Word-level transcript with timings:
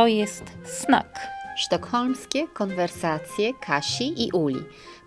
to 0.00 0.06
jest 0.06 0.44
Snak. 0.64 1.28
Sztokholmskie 1.56 2.48
konwersacje 2.48 3.54
Kasi 3.54 4.24
i 4.26 4.32
Uli. 4.32 4.64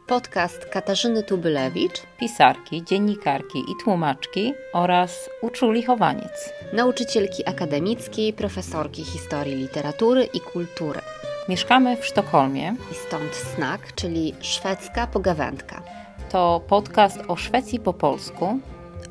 Podcast 0.07 0.66
Katarzyny 0.66 1.23
Tubylewicz, 1.23 2.02
pisarki, 2.20 2.84
dziennikarki 2.84 3.59
i 3.59 3.84
tłumaczki 3.84 4.54
oraz 4.73 5.29
uczuli 5.41 5.84
chowaniec, 5.84 6.54
nauczycielki 6.73 7.48
akademickiej, 7.48 8.34
profesorki 8.34 9.04
historii 9.04 9.55
literatury 9.55 10.23
i 10.34 10.39
kultury. 10.39 11.00
Mieszkamy 11.50 11.98
w 11.98 12.05
Sztokholmie. 12.05 12.75
I 12.91 12.96
stąd 12.96 13.36
Snak, 13.36 13.96
czyli 13.96 14.36
szwedzka 14.41 15.07
pogawędka. 15.07 15.82
To 16.30 16.62
podcast 16.68 17.20
o 17.28 17.36
Szwecji 17.36 17.80
po 17.80 17.94
polsku, 17.94 18.60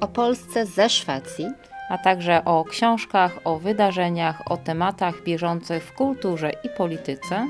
o 0.01 0.09
Polsce 0.09 0.67
ze 0.67 0.89
Szwecji, 0.89 1.47
a 1.93 1.99
także 1.99 2.45
o 2.45 2.65
książkach, 2.65 3.39
o 3.45 3.59
wydarzeniach, 3.59 4.43
o 4.53 4.57
tematach 4.57 5.23
bieżących 5.23 5.85
w 5.85 5.93
kulturze 5.93 6.51
i 6.65 6.69
polityce, 6.69 7.47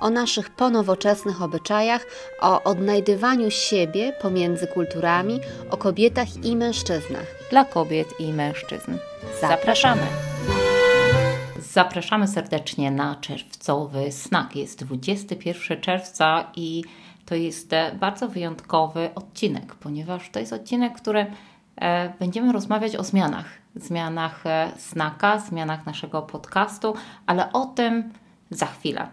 o 0.00 0.10
naszych 0.10 0.50
ponowoczesnych 0.50 1.42
obyczajach, 1.42 2.06
o 2.40 2.62
odnajdywaniu 2.62 3.50
siebie 3.50 4.12
pomiędzy 4.22 4.66
kulturami, 4.66 5.40
o 5.70 5.76
kobietach 5.76 6.44
i 6.44 6.56
mężczyznach. 6.56 7.26
Dla 7.50 7.64
kobiet 7.64 8.20
i 8.20 8.32
mężczyzn. 8.32 8.98
Zapraszamy! 9.40 10.02
Zapraszamy 11.72 12.28
serdecznie 12.28 12.90
na 12.90 13.14
czerwcowy 13.14 14.12
snak. 14.12 14.56
Jest 14.56 14.84
21 14.84 15.80
czerwca 15.80 16.50
i 16.56 16.84
to 17.26 17.34
jest 17.34 17.70
bardzo 18.00 18.28
wyjątkowy 18.28 19.08
odcinek, 19.14 19.74
ponieważ 19.74 20.30
to 20.30 20.40
jest 20.40 20.52
odcinek, 20.52 21.00
który 21.00 21.26
E, 21.80 22.12
będziemy 22.18 22.52
rozmawiać 22.52 22.96
o 22.96 23.04
zmianach. 23.04 23.46
Zmianach 23.76 24.46
e, 24.46 24.72
snaka, 24.78 25.38
zmianach 25.38 25.86
naszego 25.86 26.22
podcastu, 26.22 26.94
ale 27.26 27.52
o 27.52 27.66
tym 27.66 28.12
za 28.50 28.66
chwilę. 28.66 29.08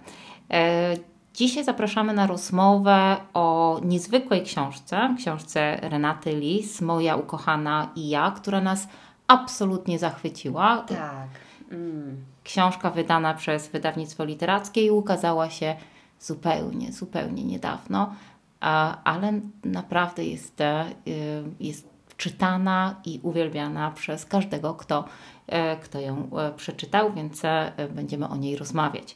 E, 0.51 0.93
dzisiaj 1.33 1.63
zapraszamy 1.63 2.13
na 2.13 2.27
rozmowę 2.27 3.17
o 3.33 3.79
niezwykłej 3.83 4.43
książce, 4.43 5.15
książce 5.17 5.75
Renaty 5.81 6.35
Lis, 6.35 6.81
Moja 6.81 7.15
ukochana 7.15 7.89
i 7.95 8.09
ja, 8.09 8.31
która 8.31 8.61
nas 8.61 8.87
absolutnie 9.27 9.99
zachwyciła. 9.99 10.77
Tak. 10.77 11.27
Mm. 11.71 12.25
Książka 12.43 12.89
wydana 12.89 13.33
przez 13.33 13.67
wydawnictwo 13.67 14.25
literackie 14.25 14.85
i 14.85 14.91
ukazała 14.91 15.49
się 15.49 15.75
zupełnie, 16.19 16.91
zupełnie 16.91 17.43
niedawno, 17.43 18.15
ale 19.03 19.33
naprawdę 19.63 20.25
jest, 20.25 20.59
jest 21.59 21.92
czytana 22.17 22.95
i 23.05 23.19
uwielbiana 23.23 23.91
przez 23.91 24.25
każdego, 24.25 24.73
kto, 24.73 25.05
e, 25.47 25.77
kto 25.77 25.99
ją 25.99 26.29
e, 26.37 26.51
przeczytał, 26.51 27.13
więc 27.13 27.45
e, 27.45 27.71
będziemy 27.89 28.27
o 28.27 28.35
niej 28.35 28.57
rozmawiać. 28.57 29.15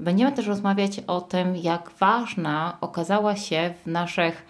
Będziemy 0.00 0.32
też 0.32 0.46
rozmawiać 0.46 1.00
o 1.06 1.20
tym, 1.20 1.56
jak 1.56 1.90
ważna 1.90 2.76
okazała 2.80 3.36
się 3.36 3.74
w 3.84 3.86
naszych 3.86 4.46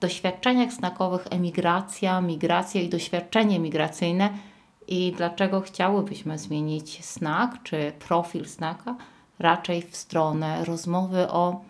doświadczeniach 0.00 0.72
znakowych 0.72 1.26
emigracja, 1.30 2.20
migracja 2.20 2.80
i 2.80 2.88
doświadczenie 2.88 3.58
migracyjne 3.58 4.30
i 4.88 5.12
dlaczego 5.16 5.60
chciałybyśmy 5.60 6.38
zmienić 6.38 7.04
znak 7.04 7.62
czy 7.62 7.92
profil 7.98 8.44
znaka 8.44 8.96
raczej 9.38 9.82
w 9.82 9.96
stronę 9.96 10.64
rozmowy 10.64 11.28
o 11.28 11.60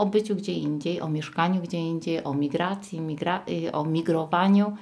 o 0.00 0.06
byciu 0.06 0.34
gdzie 0.36 0.52
indziej, 0.52 1.00
o 1.00 1.08
mieszkaniu 1.08 1.62
gdzie 1.62 1.78
indziej, 1.78 2.24
o 2.24 2.34
migracji, 2.34 3.00
migra 3.00 3.42
y, 3.48 3.72
o 3.72 3.84
migrowaniu, 3.84 4.76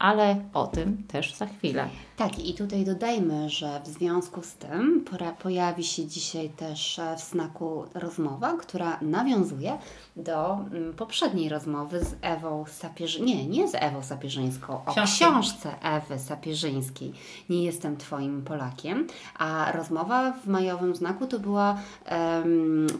ale 0.00 0.36
o 0.54 0.66
tym 0.66 1.02
też 1.08 1.34
za 1.34 1.46
chwilę. 1.46 1.88
Tak, 2.16 2.38
i 2.38 2.54
tutaj 2.54 2.84
dodajmy, 2.84 3.50
że 3.50 3.80
w 3.84 3.88
związku 3.88 4.42
z 4.42 4.54
tym 4.54 5.04
pojawi 5.42 5.84
się 5.84 6.06
dzisiaj 6.06 6.48
też 6.48 6.98
e, 6.98 7.16
w 7.16 7.20
snaku 7.20 7.84
rozmowa, 7.94 8.52
która 8.52 8.98
nawiązuje 9.02 9.78
do 10.16 10.54
mm, 10.54 10.94
poprzedniej 10.94 11.48
rozmowy 11.48 12.04
z 12.04 12.14
Ewą 12.22 12.64
Sapierzyńską. 12.68 13.26
Nie, 13.26 13.46
nie 13.46 13.68
z 13.68 13.74
Ewą 13.74 14.02
Sapierzyńską, 14.02 14.84
o 14.86 14.92
Książki. 14.92 15.16
książce 15.16 15.74
Ewy 15.82 16.18
Sapierzyńskiej. 16.18 17.12
Nie 17.48 17.64
jestem 17.64 17.96
Twoim 17.96 18.42
Polakiem. 18.42 19.06
A 19.38 19.72
rozmowa 19.72 20.32
w 20.32 20.46
majowym 20.46 20.96
znaku 20.96 21.26
to, 21.26 21.38
była, 21.38 21.78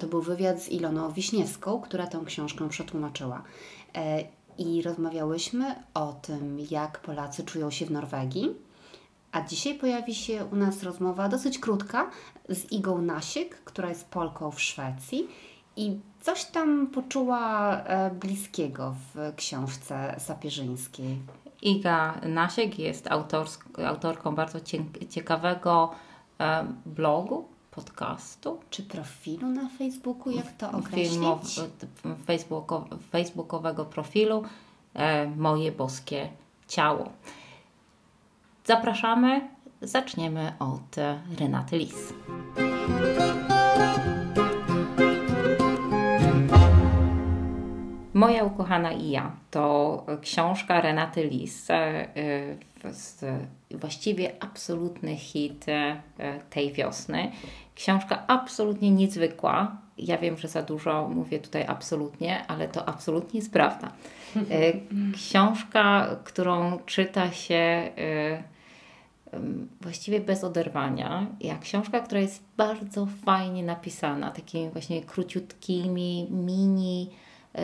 to 0.01 0.07
był 0.07 0.23
wywiad 0.23 0.63
z 0.63 0.69
Iloną 0.69 1.13
Wiśniewską, 1.13 1.81
która 1.81 2.07
tę 2.07 2.21
książkę 2.27 2.69
przetłumaczyła. 2.69 3.43
I 4.61 4.83
rozmawiałyśmy 4.83 5.75
o 5.95 6.13
tym, 6.13 6.59
jak 6.71 7.01
Polacy 7.01 7.45
czują 7.45 7.71
się 7.71 7.87
w 7.87 7.91
Norwegii 7.91 8.55
a 9.33 9.41
dzisiaj 9.43 9.75
pojawi 9.75 10.15
się 10.15 10.45
u 10.45 10.57
nas 10.57 10.83
rozmowa 10.83 11.29
dosyć 11.29 11.59
krótka 11.59 12.11
z 12.49 12.73
Igą 12.73 13.03
Nasiek, 13.03 13.65
która 13.65 13.89
jest 13.89 14.09
Polką 14.09 14.51
w 14.51 14.61
Szwecji 14.61 15.29
i 15.77 15.99
coś 16.21 16.45
tam 16.45 16.87
poczuła 16.87 17.77
e, 17.77 18.11
bliskiego 18.11 18.95
w 19.15 19.33
książce 19.37 20.15
sapierzyńskiej. 20.19 21.19
Iga 21.63 22.21
Nasiek 22.23 22.79
jest 22.79 23.09
autorką 23.87 24.35
bardzo 24.35 24.59
ciekawego 25.09 25.91
e, 26.41 26.67
blogu, 26.87 27.49
podcastu. 27.71 28.61
Czy 28.71 28.83
profilu 28.83 29.49
na 29.49 29.69
Facebooku, 29.69 30.31
jak 30.31 30.53
to 30.59 30.73
określić? 30.73 31.11
Filmow, 31.11 31.41
facebookowego 33.13 33.85
profilu 33.85 34.45
e, 34.95 35.27
Moje 35.27 35.73
Boskie 35.73 36.29
Ciało. 36.69 37.13
Zapraszamy. 38.65 39.49
Zaczniemy 39.83 40.53
od 40.59 40.97
Renaty 41.39 41.79
Lis. 41.79 42.13
Moja 48.15 48.45
ukochana 48.45 48.93
i 48.93 49.11
ja 49.11 49.37
to 49.51 50.07
książka 50.21 50.81
Renaty 50.81 51.25
Lis, 51.25 51.71
e, 51.71 52.09
właściwie 53.71 54.43
absolutny 54.43 55.17
hit 55.17 55.67
e, 55.69 56.03
tej 56.51 56.73
wiosny. 56.73 57.33
Książka 57.75 58.25
absolutnie 58.27 58.91
niezwykła. 58.91 59.77
Ja 59.99 60.19
wiem, 60.19 60.39
że 60.39 60.49
za 60.49 60.63
dużo 60.63 61.09
mówię 61.09 61.39
tutaj 61.39 61.65
absolutnie, 61.69 62.47
ale 62.47 62.69
to 62.69 62.89
absolutnie 62.89 63.41
jest 63.41 63.53
prawda. 63.53 63.93
E, 64.37 64.41
książka, 65.17 66.17
którą 66.25 66.79
czyta 66.79 67.33
się 67.33 67.91
właściwie 69.81 70.21
bez 70.21 70.45
oderwania. 70.45 71.27
Jak 71.41 71.61
książka, 71.61 72.01
która 72.01 72.21
jest 72.21 72.43
bardzo 72.57 73.07
fajnie 73.25 73.63
napisana, 73.63 74.31
takimi 74.31 74.71
właśnie 74.71 75.03
króciutkimi, 75.03 76.27
mini 76.31 77.11
e, 77.55 77.63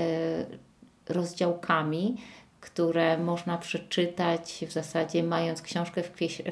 rozdziałkami, 1.09 2.17
które 2.67 3.19
można 3.19 3.59
przeczytać 3.59 4.65
w 4.69 4.73
zasadzie 4.73 5.23
mając 5.23 5.63
książkę 5.63 6.03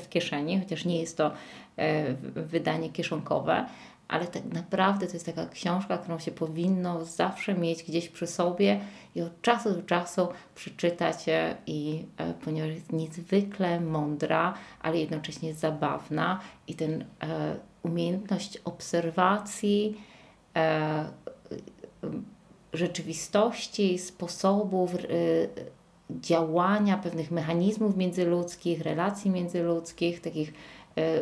w 0.00 0.08
kieszeni, 0.08 0.60
chociaż 0.60 0.84
nie 0.84 1.00
jest 1.00 1.16
to 1.16 1.32
e, 1.76 2.14
wydanie 2.34 2.90
kieszonkowe, 2.90 3.66
ale 4.08 4.26
tak 4.26 4.44
naprawdę 4.44 5.06
to 5.06 5.12
jest 5.12 5.26
taka 5.26 5.46
książka, 5.46 5.98
którą 5.98 6.18
się 6.18 6.30
powinno 6.30 7.04
zawsze 7.04 7.54
mieć 7.54 7.82
gdzieś 7.82 8.08
przy 8.08 8.26
sobie 8.26 8.80
i 9.14 9.22
od 9.22 9.42
czasu 9.42 9.70
do 9.70 9.82
czasu 9.82 10.28
przeczytać 10.54 11.16
i 11.66 12.04
e, 12.16 12.34
ponieważ 12.34 12.70
jest 12.70 12.92
niezwykle 12.92 13.80
mądra, 13.80 14.54
ale 14.82 14.98
jednocześnie 14.98 15.54
zabawna 15.54 16.40
i 16.68 16.74
ten 16.74 17.04
e, 17.22 17.56
umiejętność 17.82 18.58
obserwacji 18.64 19.96
rzeczywistości, 22.72 23.98
sposobów 23.98 24.96
działania 26.10 26.96
pewnych 26.96 27.30
mechanizmów 27.30 27.96
międzyludzkich, 27.96 28.82
relacji 28.82 29.30
międzyludzkich, 29.30 30.20
takich 30.20 30.52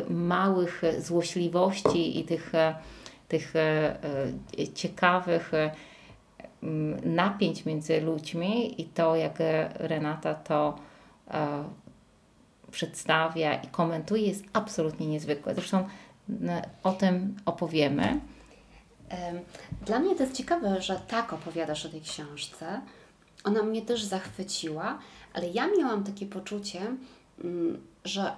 małych 0.09 0.81
złośliwości 0.99 2.19
i 2.19 2.23
tych, 2.23 2.51
tych 3.27 3.53
ciekawych 4.73 5.51
napięć 7.05 7.65
między 7.65 8.01
ludźmi 8.01 8.81
i 8.81 8.85
to, 8.85 9.15
jak 9.15 9.37
Renata 9.73 10.33
to 10.33 10.79
e, 11.31 11.63
przedstawia 12.71 13.55
i 13.61 13.67
komentuje, 13.67 14.27
jest 14.27 14.45
absolutnie 14.53 15.07
niezwykłe. 15.07 15.55
Zresztą 15.55 15.87
o 16.83 16.91
tym 16.91 17.35
opowiemy. 17.45 18.19
Dla 19.85 19.99
mnie 19.99 20.15
to 20.15 20.23
jest 20.23 20.35
ciekawe, 20.35 20.81
że 20.81 20.99
tak 21.07 21.33
opowiadasz 21.33 21.85
o 21.85 21.89
tej 21.89 22.01
książce. 22.01 22.81
Ona 23.43 23.63
mnie 23.63 23.81
też 23.81 24.03
zachwyciła, 24.03 24.99
ale 25.33 25.49
ja 25.49 25.67
miałam 25.77 26.03
takie 26.03 26.25
poczucie, 26.25 26.81
mm, 27.43 27.77
że 28.05 28.31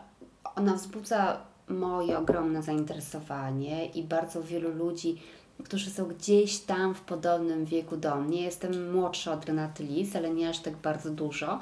ona 0.56 0.74
wzbudza 0.74 1.38
moje 1.70 2.18
ogromne 2.18 2.64
zainteresowanie 2.64 3.86
i 3.86 4.04
bardzo 4.04 4.44
wielu 4.44 4.72
ludzi 4.74 5.18
którzy 5.64 5.90
są 5.90 6.06
gdzieś 6.06 6.60
tam 6.60 6.96
w 6.96 7.02
podobnym 7.02 7.66
wieku 7.66 7.98
do 7.98 8.16
mnie. 8.16 8.42
Jestem 8.42 8.92
młodsza 8.94 9.34
od 9.34 9.46
Renaty 9.46 9.84
Lis, 9.84 10.16
ale 10.16 10.30
nie 10.30 10.50
aż 10.50 10.60
tak 10.60 10.76
bardzo 10.78 11.10
dużo. 11.10 11.60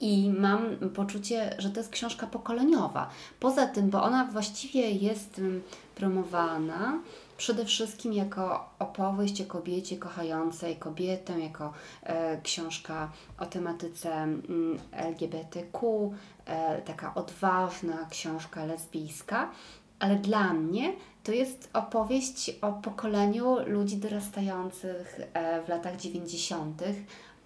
I 0.00 0.30
mam 0.38 0.76
poczucie, 0.94 1.54
że 1.58 1.70
to 1.70 1.80
jest 1.80 1.90
książka 1.90 2.26
pokoleniowa. 2.26 3.10
Poza 3.40 3.66
tym, 3.66 3.90
bo 3.90 4.02
ona 4.02 4.24
właściwie 4.24 4.90
jest 4.90 5.38
mm, 5.38 5.62
promowana 5.94 6.98
przede 7.36 7.64
wszystkim 7.64 8.12
jako 8.12 8.70
opowieść 8.78 9.40
o 9.40 9.44
kobiecie 9.44 9.96
kochającej 9.96 10.76
kobietę, 10.76 11.40
jako 11.40 11.72
e, 12.02 12.40
książka 12.40 13.10
o 13.38 13.46
tematyce 13.46 14.12
mm, 14.12 14.78
LGBTQ, 14.92 16.10
e, 16.46 16.82
taka 16.82 17.14
odważna 17.14 18.06
książka 18.10 18.64
lesbijska, 18.64 19.50
ale 19.98 20.16
dla 20.16 20.52
mnie 20.52 20.92
to 21.24 21.32
jest 21.32 21.70
opowieść 21.72 22.50
o 22.60 22.72
pokoleniu 22.72 23.56
ludzi 23.66 23.96
dorastających 23.96 25.20
e, 25.32 25.62
w 25.62 25.68
latach 25.68 25.96
90., 25.96 26.82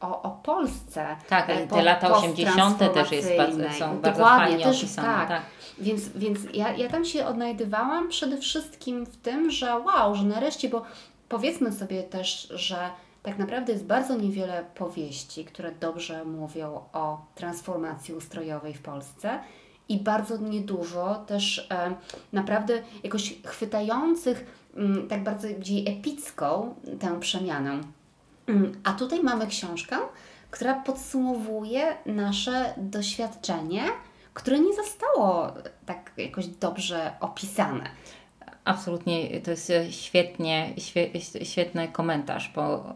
o, 0.00 0.22
o 0.22 0.30
Polsce. 0.30 1.16
Tak, 1.28 1.50
e, 1.50 1.66
te 1.66 1.82
lata 1.82 2.16
80. 2.16 2.94
też 2.94 3.12
jest 3.12 3.36
bardzo, 3.36 3.72
są 3.78 3.98
bardzo 3.98 4.00
Dokładnie, 4.00 4.46
fajnie 4.46 4.64
też, 4.64 4.78
opisane. 4.78 5.08
Tak. 5.08 5.28
tak. 5.28 5.42
Więc, 5.78 6.08
więc 6.08 6.38
ja, 6.54 6.72
ja 6.72 6.88
tam 6.88 7.04
się 7.04 7.26
odnajdywałam 7.26 8.08
przede 8.08 8.38
wszystkim 8.38 9.06
w 9.06 9.16
tym, 9.16 9.50
że 9.50 9.78
wow, 9.78 10.14
że 10.14 10.24
nareszcie, 10.24 10.68
bo 10.68 10.82
powiedzmy 11.28 11.72
sobie 11.72 12.02
też, 12.02 12.48
że 12.54 12.90
tak 13.22 13.38
naprawdę 13.38 13.72
jest 13.72 13.84
bardzo 13.84 14.16
niewiele 14.16 14.64
powieści, 14.74 15.44
które 15.44 15.72
dobrze 15.72 16.24
mówią 16.24 16.80
o 16.92 17.26
transformacji 17.34 18.14
ustrojowej 18.14 18.74
w 18.74 18.82
Polsce 18.82 19.40
i 19.88 19.98
bardzo 19.98 20.36
niedużo 20.36 21.14
też 21.26 21.68
e, 21.70 21.94
naprawdę 22.32 22.82
jakoś 23.02 23.34
chwytających 23.44 24.60
m, 24.76 25.06
tak 25.08 25.22
bardziej 25.22 25.88
epicką 25.88 26.74
tę 27.00 27.20
przemianę. 27.20 27.80
Mm, 28.50 28.72
A 28.84 28.92
tutaj 28.92 29.22
mamy 29.22 29.46
książkę, 29.46 29.96
która 30.50 30.74
podsumowuje 30.74 31.96
nasze 32.06 32.74
doświadczenie, 32.76 33.82
które 34.34 34.58
nie 34.58 34.74
zostało 34.74 35.52
tak 35.86 36.12
jakoś 36.16 36.46
dobrze 36.46 37.12
opisane. 37.20 37.90
Absolutnie, 38.64 39.40
to 39.40 39.50
jest 39.50 39.72
świetnie, 39.90 40.74
świe, 40.78 41.10
świetny 41.42 41.88
komentarz, 41.88 42.52
bo, 42.54 42.94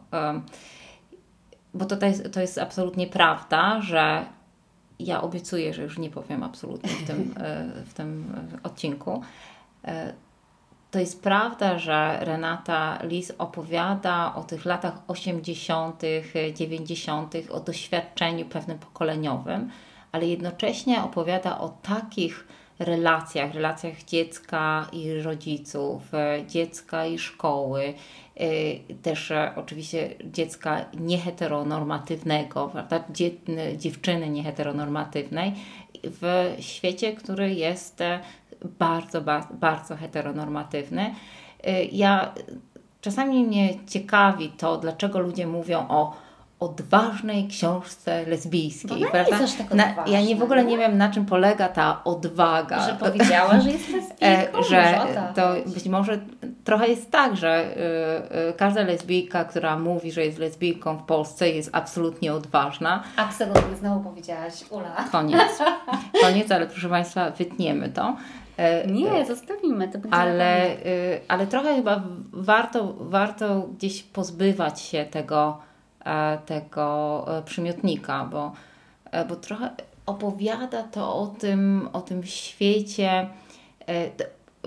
bo 1.75 1.85
to, 1.85 1.97
to 2.33 2.41
jest 2.41 2.59
absolutnie 2.59 3.07
prawda, 3.07 3.81
że 3.81 4.27
ja 4.99 5.23
obiecuję, 5.23 5.75
że 5.75 5.83
już 5.83 5.99
nie 5.99 6.11
powiem 6.11 6.43
absolutnie 6.43 6.91
w 6.91 7.07
tym, 7.07 7.35
e, 7.41 7.65
w 7.87 7.95
tym 7.95 8.35
odcinku. 8.63 9.23
To 10.95 11.01
jest 11.01 11.23
prawda, 11.23 11.79
że 11.79 12.19
Renata 12.21 12.99
Lis 13.03 13.33
opowiada 13.39 14.35
o 14.35 14.43
tych 14.43 14.65
latach 14.65 14.95
80., 15.09 16.03
90., 16.55 17.35
o 17.51 17.61
doświadczeniu 17.61 18.47
pewnym 18.47 18.79
pokoleniowym, 18.79 19.71
ale 20.13 20.27
jednocześnie 20.27 21.03
opowiada 21.03 21.59
o 21.59 21.69
takich 21.69 22.47
relacjach, 22.79 23.55
relacjach 23.55 24.05
dziecka 24.05 24.87
i 24.93 25.23
rodziców, 25.23 26.03
dziecka 26.49 27.07
i 27.07 27.19
szkoły, 27.19 27.95
e, 28.37 28.47
też 29.03 29.33
oczywiście 29.57 30.15
dziecka 30.25 30.85
nieheteronormatywnego, 31.01 32.69
prawda? 32.69 33.05
Dzie, 33.11 33.31
dziewczyny 33.77 34.29
nieheteronormatywnej 34.29 35.53
w 36.05 36.55
świecie, 36.61 37.13
który 37.13 37.55
jest 37.55 38.03
bardzo, 38.79 39.21
bardzo, 39.21 39.55
bardzo 39.55 39.97
heteronormatywny. 39.97 41.15
E, 41.65 41.85
Ja 41.85 42.33
czasami 43.01 43.45
mnie 43.45 43.69
ciekawi 43.87 44.49
to, 44.49 44.77
dlaczego 44.77 45.19
ludzie 45.19 45.47
mówią 45.47 45.87
o 45.89 46.17
odważnej 46.61 47.49
książce 47.49 48.25
lesbijskiej. 48.27 48.89
Bo 48.89 48.95
ona 48.97 49.05
nie 49.07 49.11
prawda? 49.11 49.41
jest 49.41 49.59
tak 49.59 49.75
Na- 49.75 49.95
ja 50.07 50.21
nie 50.23 50.37
w 50.37 50.43
ogóle 50.43 50.65
nie? 50.65 50.79
wiem, 50.79 50.99
na 50.99 51.11
czym 51.11 51.27
polega 51.27 51.69
ta 51.69 52.05
odwaga. 52.05 52.87
Że 52.87 52.95
powiedziała, 52.95 53.61
że 53.61 53.71
jest 53.71 53.89
lesbijką, 53.93 54.27
E, 54.27 54.53
może 54.53 54.69
że 54.69 55.01
o 55.03 55.35
to 55.35 55.71
być 55.75 55.89
może 55.89 56.19
trochę 56.65 56.89
jest 56.89 57.11
tak, 57.11 57.37
że 57.37 57.65
y, 57.77 58.49
y, 58.51 58.53
każda 58.53 58.83
lesbijka, 58.83 59.45
która 59.45 59.79
mówi, 59.79 60.13
że 60.13 60.25
jest 60.25 60.39
lesbijką 60.39 60.97
w 60.97 61.03
Polsce, 61.03 61.49
jest 61.51 61.71
absolutnie 61.73 62.35
odważna. 62.35 63.03
Absolutnie, 63.17 63.77
znowu 63.81 64.01
powiedziałaś, 64.11 64.65
Ula. 64.71 65.05
Koniec. 65.13 65.59
Koniec, 66.23 66.51
ale 66.53 66.67
proszę 66.67 66.89
Państwa, 66.89 67.31
wytniemy 67.31 67.89
to. 67.89 68.17
E, 68.57 68.87
Nie, 68.87 69.27
zostawimy, 69.27 69.89
to 69.89 69.99
będzie 69.99 70.17
ale, 70.17 70.71
y, 70.71 71.21
ale 71.29 71.47
trochę 71.47 71.77
chyba 71.77 72.03
warto, 72.33 72.95
warto 73.01 73.61
gdzieś 73.61 74.03
pozbywać 74.03 74.81
się 74.81 75.05
tego, 75.05 75.59
e, 76.05 76.39
tego 76.47 77.25
e, 77.39 77.43
przymiotnika, 77.43 78.25
bo, 78.25 78.53
e, 79.11 79.25
bo 79.25 79.37
trochę 79.37 79.71
opowiada 80.07 80.83
to 80.83 81.15
o 81.17 81.27
tym, 81.27 81.89
o 81.93 82.01
tym 82.01 82.25
świecie, 82.25 83.29
e, 83.89 84.11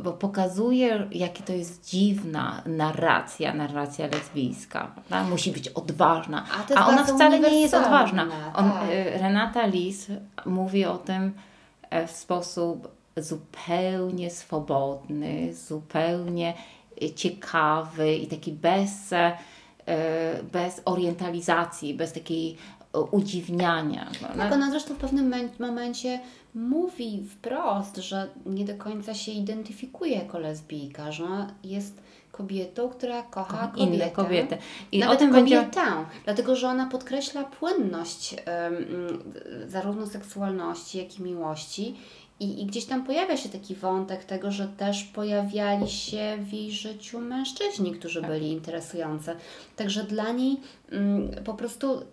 bo 0.04 0.12
pokazuje, 0.13 1.07
jakie 1.12 1.44
to 1.44 1.54
jest 1.54 1.90
dziwna 1.90 2.62
narracja, 2.66 3.54
narracja 3.54 4.07
lesbijska. 4.07 4.92
Prawda? 4.95 5.30
Musi 5.30 5.51
być 5.51 5.69
odważna, 5.69 6.45
A 6.75 6.80
a 6.80 6.88
ona 6.88 7.04
wcale 7.04 7.40
nie 7.40 7.62
jest 7.62 7.74
odważna. 7.74 8.28
On, 8.56 8.72
tak. 8.72 8.83
e, 8.92 9.18
Renata 9.18 9.66
Lis 9.66 10.07
mówi 10.45 10.86
o 10.86 10.98
tym 10.98 11.33
e, 11.90 12.07
w 12.07 12.12
sposób 12.12 12.97
zupełnie 13.24 14.31
swobodny, 14.31 15.54
zupełnie 15.54 16.54
e, 17.02 17.14
ciekawy 17.14 18.16
i 18.16 18.28
taki 18.28 18.52
bez, 18.52 19.14
e, 19.14 19.38
bez 20.52 20.81
orientalizacji, 20.86 21.94
bez 21.94 22.14
takiej 22.14 22.58
e, 22.94 23.00
udziwniania. 23.00 24.10
Tak, 24.38 24.54
ona 24.54 24.72
zresztą 24.72 24.94
w 24.94 24.98
pewnym 24.98 25.34
momencie 25.60 26.19
mówi 26.56 27.24
wprost, 27.30 27.98
że 27.98 28.28
nie 28.46 28.66
do 28.66 28.75
końca 28.75 29.14
się 29.14 29.31
identyfikuje 29.31 30.16
jako 30.16 30.40
lesbijka, 30.40 31.12
że 31.12 31.24
ona 31.25 31.54
jest 31.64 32.02
kobietą, 32.31 32.90
która 32.90 33.24
kocha 33.24 33.68
kobietę. 33.68 33.96
inne 33.96 34.12
kobiety. 34.12 34.58
I 34.92 35.00
Nawet 35.00 35.18
o 35.18 35.19
tym 35.19 35.31
kobietę, 35.34 35.81
będzie... 35.81 36.06
dlatego 36.25 36.56
że 36.56 36.68
ona 36.68 36.86
podkreśla 36.86 37.44
płynność 37.44 38.36
zarówno 39.68 40.08
seksualności, 40.08 40.98
jak 40.98 41.19
i 41.19 41.24
miłości. 41.24 41.96
I, 42.39 42.62
I 42.62 42.66
gdzieś 42.66 42.86
tam 42.86 43.04
pojawia 43.04 43.38
się 43.38 43.50
taki 43.50 43.75
wątek 43.75 44.25
tego, 44.25 44.51
że 44.51 44.68
też 44.68 45.04
pojawiali 45.04 45.89
się 45.89 46.38
w 46.42 46.54
jej 46.54 46.72
życiu 46.72 47.19
mężczyźni, 47.19 47.92
którzy 47.92 48.22
Tak. 48.22 48.30
byli 48.31 48.51
interesujący. 48.51 49.36
Także 49.75 50.04
dla 50.04 50.31
niej 50.31 50.57
mm, 50.92 51.44
po 51.44 51.54
prostu 51.54 51.98
y, 52.01 52.04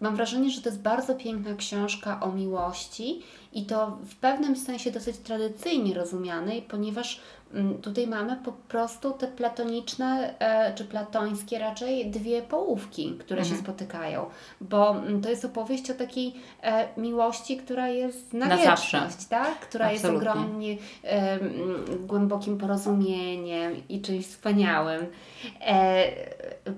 mam 0.00 0.16
wrażenie, 0.16 0.50
że 0.50 0.62
to 0.62 0.68
jest 0.68 0.82
bardzo 0.82 1.14
piękna 1.14 1.54
książka 1.54 2.20
o 2.20 2.32
miłości 2.32 3.22
i 3.52 3.66
to 3.66 3.98
w 4.04 4.16
pewnym 4.16 4.56
sensie 4.56 4.90
dosyć 4.90 5.16
tradycyjnie 5.16 5.94
rozumianej, 5.94 6.62
ponieważ 6.62 7.20
mm, 7.54 7.78
tutaj 7.78 8.06
mamy 8.06 8.36
po 8.44 8.52
prostu 8.52 9.10
te 9.10 9.26
platoniczne, 9.26 10.34
e, 10.38 10.74
czy 10.74 10.84
platońskie 10.84 11.58
raczej 11.58 12.10
dwie 12.10 12.42
połówki, 12.42 13.16
które 13.20 13.44
się 13.44 13.56
spotykają, 13.56 14.26
bo 14.60 14.90
mm, 14.90 15.22
to 15.22 15.30
jest 15.30 15.44
opowieść 15.44 15.90
o 15.90 15.94
takiej 15.94 16.34
e, 16.62 16.88
miłości, 17.00 17.56
która 17.56 17.88
jest 17.88 18.32
na, 18.32 18.46
Na 18.46 18.56
wieczność, 18.56 19.26
tak? 19.28 19.60
która 19.60 19.86
Absolutnie. 19.86 20.14
jest 20.14 20.28
ogromnie 20.28 20.76
głębokim 22.00 22.58
porozumieniem 22.58 23.88
i 23.88 24.00
czymś 24.00 24.26
wspaniałym. 24.26 25.06
E, 25.60 26.04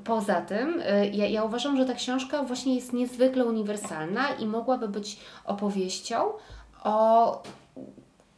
poza 0.05 0.41
tym, 0.41 0.83
ja, 1.13 1.27
ja 1.27 1.45
uważam, 1.45 1.77
że 1.77 1.85
ta 1.85 1.95
książka 1.95 2.43
właśnie 2.43 2.75
jest 2.75 2.93
niezwykle 3.11 3.45
uniwersalna 3.45 4.35
i 4.35 4.47
mogłaby 4.47 4.89
być 4.89 5.17
opowieścią 5.45 6.17
o 6.85 7.43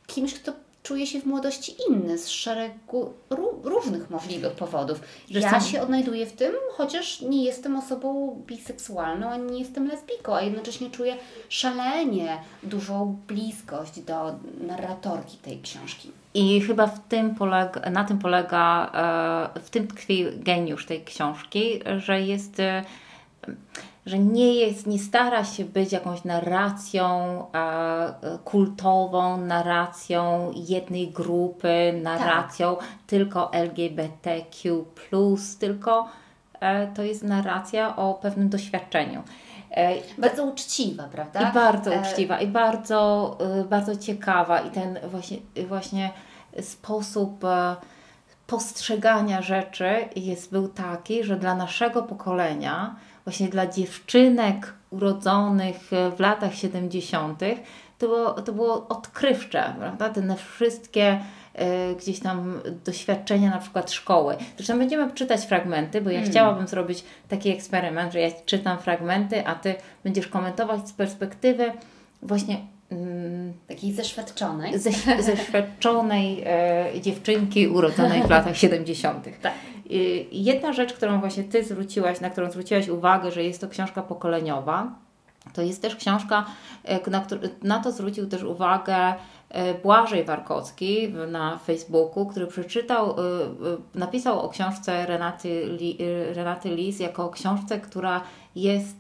kimś, 0.07 0.35
kto 0.35 0.53
czuje 0.83 1.07
się 1.07 1.21
w 1.21 1.27
młodości 1.27 1.75
inny 1.89 2.19
z 2.19 2.29
szeregu 2.29 3.13
ró- 3.31 3.65
różnych 3.65 4.11
możliwych 4.11 4.53
powodów. 4.53 5.01
Ja 5.29 5.61
się 5.61 5.83
odnajduję 5.83 6.27
w 6.27 6.33
tym, 6.33 6.53
chociaż 6.73 7.21
nie 7.21 7.45
jestem 7.45 7.77
osobą 7.77 8.37
biseksualną, 8.47 9.29
ani 9.29 9.53
nie 9.53 9.59
jestem 9.59 9.89
lesbijką, 9.89 10.35
a 10.35 10.43
jednocześnie 10.43 10.91
czuję 10.91 11.17
szalenie 11.49 12.39
dużą 12.63 13.19
bliskość 13.29 14.01
do 14.01 14.35
narratorki 14.67 15.37
tej 15.37 15.61
książki. 15.61 16.11
I 16.35 16.61
chyba 16.61 16.87
w 16.87 17.09
tym 17.09 17.35
polega, 17.35 17.91
na 17.91 18.05
tym 18.05 18.19
polega, 18.19 18.91
e, 19.55 19.61
w 19.61 19.71
tym 19.71 19.87
tkwi 19.89 20.27
geniusz 20.37 20.87
tej 20.87 21.05
książki, 21.05 21.81
że 21.99 22.21
jest, 22.21 22.61
e, 22.61 22.85
że 24.07 24.19
nie 24.19 24.55
jest, 24.55 24.87
nie 24.87 24.99
stara 24.99 25.45
się 25.45 25.65
być 25.65 25.93
jakąś 25.93 26.25
narracją 26.25 27.07
e, 27.55 28.39
kultową, 28.45 29.37
narracją 29.37 30.51
jednej 30.55 31.09
grupy, 31.11 32.01
narracją 32.03 32.77
tylko 33.07 33.53
LGBTQ+, 33.53 34.85
tylko 35.59 36.09
e, 36.61 36.87
to 36.87 37.03
jest 37.03 37.23
narracja 37.23 37.97
o 37.97 38.15
pewnym 38.15 38.49
doświadczeniu. 38.49 39.23
E, 39.73 39.95
Bardzo 40.19 40.45
uczciwa, 40.45 41.05
prawda? 41.05 41.51
i 41.51 41.53
bardzo 41.53 41.95
E, 41.95 42.01
uczciwa, 42.01 42.41
i 42.41 42.47
bardzo, 42.47 43.39
y, 43.61 43.65
bardzo 43.65 43.97
ciekawa. 43.97 44.61
I 44.61 44.71
ten 44.71 44.99
właśnie, 45.05 45.37
właśnie 45.69 46.11
sposób 46.61 47.45
e, 47.45 47.77
postrzegania 48.47 49.43
rzeczy 49.43 49.95
jest, 50.17 50.53
był 50.53 50.69
taki, 50.69 51.25
że 51.25 51.37
dla 51.37 51.55
naszego 51.55 52.03
pokolenia 52.03 52.97
właśnie 53.25 53.49
dla 53.49 53.67
dziewczynek 53.67 54.73
urodzonych 54.91 55.91
w 56.17 56.21
latach 56.21 56.55
70., 56.55 57.41
to 58.03 58.09
było, 58.09 58.33
to 58.33 58.53
było 58.53 58.89
odkrywcze, 58.89 59.75
prawda? 59.79 60.09
Te 60.09 60.37
wszystkie 60.37 61.21
y, 61.93 61.97
gdzieś 61.97 62.21
tam 62.21 62.61
doświadczenia 62.85 63.51
na 63.51 63.59
przykład 63.59 63.93
szkoły. 63.93 64.37
Zresztą 64.57 64.79
będziemy 64.79 65.13
czytać 65.13 65.41
fragmenty, 65.41 66.01
bo 66.01 66.11
ja 66.11 66.19
mm. 66.19 66.31
chciałabym 66.31 66.69
zrobić 66.69 67.05
taki 67.29 67.51
eksperyment, 67.51 68.13
że 68.13 68.21
ja 68.21 68.31
czytam 68.47 68.79
fragmenty, 68.79 69.47
a 69.47 69.55
Ty 69.55 69.75
będziesz 70.05 70.27
komentować 70.27 70.89
z 70.89 70.93
perspektywy 70.93 71.73
właśnie 72.23 72.61
mm, 72.91 73.53
takiej 73.69 73.93
zeświadczonej. 73.93 74.79
Ze, 74.79 74.91
zeświadczonej 75.23 76.43
e, 76.47 77.01
dziewczynki 77.01 77.69
urodzonej 77.69 78.23
w 78.23 78.31
latach 78.37 78.57
70. 78.57 79.29
Tak. 79.43 79.53
Jedna 80.33 80.73
rzecz, 80.73 80.93
którą 80.93 81.21
właśnie 81.21 81.45
Ty 81.45 81.65
zwróciłaś, 81.65 82.21
na 82.21 82.31
którą 82.31 82.51
zwróciłaś 82.51 82.89
uwagę, 82.89 83.31
że 83.31 83.45
jest 83.45 83.61
to 83.61 83.69
książka 83.69 84.03
pokoleniowa, 84.03 84.93
to 85.53 85.63
jest 85.63 85.83
też 85.83 85.97
książka, 85.97 86.45
e, 86.85 87.11
na, 87.11 87.27
na 87.63 87.79
to 87.79 87.93
zwrócił 87.93 88.27
też 88.27 88.43
uwagę 88.43 89.15
e, 89.49 89.75
Błażej 89.75 90.25
Warkowski 90.25 91.15
na 91.31 91.59
Facebooku, 91.59 92.27
który 92.27 92.47
przeczytał, 92.47 93.17
napisał 93.95 94.41
o 94.41 94.49
książce 94.49 95.07
Renaty, 95.07 95.79
Renaty 96.35 96.69
Lis 96.69 97.01
jako 97.01 97.31
książce, 97.31 97.81
która 97.81 98.21
jest 98.57 98.97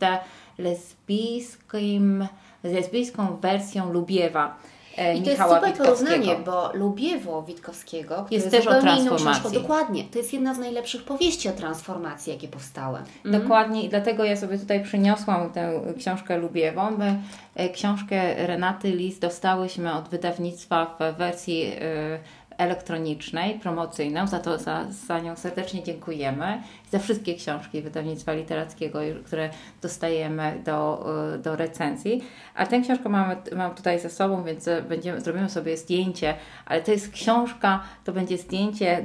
lesbijskim, 0.58 2.26
lesbijską 2.64 3.36
wersją 3.36 3.92
Lubiewa. 3.92 4.56
E, 4.98 5.16
I 5.16 5.22
to 5.22 5.30
jest 5.30 5.42
super 5.42 5.74
porównanie, 5.74 6.36
bo 6.44 6.70
Lubiewo 6.74 7.42
Witkowskiego, 7.42 8.14
który 8.14 8.34
jest, 8.34 8.52
jest 8.52 8.56
też 8.56 8.66
o 8.66 8.80
transformacji. 8.80 9.40
Książką, 9.40 9.60
dokładnie, 9.60 10.04
to 10.04 10.18
jest 10.18 10.32
jedna 10.32 10.54
z 10.54 10.58
najlepszych 10.58 11.04
powieści 11.04 11.48
o 11.48 11.52
transformacji, 11.52 12.32
jakie 12.32 12.48
powstały. 12.48 12.98
Mhm. 12.98 13.42
Dokładnie 13.42 13.82
i 13.82 13.88
dlatego 13.88 14.24
ja 14.24 14.36
sobie 14.36 14.58
tutaj 14.58 14.84
przyniosłam 14.84 15.52
tę 15.52 15.80
książkę 15.98 16.38
Lubiewą. 16.38 16.90
My 16.90 17.18
e, 17.54 17.68
książkę 17.68 18.46
Renaty 18.46 18.90
Lis 18.90 19.18
dostałyśmy 19.18 19.94
od 19.94 20.08
wydawnictwa 20.08 20.96
w 21.00 21.18
wersji 21.18 21.62
e, 21.62 22.18
elektronicznej, 22.62 23.58
promocyjną. 23.58 24.26
Za 24.26 24.38
to 24.38 24.58
za, 24.58 24.86
za 24.90 25.18
nią 25.18 25.36
serdecznie 25.36 25.82
dziękujemy. 25.82 26.62
Za 26.90 26.98
wszystkie 26.98 27.34
książki 27.34 27.82
wydawnictwa 27.82 28.32
literackiego, 28.32 28.98
które 29.26 29.50
dostajemy 29.82 30.62
do, 30.64 31.06
y, 31.34 31.38
do 31.38 31.56
recenzji. 31.56 32.24
A 32.54 32.66
tę 32.66 32.80
książkę 32.80 33.08
mamy, 33.08 33.36
mam 33.56 33.74
tutaj 33.74 34.00
ze 34.00 34.10
sobą, 34.10 34.44
więc 34.44 34.68
będziemy, 34.88 35.20
zrobimy 35.20 35.50
sobie 35.50 35.76
zdjęcie, 35.76 36.34
ale 36.66 36.82
to 36.82 36.92
jest 36.92 37.12
książka, 37.12 37.82
to 38.04 38.12
będzie 38.12 38.38
zdjęcie 38.38 38.98
y, 38.98 39.04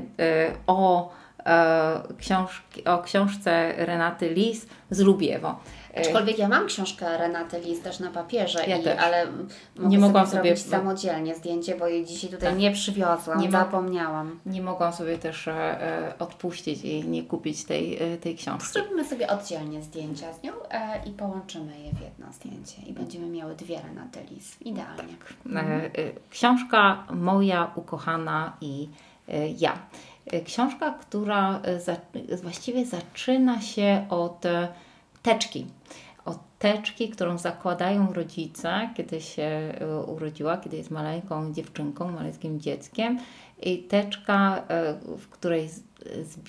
o, 0.67 1.11
y, 1.39 1.43
książki, 2.17 2.85
o 2.85 2.97
książce 2.97 3.73
Renaty 3.77 4.29
Lis 4.29 4.67
z 4.89 4.99
Lubiewo. 4.99 5.55
Aczkolwiek 5.99 6.39
ja 6.39 6.47
mam 6.47 6.67
książkę 6.67 7.17
Renaty 7.17 7.59
Lis 7.59 7.81
też 7.81 7.99
na 7.99 8.11
papierze, 8.11 8.65
ja 8.67 8.77
i, 8.77 8.83
też. 8.83 8.99
ale 8.99 9.27
nie 9.75 9.99
mogłam 9.99 10.27
sobie 10.27 10.55
zrobić 10.55 10.71
samodzielnie 10.71 11.35
zdjęcie, 11.35 11.75
bo 11.75 11.87
jej 11.87 12.05
dzisiaj 12.05 12.29
tutaj 12.29 12.49
tak. 12.49 12.59
nie 12.59 12.71
przywiozłam, 12.71 13.39
nie 13.39 13.51
zapomniałam. 13.51 14.39
Nie 14.45 14.61
mogłam 14.61 14.93
sobie 14.93 15.17
też 15.17 15.47
e, 15.47 15.51
e, 15.53 16.13
odpuścić 16.19 16.83
i 16.83 17.07
nie 17.07 17.23
kupić 17.23 17.63
tej, 17.63 18.13
e, 18.13 18.17
tej 18.17 18.35
książki. 18.35 18.73
Zrobimy 18.73 19.05
sobie 19.05 19.27
oddzielnie 19.27 19.81
zdjęcia 19.81 20.33
z 20.33 20.43
nią 20.43 20.53
e, 20.69 21.01
i 21.05 21.11
połączymy 21.11 21.79
je 21.79 21.91
w 21.91 22.01
jedno 22.01 22.33
zdjęcie 22.33 22.81
i 22.87 22.93
będziemy 22.93 23.27
miały 23.27 23.55
dwie 23.55 23.81
Renaty 23.81 24.19
Lis. 24.31 24.61
Idealnie. 24.61 24.97
Tak. 24.97 25.33
Mhm. 25.45 25.91
książka 26.29 27.03
moja 27.13 27.71
ukochana 27.75 28.57
i 28.61 28.89
ja. 29.57 29.77
Książka, 30.45 30.91
która 31.01 31.61
za, 31.79 31.95
właściwie 32.43 32.85
zaczyna 32.85 33.61
się 33.61 34.05
od 34.09 34.43
teczki. 35.21 35.65
Od 36.25 36.37
teczki, 36.59 37.09
którą 37.09 37.37
zakładają 37.37 38.13
rodzice, 38.13 38.89
kiedy 38.95 39.21
się 39.21 39.43
e, 39.43 40.01
urodziła, 40.07 40.57
kiedy 40.57 40.77
jest 40.77 40.91
maleńką 40.91 41.53
dziewczynką, 41.53 42.11
maleńkim 42.11 42.59
dzieckiem. 42.59 43.19
I 43.61 43.77
teczka, 43.77 44.63
e, 44.67 44.93
w 45.17 45.29
której 45.29 45.69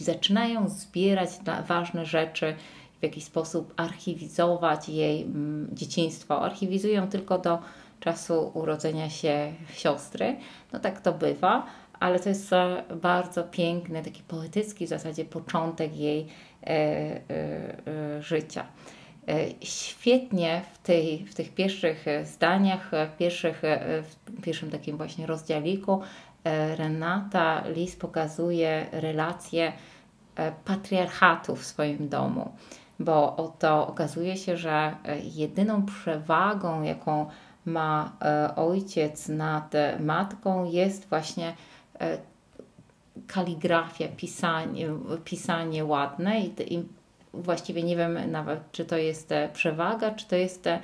zaczynają 0.01 0.69
zbierać 0.69 1.31
ważne 1.67 2.07
rzeczy, 2.07 2.55
w 3.01 3.03
jakiś 3.03 3.25
sposób 3.25 3.75
archiwizować 3.77 4.89
jej 4.89 5.23
mm, 5.23 5.69
dzieciństwo. 5.73 6.43
Archiwizują 6.43 7.09
tylko 7.09 7.39
do 7.39 7.59
czasu 8.01 8.51
urodzenia 8.55 9.11
się 9.11 9.53
siostry. 9.73 10.37
No 10.73 10.79
tak 10.79 11.01
to 11.01 11.13
bywa, 11.13 11.67
ale 12.01 12.21
to 12.21 12.29
jest 12.29 12.51
bardzo 13.03 13.45
piękny, 13.45 14.03
taki 14.03 14.23
poetycki 14.23 14.87
w 14.87 14.89
zasadzie 14.89 15.25
początek 15.25 15.97
jej 15.97 16.27
życia. 18.21 18.67
Świetnie 19.61 20.63
w, 20.73 20.79
tej, 20.79 21.19
w 21.27 21.35
tych 21.35 21.55
pierwszych 21.55 22.05
zdaniach, 22.25 22.91
pierwszych, 23.19 23.63
w 24.03 24.43
pierwszym 24.43 24.71
takim 24.71 24.97
właśnie 24.97 25.27
rozdziałiku 25.27 26.01
Renata 26.77 27.65
Lis 27.69 27.97
pokazuje 27.97 28.87
relacje 28.93 29.73
patriarchatu 30.65 31.57
w 31.57 31.65
swoim 31.65 32.09
domu, 32.09 32.53
bo 33.01 33.37
oto 33.37 33.87
okazuje 33.87 34.37
się, 34.37 34.57
że 34.57 34.97
jedyną 35.35 35.87
przewagą, 35.87 36.83
jaką 36.83 37.27
ma 37.65 38.13
ojciec 38.57 39.29
nad 39.29 39.73
matką, 40.01 40.65
jest 40.65 41.09
właśnie 41.09 41.55
kaligrafia, 43.27 44.09
pisanie, 44.09 44.89
pisanie 45.25 45.85
ładne 45.85 46.41
i, 46.41 46.75
i 46.75 46.83
właściwie 47.35 47.83
nie 47.83 47.97
wiem 47.97 48.19
nawet, 48.31 48.73
czy 48.73 48.85
to 48.85 48.97
jest 48.97 49.33
e, 49.33 49.49
przewaga, 49.53 50.11
czy 50.11 50.27
to 50.27 50.37
jest 50.37 50.67
e, 50.67 50.81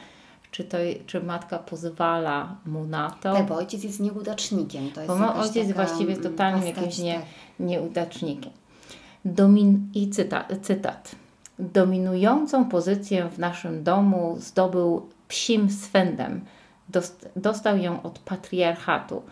czy, 0.54 0.64
to, 0.64 0.78
czy 1.06 1.22
matka 1.22 1.58
pozwala 1.58 2.56
mu 2.66 2.84
na 2.84 3.10
to. 3.10 3.32
Tak, 3.32 3.46
bo 3.46 3.56
ojciec 3.56 3.84
jest 3.84 4.00
nieudacznikiem. 4.00 4.90
To 4.90 5.00
jest 5.00 5.18
bo 5.18 5.34
ojciec 5.34 5.72
właściwie 5.72 6.10
jest 6.10 6.22
totalnie 6.22 6.66
jakimś 6.66 6.98
nie, 6.98 7.14
tak. 7.14 7.24
nieudacznikiem. 7.60 8.52
Domin, 9.24 9.90
I 9.94 10.10
cytat, 10.10 10.52
cytat. 10.62 11.14
Dominującą 11.58 12.64
pozycję 12.64 13.28
w 13.28 13.38
naszym 13.38 13.84
domu 13.84 14.36
zdobył 14.40 15.08
psim 15.28 15.70
swędem. 15.70 16.44
Dost, 16.88 17.28
dostał 17.36 17.78
ją 17.78 18.02
od 18.02 18.18
patriarchatu 18.18 19.22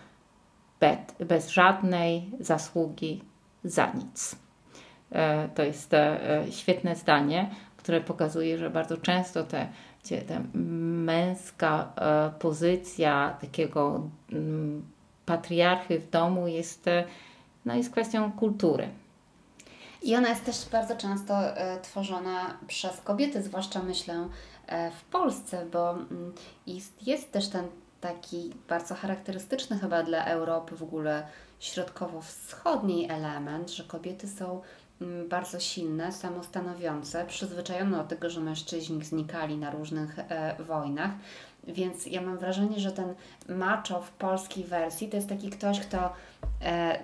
bez 1.21 1.49
żadnej 1.49 2.31
zasługi 2.41 3.23
za 3.65 3.93
nic. 3.93 4.37
E, 5.13 5.49
to 5.49 5.63
jest 5.63 5.95
e, 5.95 6.21
świetne 6.51 6.97
zdanie, 6.97 7.51
które 7.77 8.01
pokazuje, 8.01 8.59
że 8.59 8.71
bardzo 8.71 8.97
często 8.97 9.45
te, 9.45 9.69
ta 10.29 10.41
męska 11.05 11.93
e, 11.97 12.31
pozycja 12.39 13.37
takiego 13.41 14.09
mm, 14.33 14.83
patriarchy 15.27 15.99
w 15.99 16.11
domu 16.11 16.49
jest, 16.49 16.87
no, 17.65 17.75
jest 17.75 17.91
kwestią 17.91 18.33
kultury. 18.33 18.89
I 20.03 20.17
ona 20.17 20.29
jest 20.29 20.45
też 20.45 20.69
bardzo 20.73 20.97
często 20.97 21.35
tworzona 21.83 22.59
przez 22.67 23.01
kobiety, 23.01 23.43
zwłaszcza 23.43 23.83
myślę 23.83 24.29
w 25.01 25.05
Polsce, 25.05 25.67
bo 25.73 25.91
mm, 25.91 26.33
jest, 26.67 27.07
jest 27.07 27.33
też 27.33 27.49
ten 27.49 27.65
taki 28.03 28.53
bardzo 28.69 28.95
charakterystyczny 28.95 29.79
chyba 29.79 30.03
dla 30.03 30.25
Europy 30.25 30.77
w 30.77 30.83
ogóle 30.83 31.27
środkowo-wschodniej 31.61 33.11
element, 33.11 33.71
że 33.71 33.85
kobiety 33.85 34.29
są 34.29 34.61
mm, 35.01 35.29
bardzo 35.29 35.61
silne, 35.61 36.13
samostanowiące, 36.13 37.27
przyzwyczajone 37.27 37.97
do 37.97 38.05
tego, 38.05 38.31
że 38.31 38.41
mężczyźni 38.41 39.05
znikali 39.05 39.57
na 39.57 39.71
różnych 39.71 40.19
e, 40.19 40.57
wojnach. 40.63 41.11
Więc 41.65 42.07
ja 42.07 42.21
mam 42.21 42.39
wrażenie, 42.39 42.81
że 42.81 42.93
ten 42.93 43.15
macho 43.49 44.01
w 44.01 44.11
polskiej 44.11 44.65
wersji 44.65 45.09
to 45.09 45.17
jest 45.17 45.29
taki 45.29 45.51
ktoś, 45.51 45.81
kto 45.81 46.13
e, 46.63 46.99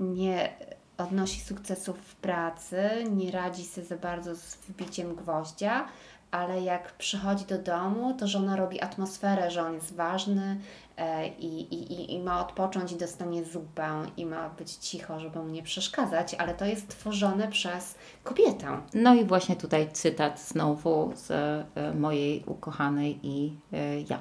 nie 0.00 0.52
odnosi 0.98 1.40
sukcesów 1.40 1.98
w 1.98 2.14
pracy, 2.14 2.90
nie 3.10 3.30
radzi 3.30 3.64
sobie 3.64 3.86
za 3.86 3.96
bardzo 3.96 4.36
z 4.36 4.54
wbiciem 4.54 5.14
gwoździa, 5.14 5.88
ale 6.34 6.62
jak 6.62 6.92
przychodzi 6.92 7.44
do 7.44 7.58
domu, 7.58 8.14
to 8.18 8.28
żona 8.28 8.56
robi 8.56 8.80
atmosferę, 8.80 9.50
że 9.50 9.62
on 9.62 9.74
jest 9.74 9.94
ważny 9.94 10.60
e, 10.96 11.28
i, 11.28 11.74
i, 11.74 12.14
i 12.14 12.22
ma 12.22 12.40
odpocząć 12.40 12.92
i 12.92 12.96
dostanie 12.96 13.44
zupę 13.44 14.02
i 14.16 14.26
ma 14.26 14.48
być 14.48 14.72
cicho, 14.72 15.20
żeby 15.20 15.38
mu 15.38 15.48
nie 15.48 15.62
przeszkadzać, 15.62 16.34
ale 16.34 16.54
to 16.54 16.64
jest 16.64 16.88
tworzone 16.88 17.48
przez 17.48 17.94
kobietę. 18.24 18.80
No 18.94 19.14
i 19.14 19.24
właśnie 19.24 19.56
tutaj 19.56 19.88
cytat 19.92 20.40
znowu 20.40 21.12
z 21.14 21.30
e, 21.30 21.94
mojej 21.94 22.44
ukochanej 22.46 23.18
i 23.22 23.56
e, 23.72 24.00
ja. 24.00 24.18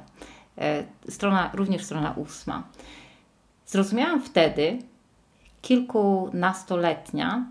Strona, 1.09 1.49
również 1.53 1.83
strona 1.83 2.11
ósma. 2.11 2.63
Zrozumiałam 3.65 4.21
wtedy, 4.21 4.79
kilkunastoletnia, 5.61 7.45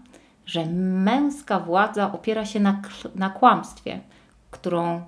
że 0.46 0.66
męska 0.66 1.60
władza 1.60 2.12
opiera 2.12 2.46
się 2.46 2.60
na, 2.60 2.82
na 3.14 3.30
kłamstwie– 3.30 4.00
którą, 4.52 5.02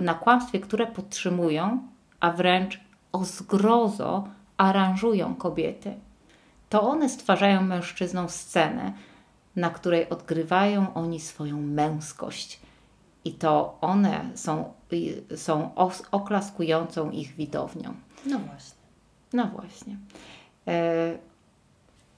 na 0.00 0.14
kłamstwie, 0.14 0.60
które 0.60 0.86
podtrzymują, 0.86 1.88
a 2.20 2.30
wręcz 2.30 2.80
o 3.12 3.24
zgrozo 3.24 4.28
aranżują 4.56 5.34
kobiety. 5.34 5.94
To 6.68 6.82
one 6.82 7.08
stwarzają 7.08 7.62
mężczyznom 7.62 8.28
scenę, 8.28 8.92
na 9.56 9.70
której 9.70 10.08
odgrywają 10.08 10.94
oni 10.94 11.20
swoją 11.20 11.60
męskość. 11.60 12.60
i 13.24 13.32
to 13.32 13.78
one 13.80 14.30
są, 14.34 14.72
są 15.36 15.70
oklaskującą 16.10 17.10
ich 17.10 17.34
widownią. 17.34 17.94
No 18.26 18.38
właśnie. 18.38 18.78
No 19.32 19.46
właśnie. 19.46 19.96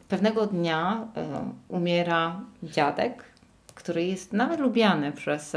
Pewnego 0.08 0.46
dnia 0.46 1.08
umiera 1.68 2.40
dziadek, 2.62 3.25
który 3.76 4.04
jest 4.04 4.33
nawet 4.33 4.61
lubiany 4.61 5.12
przez, 5.12 5.56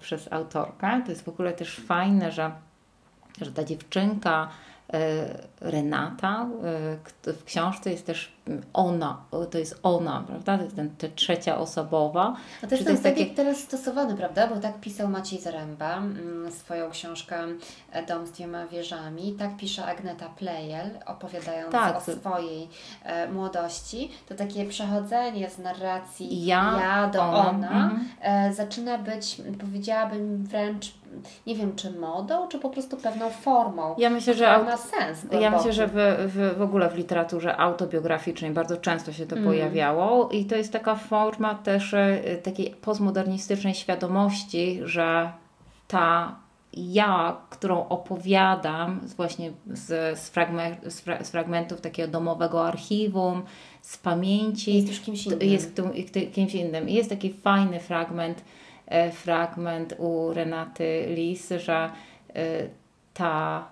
przez 0.00 0.32
autorkę. 0.32 1.02
To 1.04 1.10
jest 1.10 1.24
w 1.24 1.28
ogóle 1.28 1.52
też 1.52 1.76
fajne, 1.76 2.32
że, 2.32 2.50
że 3.40 3.52
ta 3.52 3.64
dziewczynka 3.64 4.48
E, 4.48 4.69
Renata. 5.60 6.48
E, 7.26 7.32
w 7.32 7.44
książce 7.44 7.90
jest 7.90 8.06
też 8.06 8.32
ona, 8.72 9.22
to 9.50 9.58
jest 9.58 9.80
ona, 9.82 10.24
prawda? 10.26 10.56
To 10.56 10.64
jest 10.64 10.76
ten, 10.76 10.90
ta 10.90 11.06
trzecia 11.14 11.58
osobowa. 11.58 12.36
A 12.62 12.66
też 12.66 12.84
to 12.84 12.90
jest 12.90 13.02
takie 13.02 13.26
teraz 13.26 13.58
stosowany, 13.58 14.16
prawda? 14.16 14.46
Bo 14.46 14.56
tak 14.56 14.80
pisał 14.80 15.08
Maciej 15.08 15.40
Zaręba 15.40 15.96
mm, 15.96 16.52
swoją 16.52 16.90
książkę 16.90 17.36
e, 17.92 18.06
Dom 18.06 18.26
z 18.26 18.30
dwiema 18.30 18.66
wieżami. 18.66 19.32
Tak 19.38 19.56
pisze 19.56 19.84
Agneta 19.84 20.28
Plejel, 20.28 20.90
opowiadając 21.06 21.72
tak. 21.72 21.96
o 21.96 22.00
swojej 22.00 22.68
e, 23.04 23.32
młodości. 23.32 24.10
To 24.28 24.34
takie 24.34 24.66
przechodzenie 24.66 25.50
z 25.50 25.58
narracji 25.58 26.46
ja, 26.46 26.78
ja 26.80 27.08
do 27.08 27.22
ona, 27.22 27.48
ona 27.48 27.84
mhm. 27.84 28.08
e, 28.20 28.54
zaczyna 28.54 28.98
być, 28.98 29.42
powiedziałabym 29.60 30.44
wręcz 30.44 30.99
nie 31.46 31.54
wiem, 31.54 31.76
czy 31.76 31.90
modą, 31.90 32.48
czy 32.48 32.58
po 32.58 32.70
prostu 32.70 32.96
pewną 32.96 33.30
formą. 33.30 33.94
Ja 33.98 34.10
myślę, 34.10 34.34
że 34.34 34.64
ma 34.64 34.76
sens. 34.76 35.20
Głęboki. 35.20 35.42
Ja 35.42 35.50
myślę, 35.50 35.72
że 35.72 35.86
w, 35.86 35.94
w, 36.26 36.58
w 36.58 36.62
ogóle 36.62 36.90
w 36.90 36.96
literaturze 36.96 37.56
autobiograficznej 37.56 38.50
bardzo 38.50 38.76
często 38.76 39.12
się 39.12 39.26
to 39.26 39.36
mm. 39.36 39.48
pojawiało 39.48 40.28
i 40.28 40.44
to 40.44 40.56
jest 40.56 40.72
taka 40.72 40.94
forma 40.94 41.54
też 41.54 41.94
e, 41.94 42.20
takiej 42.42 42.70
postmodernistycznej 42.70 43.74
świadomości, 43.74 44.80
że 44.84 45.32
ta 45.88 46.36
ja, 46.72 47.36
którą 47.50 47.88
opowiadam 47.88 49.00
właśnie 49.16 49.52
z, 49.66 50.18
z, 50.18 50.28
fragment, 50.28 50.92
z, 50.92 51.00
fra, 51.00 51.24
z 51.24 51.30
fragmentów 51.30 51.80
takiego 51.80 52.12
domowego 52.12 52.66
archiwum, 52.66 53.42
z 53.82 53.98
pamięci. 53.98 54.76
Jest 54.76 54.88
już 54.88 55.00
kimś 55.00 55.26
innym. 55.26 55.42
Jest 55.42 55.82
kimś 56.32 56.54
innym. 56.54 56.88
Jest 56.88 57.10
taki 57.10 57.32
fajny 57.32 57.80
fragment, 57.80 58.44
fragment 59.12 59.94
u 59.98 60.32
Renaty 60.32 61.06
Lis, 61.08 61.48
że 61.48 61.90
e, 62.34 62.42
ta, 63.14 63.68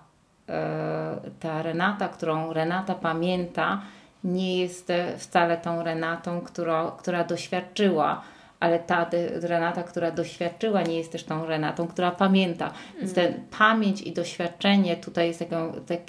e, 0.49 1.17
ta 1.39 1.61
Renata, 1.61 2.07
którą 2.07 2.53
Renata 2.53 2.95
pamięta, 2.95 3.81
nie 4.23 4.57
jest 4.61 4.91
wcale 5.17 5.57
tą 5.57 5.83
Renatą, 5.83 6.41
która, 6.41 6.91
która 6.97 7.23
doświadczyła 7.23 8.21
ale 8.59 8.79
ta 8.79 9.09
Renata, 9.41 9.83
która 9.83 10.11
doświadczyła, 10.11 10.81
nie 10.81 10.97
jest 10.97 11.11
też 11.11 11.23
tą 11.23 11.45
Renatą, 11.45 11.87
która 11.87 12.11
pamięta. 12.11 12.71
Więc 12.97 13.13
ten 13.13 13.33
pamięć 13.59 14.01
i 14.01 14.11
doświadczenie 14.11 14.97
tutaj 14.97 15.27
jest 15.27 15.39
taką, 15.39 15.73
tak, 15.87 15.99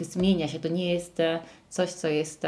zmienia 0.00 0.48
się. 0.48 0.60
To 0.60 0.68
nie 0.68 0.94
jest 0.94 1.22
coś, 1.68 1.90
co 1.92 2.08
jest 2.08 2.46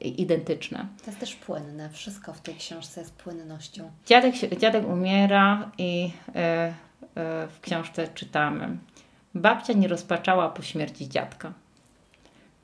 identyczne. 0.00 0.86
To 1.04 1.06
jest 1.06 1.20
też 1.20 1.34
płynne. 1.34 1.90
Wszystko 1.90 2.32
w 2.32 2.40
tej 2.40 2.54
książce 2.54 3.00
jest 3.00 3.14
płynnością. 3.14 3.90
Dziadek, 4.06 4.34
dziadek 4.34 4.88
umiera 4.88 5.70
i 5.78 6.10
y, 6.28 6.30
y, 6.30 7.48
w 7.48 7.60
książce 7.60 8.08
czytamy. 8.08 8.76
Babcia 9.34 9.72
nie 9.72 9.88
rozpaczała 9.88 10.48
po 10.48 10.62
śmierci 10.62 11.08
dziadka. 11.08 11.52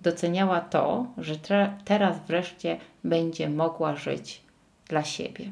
Doceniała 0.00 0.60
to, 0.60 1.06
że 1.18 1.34
teraz 1.84 2.16
wreszcie 2.26 2.78
będzie 3.04 3.48
mogła 3.48 3.96
żyć 3.96 4.42
dla 4.88 5.04
siebie. 5.04 5.44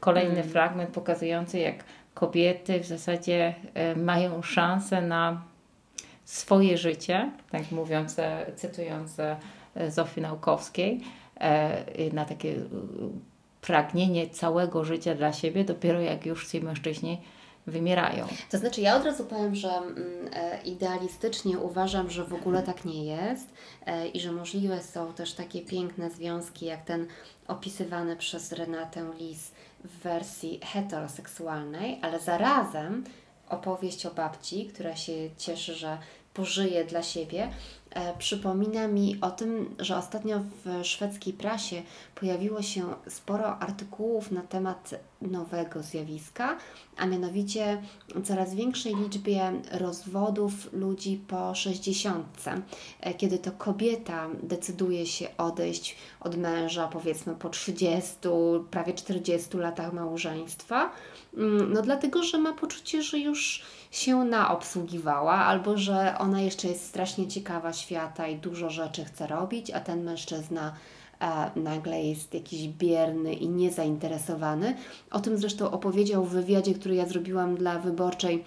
Kolejny 0.00 0.40
mm. 0.40 0.48
fragment 0.48 0.90
pokazujący, 0.90 1.58
jak 1.58 1.84
kobiety 2.14 2.80
w 2.80 2.86
zasadzie 2.86 3.54
y, 3.92 3.96
mają 3.96 4.42
szansę 4.42 5.02
na 5.02 5.42
swoje 6.24 6.78
życie, 6.78 7.30
tak 7.50 7.70
mówiąc, 7.70 8.16
cytując 8.56 9.16
Zofii 9.88 10.20
Naukowskiej 10.20 11.00
e, 11.40 12.12
na 12.12 12.24
takie 12.24 12.50
e, 12.50 12.60
pragnienie 13.60 14.30
całego 14.30 14.84
życia 14.84 15.14
dla 15.14 15.32
siebie, 15.32 15.64
dopiero 15.64 16.00
jak 16.00 16.26
już 16.26 16.48
ci 16.48 16.60
mężczyźni 16.60 17.20
wymierają. 17.66 18.26
To 18.50 18.58
znaczy, 18.58 18.80
ja 18.80 18.96
od 18.96 19.04
razu 19.04 19.24
powiem, 19.24 19.54
że 19.54 19.68
mm, 19.68 19.96
e, 20.32 20.62
idealistycznie 20.62 21.58
uważam, 21.58 22.10
że 22.10 22.24
w 22.24 22.34
ogóle 22.34 22.62
tak 22.62 22.84
nie 22.84 23.04
jest 23.04 23.48
i 24.14 24.20
że 24.20 24.32
możliwe 24.32 24.82
są 24.82 25.12
też 25.12 25.32
takie 25.32 25.60
piękne 25.62 26.10
związki, 26.10 26.66
jak 26.66 26.84
ten 26.84 27.06
opisywany 27.48 28.16
przez 28.16 28.52
Renatę 28.52 29.10
Lis 29.18 29.50
w 29.84 30.02
wersji 30.02 30.60
heteroseksualnej, 30.64 31.98
ale 32.02 32.20
zarazem 32.20 33.04
opowieść 33.48 34.06
o 34.06 34.10
babci, 34.10 34.66
która 34.66 34.96
się 34.96 35.12
cieszy, 35.38 35.74
że 35.74 35.98
pożyje 36.34 36.84
dla 36.84 37.02
siebie, 37.02 37.48
E, 37.85 37.85
przypomina 38.18 38.88
mi 38.88 39.18
o 39.20 39.30
tym, 39.30 39.74
że 39.78 39.96
ostatnio 39.96 40.40
w 40.64 40.86
szwedzkiej 40.86 41.32
prasie 41.32 41.82
pojawiło 42.14 42.62
się 42.62 42.94
sporo 43.08 43.58
artykułów 43.58 44.30
na 44.30 44.42
temat 44.42 44.94
nowego 45.22 45.82
zjawiska, 45.82 46.56
a 46.96 47.06
mianowicie 47.06 47.82
coraz 48.24 48.54
większej 48.54 48.96
liczbie 48.96 49.52
rozwodów 49.72 50.72
ludzi 50.72 51.20
po 51.28 51.54
60, 51.54 52.26
e, 53.00 53.14
kiedy 53.14 53.38
to 53.38 53.52
kobieta 53.52 54.28
decyduje 54.42 55.06
się 55.06 55.28
odejść 55.38 55.96
od 56.20 56.36
męża, 56.36 56.88
powiedzmy 56.88 57.34
po 57.34 57.48
30, 57.48 58.16
prawie 58.70 58.92
40 58.92 59.56
latach 59.56 59.92
małżeństwa, 59.92 60.92
mm, 61.36 61.72
no 61.72 61.82
dlatego, 61.82 62.22
że 62.22 62.38
ma 62.38 62.52
poczucie, 62.52 63.02
że 63.02 63.18
już 63.18 63.62
się 63.96 64.16
naobsługiwała, 64.16 65.32
albo 65.32 65.78
że 65.78 66.18
ona 66.18 66.40
jeszcze 66.40 66.68
jest 66.68 66.86
strasznie 66.86 67.28
ciekawa 67.28 67.72
świata 67.72 68.26
i 68.26 68.36
dużo 68.36 68.70
rzeczy 68.70 69.04
chce 69.04 69.26
robić, 69.26 69.70
a 69.70 69.80
ten 69.80 70.04
mężczyzna 70.04 70.74
e, 71.20 71.50
nagle 71.56 72.02
jest 72.02 72.34
jakiś 72.34 72.68
bierny 72.68 73.34
i 73.34 73.48
niezainteresowany. 73.48 74.76
O 75.10 75.20
tym 75.20 75.38
zresztą 75.38 75.70
opowiedział 75.70 76.24
w 76.24 76.30
wywiadzie, 76.30 76.74
który 76.74 76.94
ja 76.94 77.06
zrobiłam 77.06 77.56
dla 77.56 77.78
wyborczej 77.78 78.44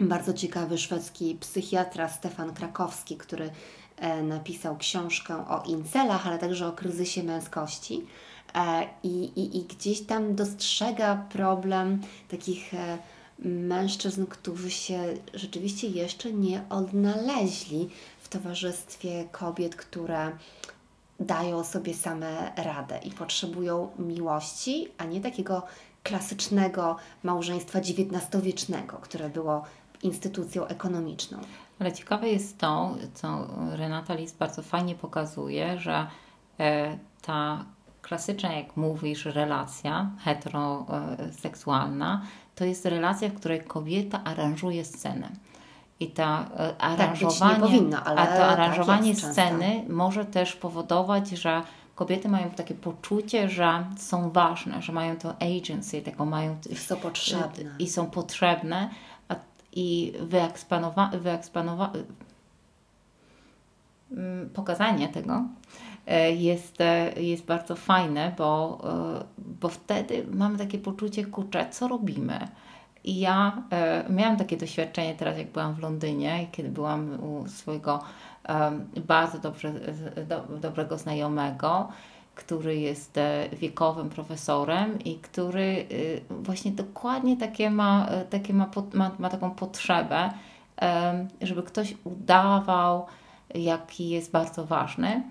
bardzo 0.00 0.32
ciekawy 0.32 0.78
szwedzki 0.78 1.36
psychiatra 1.40 2.08
Stefan 2.08 2.54
Krakowski, 2.54 3.16
który 3.16 3.50
e, 3.96 4.22
napisał 4.22 4.76
książkę 4.76 5.48
o 5.48 5.62
incelach, 5.66 6.26
ale 6.26 6.38
także 6.38 6.66
o 6.66 6.72
kryzysie 6.72 7.22
męskości. 7.22 8.06
E, 8.54 8.88
I, 9.02 9.58
i, 9.58 9.64
gdzieś 9.64 10.00
tam 10.00 10.34
dostrzega 10.34 11.24
problem 11.32 12.00
takich 12.28 12.74
e, 12.74 12.98
mężczyzn, 13.44 14.26
którzy 14.26 14.70
się 14.70 15.14
rzeczywiście 15.34 15.88
jeszcze 15.88 16.32
nie 16.32 16.62
odnaleźli 16.70 17.88
w 18.20 18.28
towarzystwie 18.28 19.24
kobiet, 19.32 19.76
które 19.76 20.32
dają 21.20 21.64
sobie 21.64 21.94
same 21.94 22.52
radę 22.56 23.00
i 23.04 23.10
potrzebują 23.10 23.88
miłości, 23.98 24.88
a 24.98 25.04
nie 25.04 25.20
takiego 25.20 25.62
klasycznego 26.02 26.96
małżeństwa 27.22 27.78
XIX-wiecznego, 27.78 28.96
które 28.96 29.30
było 29.30 29.64
instytucją 30.02 30.66
ekonomiczną. 30.66 31.38
Ale 31.78 31.92
ciekawe 31.92 32.28
jest 32.28 32.58
to, 32.58 32.96
co 33.14 33.46
Renata 33.72 34.14
List 34.14 34.38
bardzo 34.38 34.62
fajnie 34.62 34.94
pokazuje, 34.94 35.80
że 35.80 36.06
e, 36.60 36.98
ta 37.22 37.64
klasyczna, 38.02 38.52
jak 38.52 38.76
mówisz, 38.76 39.24
relacja 39.24 40.10
heteroseksualna 40.18 42.22
to 42.60 42.64
jest 42.64 42.86
relacja, 42.86 43.28
w 43.28 43.34
której 43.34 43.60
kobieta 43.60 44.24
aranżuje 44.24 44.84
scenę. 44.84 45.28
I 46.00 46.06
ta 46.06 46.48
e, 46.58 46.82
aranżowanie, 46.82 47.54
tak 47.54 47.60
powinno, 47.60 48.04
ale 48.04 48.20
a 48.20 48.26
to 48.26 48.32
tak 48.32 48.50
aranżowanie 48.50 49.14
tak 49.14 49.32
sceny 49.32 49.74
często. 49.76 49.92
może 49.92 50.24
też 50.24 50.56
powodować, 50.56 51.28
że 51.28 51.62
kobiety 51.94 52.28
mają 52.28 52.50
takie 52.50 52.74
poczucie, 52.74 53.48
że 53.48 53.84
są 53.96 54.30
ważne, 54.30 54.82
że 54.82 54.92
mają 54.92 55.16
to 55.16 55.34
agency, 55.42 56.02
taką 56.02 56.26
mają 56.26 56.56
są 56.74 56.96
potrzebne. 56.96 57.70
i 57.78 57.88
są 57.88 58.06
potrzebne 58.10 58.90
a, 59.28 59.34
i 59.72 60.12
wyeksponowa, 60.20 61.10
wyeksponowa, 61.20 61.92
mm, 64.12 64.50
pokazanie 64.50 65.08
tego 65.08 65.42
jest, 66.18 66.80
e, 66.80 67.22
jest 67.22 67.44
bardzo 67.44 67.76
fajne, 67.76 68.34
bo, 68.38 68.78
e, 69.18 69.24
bo 69.38 69.68
wtedy 69.68 70.26
mamy 70.32 70.58
takie 70.58 70.78
poczucie, 70.78 71.24
kurczę, 71.24 71.66
co 71.70 71.88
robimy? 71.88 72.48
I 73.04 73.20
ja 73.20 73.62
miałam 74.10 74.36
takie 74.36 74.56
doświadczenie 74.56 75.14
teraz, 75.14 75.38
jak 75.38 75.52
byłam 75.52 75.74
w 75.74 75.78
Londynie, 75.78 76.46
kiedy 76.52 76.68
byłam 76.68 77.24
u 77.24 77.48
swojego 77.48 78.00
bardzo 79.06 79.38
dobrze, 79.38 79.72
do, 80.28 80.58
dobrego 80.58 80.98
znajomego, 80.98 81.88
który 82.34 82.76
jest 82.76 83.18
wiekowym 83.52 84.10
profesorem 84.10 84.98
i 84.98 85.18
który 85.18 85.86
właśnie 86.30 86.72
dokładnie 86.72 87.36
takie 87.36 87.70
ma, 87.70 88.08
takie 88.30 88.54
ma, 88.54 88.70
ma, 88.94 89.10
ma 89.18 89.28
taką 89.28 89.50
potrzebę, 89.50 90.30
żeby 91.42 91.62
ktoś 91.62 91.94
udawał, 92.04 93.06
jaki 93.54 94.08
jest 94.08 94.30
bardzo 94.30 94.64
ważny. 94.64 95.22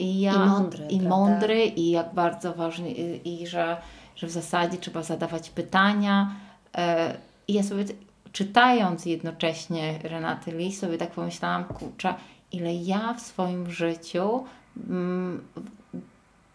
I, 0.00 0.20
ja, 0.20 0.34
I 0.34 0.38
mądry. 0.38 0.86
I 0.86 1.00
mądry, 1.00 1.64
i 1.64 1.90
jak 1.90 2.14
bardzo 2.14 2.54
ważny, 2.54 2.90
i, 2.90 3.42
i 3.42 3.46
że, 3.46 3.76
że 4.16 4.26
w 4.26 4.30
zasadzie 4.30 4.78
trzeba 4.78 5.02
zadawać 5.02 5.50
pytania. 5.50 6.30
E, 6.74 7.16
I 7.48 7.52
ja 7.52 7.62
sobie 7.62 7.84
czytając 8.32 9.06
jednocześnie 9.06 9.98
Renaty 10.02 10.52
Lis, 10.52 10.78
sobie 10.78 10.98
tak 10.98 11.10
pomyślałam, 11.10 11.64
kurczę, 11.64 12.14
ile 12.52 12.74
ja 12.74 13.14
w 13.14 13.20
swoim 13.20 13.70
życiu 13.70 14.44
mm, 14.88 15.44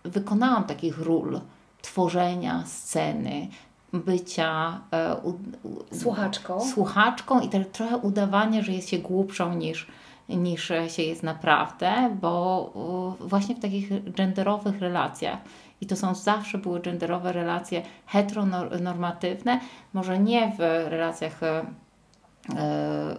wykonałam 0.03 0.63
takich 0.63 0.97
ról 0.97 1.41
tworzenia 1.81 2.63
sceny, 2.65 3.47
bycia 3.93 4.81
e, 4.91 5.15
u, 5.15 5.29
u, 5.63 5.95
słuchaczką. 5.95 6.61
słuchaczką 6.61 7.39
i 7.39 7.49
tak 7.49 7.67
trochę 7.67 7.97
udawania, 7.97 8.61
że 8.61 8.71
jest 8.71 8.89
się 8.89 8.97
głupszą 8.97 9.55
niż, 9.55 9.87
niż 10.29 10.71
się 10.87 11.03
jest 11.03 11.23
naprawdę, 11.23 12.17
bo 12.21 12.73
właśnie 13.19 13.55
w 13.55 13.59
takich 13.59 14.11
genderowych 14.13 14.79
relacjach 14.79 15.39
i 15.81 15.85
to 15.85 15.95
są 15.95 16.15
zawsze 16.15 16.57
były 16.57 16.79
genderowe 16.79 17.33
relacje 17.33 17.81
heteronormatywne, 18.05 19.59
może 19.93 20.19
nie 20.19 20.51
w 20.57 20.59
relacjach 20.89 21.43
e, 21.43 21.65
e, 22.55 23.15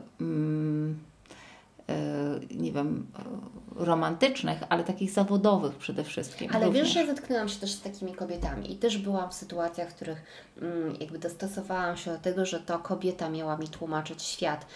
nie 2.51 2.73
wiem, 2.73 3.07
e, 3.19 3.85
romantycznych, 3.85 4.59
ale 4.69 4.85
takich 4.85 5.11
zawodowych 5.11 5.77
przede 5.77 6.05
wszystkim. 6.05 6.51
Ale 6.55 6.67
również. 6.67 6.83
wiesz, 6.83 6.95
że 6.95 7.07
zetknęłam 7.07 7.49
się 7.49 7.61
też 7.61 7.73
z 7.73 7.83
takimi 7.83 8.15
kobietami 8.15 8.73
i 8.73 8.77
też 8.77 8.99
byłam 8.99 9.31
w 9.31 9.35
sytuacjach, 9.35 9.91
w 9.91 9.95
których 9.95 10.23
mm, 10.63 10.97
jakby 11.01 11.19
dostosowałam 11.19 11.97
się 11.97 12.11
do 12.13 12.19
tego, 12.19 12.47
że 12.47 12.61
to 12.61 12.79
kobieta 12.79 13.29
miała 13.29 13.57
mi 13.57 13.69
tłumaczyć 13.69 14.23
świat. 14.23 14.67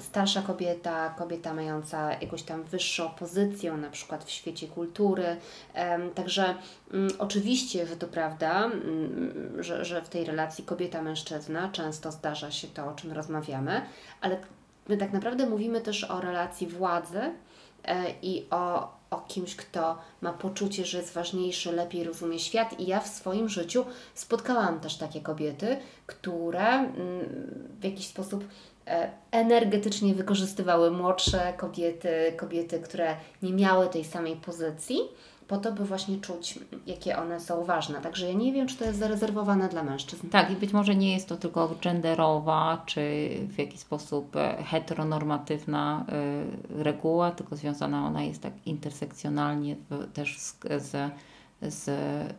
Starsza 0.00 0.42
kobieta, 0.42 1.10
kobieta 1.10 1.54
mająca 1.54 2.12
jakąś 2.12 2.42
tam 2.42 2.64
wyższą 2.64 3.10
pozycję, 3.10 3.72
na 3.72 3.90
przykład 3.90 4.24
w 4.24 4.30
świecie 4.30 4.68
kultury. 4.68 5.36
Także 6.14 6.54
mm, 6.92 7.10
oczywiście, 7.18 7.86
że 7.86 7.96
to 7.96 8.06
prawda, 8.06 8.64
mm, 8.64 9.62
że, 9.62 9.84
że 9.84 10.02
w 10.02 10.08
tej 10.08 10.24
relacji 10.24 10.64
kobieta-mężczyzna 10.64 11.72
często 11.72 12.12
zdarza 12.12 12.50
się 12.50 12.68
to, 12.68 12.86
o 12.86 12.94
czym 12.94 13.12
rozmawiamy, 13.12 13.82
ale 14.20 14.36
my 14.88 14.96
tak 14.96 15.12
naprawdę 15.12 15.46
mówimy 15.46 15.80
też 15.80 16.04
o 16.04 16.20
relacji 16.20 16.66
władzy 16.66 17.20
e, 17.84 18.04
i 18.22 18.46
o, 18.50 18.96
o 19.10 19.16
kimś, 19.16 19.56
kto 19.56 19.98
ma 20.20 20.32
poczucie, 20.32 20.84
że 20.84 20.98
jest 20.98 21.14
ważniejszy, 21.14 21.72
lepiej 21.72 22.04
rozumie 22.04 22.38
świat. 22.38 22.80
I 22.80 22.86
ja 22.86 23.00
w 23.00 23.08
swoim 23.08 23.48
życiu 23.48 23.84
spotkałam 24.14 24.80
też 24.80 24.96
takie 24.96 25.20
kobiety, 25.20 25.76
które 26.06 26.68
mm, 26.68 26.94
w 27.80 27.84
jakiś 27.84 28.06
sposób 28.06 28.44
e, 28.86 29.10
energetycznie 29.30 30.14
wykorzystywały 30.14 30.90
młodsze 30.90 31.52
kobiety, 31.56 32.32
kobiety, 32.36 32.80
które 32.80 33.16
nie 33.42 33.52
miały 33.52 33.88
tej 33.88 34.04
samej 34.04 34.36
pozycji 34.36 34.98
po 35.48 35.56
to, 35.56 35.72
by 35.72 35.84
właśnie 35.84 36.18
czuć, 36.18 36.58
jakie 36.86 37.18
one 37.18 37.40
są 37.40 37.64
ważne. 37.64 38.00
Także 38.00 38.26
ja 38.26 38.32
nie 38.32 38.52
wiem, 38.52 38.66
czy 38.66 38.76
to 38.76 38.84
jest 38.84 38.98
zarezerwowane 38.98 39.68
dla 39.68 39.82
mężczyzn. 39.82 40.28
Tak, 40.28 40.50
i 40.50 40.56
być 40.56 40.72
może 40.72 40.96
nie 40.96 41.12
jest 41.12 41.28
to 41.28 41.36
tylko 41.36 41.74
genderowa, 41.82 42.82
czy 42.86 43.28
w 43.48 43.58
jakiś 43.58 43.80
sposób 43.80 44.36
e, 44.36 44.62
heteronormatywna 44.64 46.04
y, 46.78 46.82
reguła, 46.82 47.30
tylko 47.30 47.56
związana 47.56 48.06
ona 48.06 48.22
jest 48.22 48.42
tak 48.42 48.52
intersekcjonalnie 48.66 49.76
też 50.14 50.38
z, 50.38 50.56
z, 50.78 51.12
z 51.62 51.90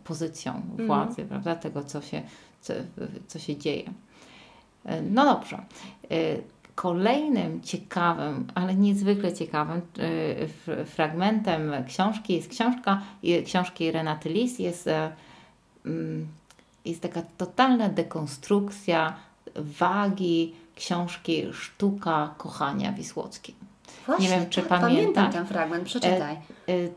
pozycją 0.03 0.55
mhm. 0.55 0.87
władzy, 0.87 1.25
prawda? 1.25 1.55
Tego, 1.55 1.83
co 1.83 2.01
się, 2.01 2.21
co, 2.61 2.73
co 3.27 3.39
się 3.39 3.57
dzieje. 3.57 3.93
E, 4.85 5.01
no 5.01 5.25
dobrze. 5.25 5.65
Y, 6.77 6.81
Kolejnym 6.81 7.61
ciekawym, 7.61 8.47
ale 8.55 8.75
niezwykle 8.75 9.33
ciekawym 9.33 9.81
y, 9.99 10.85
fragmentem 10.85 11.71
książki 11.87 12.33
jest 12.33 12.49
książka, 12.49 13.01
książki 13.45 13.91
Renaty 13.91 14.29
Lis, 14.29 14.59
jest, 14.59 14.87
e, 14.87 15.11
mm, 15.85 16.27
jest 16.85 17.01
taka 17.01 17.21
totalna 17.37 17.89
dekonstrukcja 17.89 19.13
wagi 19.55 20.53
książki 20.75 21.45
Sztuka 21.53 22.33
kochania 22.37 22.91
Wisłockiej. 22.91 23.55
Właśnie, 24.05 24.29
Nie 24.29 24.35
wiem, 24.35 24.49
czy 24.49 24.61
tak, 24.61 24.81
pamiętam 24.81 25.31
ten 25.31 25.45
fragment, 25.45 25.83
przeczytaj. 25.83 26.33
E, 26.33 26.73
e, 26.73 26.89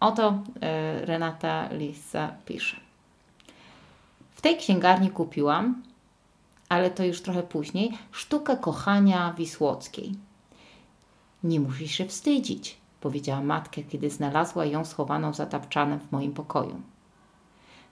oto 0.00 0.38
Renata 1.04 1.68
Lis 1.72 2.12
pisze. 2.46 2.76
W 4.34 4.40
tej 4.40 4.56
księgarni 4.56 5.10
kupiłam 5.10 5.82
ale 6.72 6.90
to 6.90 7.04
już 7.04 7.22
trochę 7.22 7.42
później, 7.42 7.98
sztukę 8.12 8.56
kochania 8.56 9.34
Wisłockiej. 9.38 10.12
Nie 11.44 11.60
musisz 11.60 11.92
się 11.92 12.06
wstydzić, 12.06 12.76
powiedziała 13.00 13.40
matka, 13.40 13.80
kiedy 13.88 14.10
znalazła 14.10 14.64
ją 14.66 14.84
schowaną 14.84 15.34
za 15.34 15.46
tapczanem 15.46 16.00
w 16.00 16.12
moim 16.12 16.32
pokoju. 16.32 16.80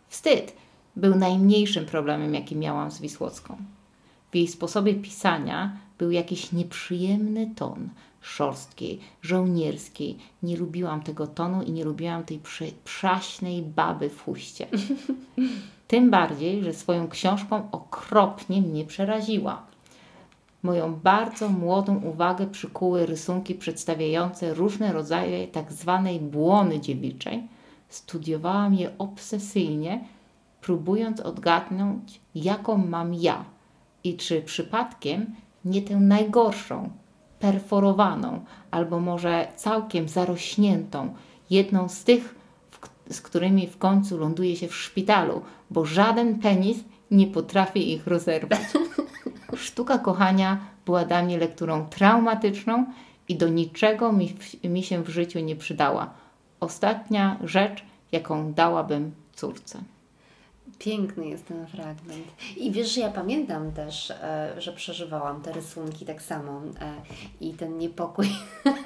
Wstyd 0.09 0.53
był 0.97 1.15
najmniejszym 1.15 1.87
problemem, 1.87 2.35
jaki 2.35 2.57
miałam 2.57 2.91
z 2.91 3.01
Wisłocką. 3.01 3.57
W 4.33 4.37
jej 4.37 4.49
sposobie 4.49 4.95
pisania 4.95 5.77
był 5.99 6.11
jakiś 6.11 6.53
nieprzyjemny 6.53 7.55
ton, 7.57 7.89
szorstkiej, 8.21 9.01
żołnierskiej. 9.23 10.19
Nie 10.43 10.57
lubiłam 10.57 11.03
tego 11.03 11.27
tonu 11.27 11.63
i 11.63 11.73
nie 11.73 11.85
lubiłam 11.85 12.25
tej 12.25 12.41
przaśnej 12.85 13.63
baby 13.63 14.11
w 14.11 14.23
chuście. 14.23 14.67
Tym 15.91 16.11
bardziej, 16.11 16.65
że 16.65 16.73
swoją 16.73 17.09
książką 17.09 17.69
okropnie 17.73 18.63
mnie 18.63 18.85
przeraziła. 18.85 19.63
Moją 20.63 20.95
bardzo 20.95 21.49
młodą 21.49 22.03
uwagę 22.03 22.47
przykuły 22.47 23.07
rysunki 23.07 23.55
przedstawiające 23.55 24.55
różne 24.55 24.93
rodzaje 24.93 25.49
tak 25.49 25.73
zwanej 25.73 26.21
błony 26.21 26.81
dziewiczej. 26.81 27.43
Studiowałam 27.89 28.75
je 28.75 28.91
obsesyjnie, 28.99 30.05
próbując 30.61 31.21
odgadnąć, 31.21 32.21
jaką 32.35 32.77
mam 32.79 33.15
ja 33.15 33.45
i 34.05 34.17
czy 34.17 34.43
przypadkiem 34.43 35.35
nie 35.65 35.83
tę 35.83 35.97
najgorszą, 35.97 36.91
perforowaną 37.39 38.45
albo 38.71 39.01
może 39.01 39.49
całkiem 39.57 40.09
zarośniętą, 40.09 41.15
jedną 41.51 41.89
z 41.89 42.05
tych, 42.05 42.40
z 43.11 43.21
którymi 43.21 43.67
w 43.67 43.79
końcu 43.79 44.19
ląduje 44.19 44.57
się 44.57 44.69
w 44.69 44.75
szpitalu, 44.75 45.43
bo 45.71 45.85
żaden 45.85 46.39
penis 46.39 46.79
nie 47.11 47.27
potrafi 47.27 47.93
ich 47.93 48.07
rozerwać. 48.07 48.61
Sztuka 49.57 49.99
kochania 49.99 50.59
była 50.87 51.05
dla 51.05 51.23
mnie 51.23 51.39
lekturą 51.39 51.87
traumatyczną 51.87 52.87
i 53.29 53.37
do 53.37 53.49
niczego 53.49 54.13
mi, 54.13 54.35
mi 54.65 54.83
się 54.83 55.03
w 55.03 55.09
życiu 55.09 55.41
nie 55.41 55.57
przydała. 55.57 56.11
Ostatnia 56.61 57.39
rzecz, 57.45 57.85
jaką 58.13 58.53
dałabym 58.53 59.13
córce. 59.35 59.83
Piękny 60.79 61.29
jest 61.29 61.47
ten 61.47 61.67
fragment. 61.67 62.27
I 62.57 62.71
wiesz, 62.73 62.95
że 62.95 63.01
ja 63.01 63.11
pamiętam 63.11 63.73
też, 63.73 64.11
e, 64.11 64.55
że 64.59 64.73
przeżywałam 64.73 65.43
te 65.43 65.53
rysunki 65.53 66.07
tak 66.07 66.23
samo 66.23 66.63
e, 66.81 66.93
i 67.41 67.53
ten 67.55 67.79
niepokój 67.79 68.29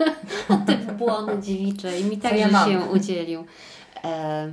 typ 0.67 0.93
błony 0.93 1.43
dziewiczej 1.43 2.05
mi 2.05 2.19
także 2.19 2.39
ja 2.39 2.65
się 2.65 2.81
udzielił. 2.81 3.45
E, 4.05 4.53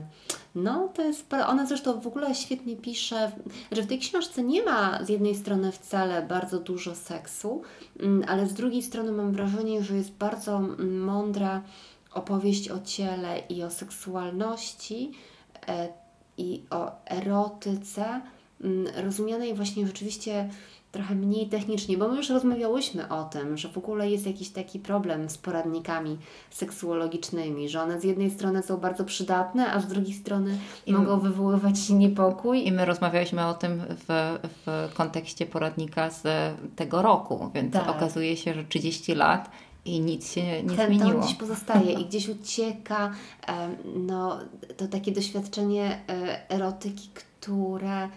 no, 0.55 0.87
to 0.87 1.01
jest. 1.01 1.33
Ona 1.47 1.65
zresztą 1.65 1.99
w 1.99 2.07
ogóle 2.07 2.35
świetnie 2.35 2.75
pisze, 2.75 3.31
że 3.71 3.81
w 3.81 3.87
tej 3.87 3.99
książce 3.99 4.43
nie 4.43 4.63
ma 4.63 5.05
z 5.05 5.09
jednej 5.09 5.35
strony 5.35 5.71
wcale 5.71 6.21
bardzo 6.21 6.59
dużo 6.59 6.95
seksu, 6.95 7.61
mm, 7.99 8.23
ale 8.27 8.47
z 8.47 8.53
drugiej 8.53 8.83
strony 8.83 9.11
mam 9.11 9.31
wrażenie, 9.31 9.83
że 9.83 9.95
jest 9.95 10.11
bardzo 10.11 10.57
mm, 10.57 11.03
mądra 11.03 11.61
opowieść 12.13 12.69
o 12.69 12.79
ciele 12.79 13.39
i 13.49 13.63
o 13.63 13.69
seksualności 13.69 15.11
e, 15.67 15.89
i 16.37 16.63
o 16.69 17.05
erotyce, 17.05 18.21
mm, 18.61 18.87
rozumianej 19.05 19.53
właśnie 19.53 19.87
rzeczywiście 19.87 20.49
trochę 20.91 21.15
mniej 21.15 21.49
technicznie, 21.49 21.97
bo 21.97 22.07
my 22.07 22.17
już 22.17 22.29
rozmawiałyśmy 22.29 23.09
o 23.09 23.23
tym, 23.23 23.57
że 23.57 23.69
w 23.69 23.77
ogóle 23.77 24.09
jest 24.09 24.27
jakiś 24.27 24.49
taki 24.49 24.79
problem 24.79 25.29
z 25.29 25.37
poradnikami 25.37 26.17
seksuologicznymi, 26.49 27.69
że 27.69 27.81
one 27.81 28.01
z 28.01 28.03
jednej 28.03 28.31
strony 28.31 28.63
są 28.63 28.77
bardzo 28.77 29.03
przydatne, 29.03 29.73
a 29.73 29.79
z 29.79 29.87
drugiej 29.87 30.13
strony 30.13 30.57
I 30.85 30.93
mogą 30.93 31.19
wywoływać 31.19 31.89
niepokój. 31.89 32.67
I 32.67 32.71
my 32.71 32.85
rozmawialiśmy 32.85 33.45
o 33.45 33.53
tym 33.53 33.81
w, 33.89 34.37
w 34.65 34.93
kontekście 34.93 35.45
poradnika 35.45 36.09
z 36.09 36.23
tego 36.75 37.01
roku, 37.01 37.51
więc 37.53 37.73
tak. 37.73 37.89
okazuje 37.89 38.37
się, 38.37 38.53
że 38.53 38.63
30 38.63 39.15
lat 39.15 39.49
i 39.85 39.99
nic 39.99 40.33
się 40.33 40.63
nie 40.63 40.75
Ten 40.75 40.87
zmieniło. 40.87 41.11
Ten 41.11 41.21
gdzieś 41.21 41.35
pozostaje 41.35 41.91
i 41.91 42.05
gdzieś 42.09 42.29
ucieka 42.29 43.11
no, 43.95 44.39
to 44.77 44.87
takie 44.87 45.11
doświadczenie 45.11 45.99
e, 46.09 46.49
erotyki, 46.49 47.09
które 47.13 48.09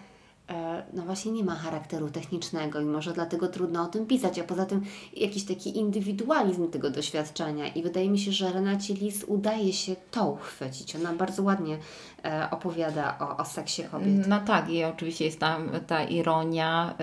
no 0.93 1.03
właśnie 1.03 1.31
nie 1.31 1.43
ma 1.43 1.55
charakteru 1.55 2.09
technicznego 2.09 2.81
i 2.81 2.85
może 2.85 3.13
dlatego 3.13 3.47
trudno 3.47 3.83
o 3.83 3.85
tym 3.85 4.05
pisać, 4.05 4.39
a 4.39 4.43
poza 4.43 4.65
tym 4.65 4.81
jakiś 5.17 5.45
taki 5.45 5.77
indywidualizm 5.77 6.71
tego 6.71 6.89
doświadczenia 6.89 7.67
i 7.67 7.83
wydaje 7.83 8.09
mi 8.09 8.19
się, 8.19 8.31
że 8.31 8.53
Renacie 8.53 8.93
Lis 8.93 9.23
udaje 9.23 9.73
się 9.73 9.95
to 10.11 10.29
uchwycić. 10.29 10.95
Ona 10.95 11.13
bardzo 11.13 11.43
ładnie 11.43 11.73
e, 11.75 11.79
opowiada 12.51 13.15
o, 13.19 13.37
o 13.37 13.45
seksie 13.45 13.83
kobiet. 13.83 14.27
No 14.27 14.39
tak 14.39 14.69
i 14.69 14.83
oczywiście 14.83 15.25
jest 15.25 15.39
tam 15.39 15.69
ta 15.87 16.03
ironia 16.03 16.93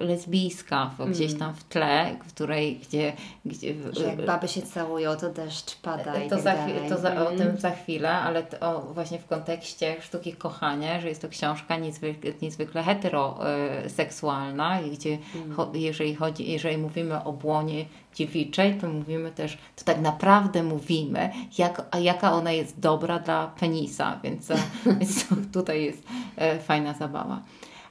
lesbijska 0.00 0.90
w, 0.98 1.10
gdzieś 1.10 1.38
tam 1.38 1.54
w 1.54 1.64
tle, 1.64 2.16
w 2.24 2.34
której, 2.34 2.76
gdzie... 2.76 3.12
gdzie 3.44 3.74
Że 3.92 4.04
jak 4.04 4.24
baby 4.26 4.48
się 4.48 4.62
całują, 4.62 5.16
to 5.16 5.30
deszcz 5.30 5.76
pada 5.76 6.16
i 6.18 6.28
to 6.28 6.34
tak 6.36 6.44
za, 6.44 6.54
dalej. 6.54 6.88
to 6.88 6.98
za, 6.98 7.08
o 7.08 7.30
Mhm. 7.30 7.36
tym 7.38 7.58
za 7.60 7.70
chwilę, 7.70 8.10
ale 8.12 8.42
to, 8.42 8.80
właśnie 8.80 9.18
w 9.18 9.26
kontekście 9.26 9.96
sztuki 10.02 10.32
kochania, 10.32 11.00
że 11.00 11.08
jest 11.08 11.22
to 11.22 11.28
książka 11.28 11.76
niezwykle, 11.76 12.30
niezwykle 12.42 12.82
heteroseksualna 12.82 14.80
i 14.80 14.90
gdzie 14.90 15.18
Mm. 15.34 15.56
jeżeli, 15.74 16.14
chodzi, 16.14 16.52
jeżeli 16.52 16.78
mówimy 16.78 17.24
o 17.24 17.32
błonie 17.32 17.84
dziewiczej, 18.14 18.78
to 18.80 18.88
mówimy 18.88 19.30
też, 19.30 19.58
to 19.76 19.84
tak 19.84 20.00
naprawdę 20.00 20.62
mówimy, 20.62 21.30
jak, 21.58 21.86
a 21.90 21.98
jaka 21.98 22.32
ona 22.32 22.52
jest 22.52 22.80
dobra 22.80 23.18
dla 23.18 23.46
penisa, 23.46 24.20
więc, 24.22 24.50
e, 24.50 24.56
więc 24.98 25.26
tutaj 25.52 25.84
jest 25.84 26.02
e, 26.36 26.58
fajna 26.58 26.94
zabawa. 26.94 27.42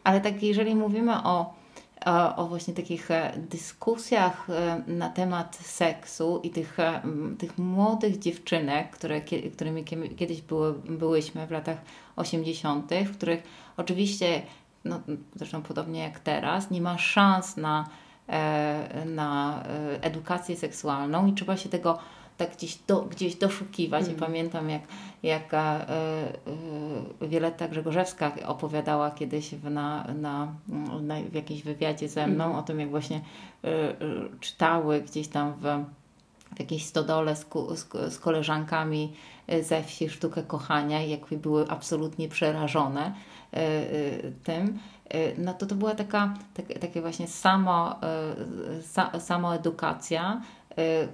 Ale 0.03 0.21
tak 0.21 0.43
jeżeli 0.43 0.75
mówimy 0.75 1.23
o, 1.23 1.53
o, 2.05 2.36
o 2.36 2.47
właśnie 2.47 2.73
takich 2.73 3.12
e, 3.12 3.34
dyskusjach 3.38 4.47
na 4.88 5.10
temat 5.10 5.55
seksu 5.55 6.39
i 6.43 6.49
tych, 6.49 6.77
tych 7.38 7.58
młodych 7.58 8.19
dziewczynek, 8.19 8.89
które, 8.91 9.21
którymi 9.53 9.84
kie- 9.84 10.15
kiedyś 10.15 10.41
były, 10.41 10.73
byłyśmy 10.73 11.47
w 11.47 11.51
latach 11.51 11.77
80., 12.15 12.91
w 13.05 13.17
których 13.17 13.43
oczywiście, 13.77 14.41
no, 14.86 14.99
zresztą 15.36 15.62
podobnie 15.62 15.99
jak 15.99 16.19
teraz, 16.19 16.71
nie 16.71 16.82
ma 16.82 16.97
szans 16.97 17.58
na, 17.58 17.89
na 19.05 19.63
e, 19.63 20.03
edukację 20.03 20.57
seksualną 20.57 21.27
i 21.27 21.33
trzeba 21.33 21.57
się 21.57 21.69
tego 21.69 21.99
tak 22.39 22.55
gdzieś, 22.55 22.75
do, 22.75 23.01
gdzieś 23.01 23.35
doszukiwać. 23.35 24.07
I 24.07 24.11
pamiętam, 24.11 24.69
jak, 24.69 24.81
jak 25.23 25.53
e, 25.53 25.57
e, 25.57 27.27
Wioletta 27.27 27.67
Grzegorzewska 27.67 28.31
opowiadała 28.45 29.11
kiedyś 29.11 29.55
w, 29.55 29.69
na, 29.69 30.07
na, 30.21 30.47
na, 31.01 31.15
w 31.21 31.33
jakimś 31.33 31.63
wywiadzie 31.63 32.09
ze 32.09 32.27
mną 32.27 32.57
o 32.57 32.61
tym, 32.61 32.79
jak 32.79 32.89
właśnie 32.89 33.21
e, 33.63 33.67
e, 33.67 33.95
czytały 34.39 35.01
gdzieś 35.01 35.27
tam 35.27 35.53
w, 35.53 35.65
w 36.55 36.59
jakiejś 36.59 36.85
stodole 36.85 37.35
z, 37.35 37.45
z, 37.75 38.13
z 38.13 38.19
koleżankami 38.19 39.13
e, 39.47 39.63
ze 39.63 39.83
wsi 39.83 40.09
sztukę 40.09 40.43
kochania 40.43 41.03
i 41.03 41.09
jakby 41.09 41.38
były 41.38 41.67
absolutnie 41.67 42.29
przerażone 42.29 43.13
e, 43.53 43.57
e, 43.57 44.31
tym, 44.43 44.79
no 45.38 45.53
to 45.53 45.65
to 45.65 45.75
była 45.75 45.95
taka, 45.95 46.33
tak, 46.53 46.65
takie 46.79 47.01
właśnie 47.01 47.27
samo, 47.27 47.95
sa, 48.81 49.19
samoedukacja, 49.19 50.41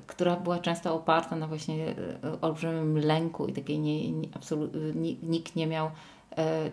która 0.08 0.36
była 0.36 0.60
często 0.60 0.96
oparta 0.96 1.36
na 1.36 1.48
właśnie 1.48 1.96
olbrzymim 2.42 2.98
lęku 2.98 3.46
i 3.46 3.54
takiej 3.54 3.80
nie, 3.80 4.12
nie, 4.12 4.28
absolu- 4.28 4.96
ni- 4.96 5.20
nikt 5.24 5.56
nie 5.56 5.68
miał 5.68 5.92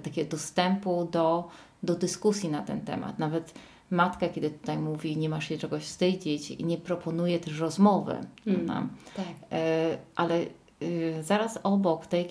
takiego 0.02 0.30
dostępu 0.30 1.08
do, 1.12 1.48
do 1.82 1.94
dyskusji 1.94 2.48
na 2.48 2.62
ten 2.62 2.80
temat. 2.80 3.18
Nawet 3.18 3.54
matka, 3.92 4.28
kiedy 4.28 4.50
tutaj 4.50 4.78
mówi, 4.78 5.16
nie 5.16 5.28
masz 5.28 5.48
się 5.48 5.58
czegoś 5.58 5.82
wstydzić 5.82 6.50
i 6.50 6.64
nie 6.64 6.78
proponuje 6.78 7.40
też 7.40 7.58
rozmowy. 7.58 8.16
Ona, 8.62 8.88
Tak. 9.16 9.26
E, 9.52 9.98
ale 10.16 10.34
e, 10.40 11.22
zaraz 11.22 11.58
obok 11.62 12.06
tej, 12.06 12.28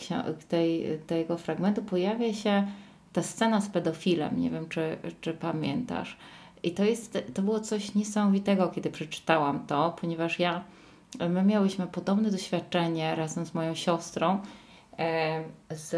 tej, 0.47 0.99
tego 1.07 1.37
fragmentu 1.37 1.81
pojawia 1.81 2.33
się 2.33 2.67
ta 3.13 3.21
scena 3.23 3.61
z 3.61 3.69
pedofilem. 3.69 4.41
Nie 4.41 4.49
wiem, 4.49 4.69
czy, 4.69 4.97
czy 5.21 5.33
pamiętasz. 5.33 6.17
I 6.63 6.71
to, 6.71 6.83
jest, 6.83 7.17
to 7.33 7.41
było 7.41 7.59
coś 7.59 7.95
niesamowitego, 7.95 8.67
kiedy 8.67 8.89
przeczytałam 8.89 9.65
to, 9.67 9.95
ponieważ 10.01 10.39
ja, 10.39 10.63
my 11.29 11.43
miałyśmy 11.43 11.87
podobne 11.87 12.31
doświadczenie 12.31 13.15
razem 13.15 13.45
z 13.45 13.53
moją 13.53 13.75
siostrą. 13.75 14.39
E, 15.01 15.43
z, 15.69 15.93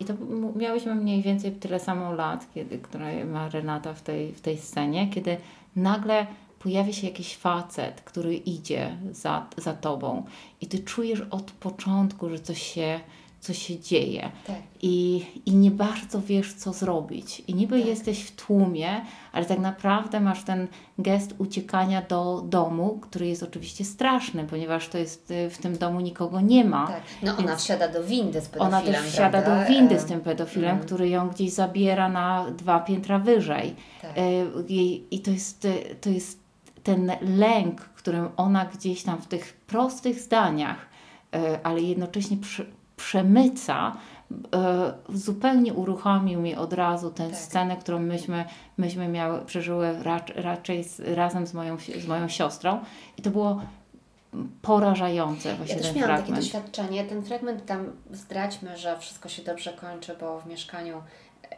I 0.00 0.04
to 0.04 0.14
miałyśmy 0.56 0.94
mniej 0.94 1.22
więcej 1.22 1.52
tyle 1.52 1.80
samo 1.80 2.12
lat, 2.12 2.46
kiedy, 2.54 2.78
które 2.78 3.24
ma 3.24 3.48
Renata 3.48 3.94
w 3.94 4.02
tej, 4.02 4.32
w 4.32 4.40
tej 4.40 4.58
scenie, 4.58 5.08
kiedy 5.08 5.36
nagle 5.76 6.26
pojawia 6.58 6.92
się 6.92 7.06
jakiś 7.06 7.36
facet, 7.36 8.00
który 8.00 8.34
idzie 8.34 8.96
za, 9.12 9.46
za 9.56 9.74
tobą 9.74 10.24
i 10.60 10.66
ty 10.66 10.78
czujesz 10.78 11.20
od 11.20 11.50
początku, 11.50 12.28
że 12.28 12.38
coś 12.38 12.62
się, 12.62 13.00
coś 13.40 13.58
się 13.66 13.78
dzieje 13.78 14.30
Tak. 14.46 14.56
i, 14.82 15.26
i 15.46 15.54
nie 15.54 15.70
bardzo 15.70 16.22
wiesz, 16.22 16.54
co 16.54 16.72
zrobić. 16.72 17.42
I 17.48 17.54
niby 17.54 17.78
Tak. 17.78 17.88
jesteś 17.88 18.22
w 18.22 18.36
tłumie, 18.36 19.00
ale 19.32 19.46
tak 19.46 19.58
naprawdę 19.58 20.20
masz 20.20 20.44
ten 20.44 20.68
gest 20.98 21.34
uciekania 21.38 22.02
do 22.02 22.42
domu, 22.48 22.98
który 23.02 23.26
jest 23.26 23.42
oczywiście 23.42 23.84
straszny, 23.84 24.44
ponieważ 24.44 24.88
to 24.88 24.98
jest 24.98 25.30
y, 25.30 25.50
w 25.50 25.58
tym 25.58 25.78
domu 25.78 26.00
nikogo 26.00 26.40
nie 26.40 26.64
ma. 26.64 26.86
Tak. 26.86 27.02
No 27.22 27.36
ona 27.36 27.56
wsiada 27.56 27.88
do 27.88 28.04
windy 28.04 28.40
z 28.40 28.48
pedofilem, 28.48 28.74
Ona 28.84 28.92
też 28.92 29.12
wsiada 29.12 29.42
prawda? 29.42 29.62
do 29.64 29.68
windy 29.68 30.00
z 30.00 30.04
E, 30.04 30.08
tym 30.08 30.20
pedofilem, 30.20 30.70
mm. 30.70 30.84
który 30.86 31.08
ją 31.08 31.28
gdzieś 31.28 31.50
zabiera 31.52 32.08
na 32.08 32.50
dwa 32.50 32.80
piętra 32.80 33.18
wyżej. 33.18 33.74
Tak. 34.02 34.10
E, 34.18 34.22
jej- 34.68 35.04
I 35.10 35.20
to 35.20 35.30
jest, 35.30 35.64
e, 35.64 35.94
to 35.94 36.10
jest 36.10 36.40
ten 36.82 37.12
lęk, 37.20 37.80
którym 37.80 38.28
ona 38.36 38.64
gdzieś 38.64 39.02
tam 39.02 39.18
w 39.22 39.26
tych 39.26 39.52
prostych 39.66 40.20
zdaniach, 40.20 40.76
e, 41.34 41.60
ale 41.62 41.80
jednocześnie 41.80 42.36
przy, 42.36 42.66
przemyca, 43.04 43.96
e, 44.54 44.92
zupełnie 45.08 45.74
uruchomił 45.74 46.40
mi 46.40 46.56
od 46.56 46.72
razu 46.72 47.10
tę 47.10 47.28
Tak. 47.28 47.38
scenę, 47.38 47.76
którą 47.76 47.98
myśmy, 47.98 48.44
myśmy 48.76 49.08
miały, 49.08 49.40
przeżyły 49.44 50.02
rac, 50.02 50.22
raczej 50.36 50.84
z, 50.84 51.00
razem 51.00 51.46
z 51.46 51.54
moją, 51.54 51.76
z 52.00 52.06
moją 52.06 52.28
siostrą. 52.28 52.80
I 53.18 53.22
to 53.22 53.30
było 53.30 53.60
porażające 54.62 55.54
właśnie 55.54 55.74
Ja 55.76 55.82
też 55.82 55.94
miałam 55.94 56.10
takie 56.10 56.22
fragment. 56.22 56.44
doświadczenie. 56.44 57.04
Ten 57.04 57.22
fragment 57.22 57.66
tam 57.66 57.92
zdradźmy, 58.12 58.76
że 58.76 58.98
wszystko 58.98 59.28
się 59.28 59.42
dobrze 59.42 59.72
kończy, 59.72 60.16
bo 60.20 60.40
w 60.40 60.46
mieszkaniu 60.46 61.02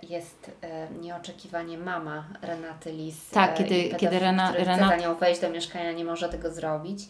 jest 0.03 0.51
e, 0.63 0.89
nieoczekiwanie 1.01 1.79
mama 1.79 2.25
Renaty 2.43 2.93
Lis. 2.93 3.31
Tak, 3.31 3.51
e, 3.51 3.55
kiedy- 3.55 3.79
i 3.79 3.83
pedofil, 3.85 3.99
kiedy 4.09 4.19
Rena- 4.25 4.49
który 4.53 4.65
chce 4.65 4.79
za 4.89 4.97
nią 4.97 5.15
wejść 5.15 5.41
do 5.41 5.51
mieszkania, 5.51 5.93
nie 5.93 6.05
może 6.05 6.29
tego 6.29 6.51
zrobić. 6.51 7.09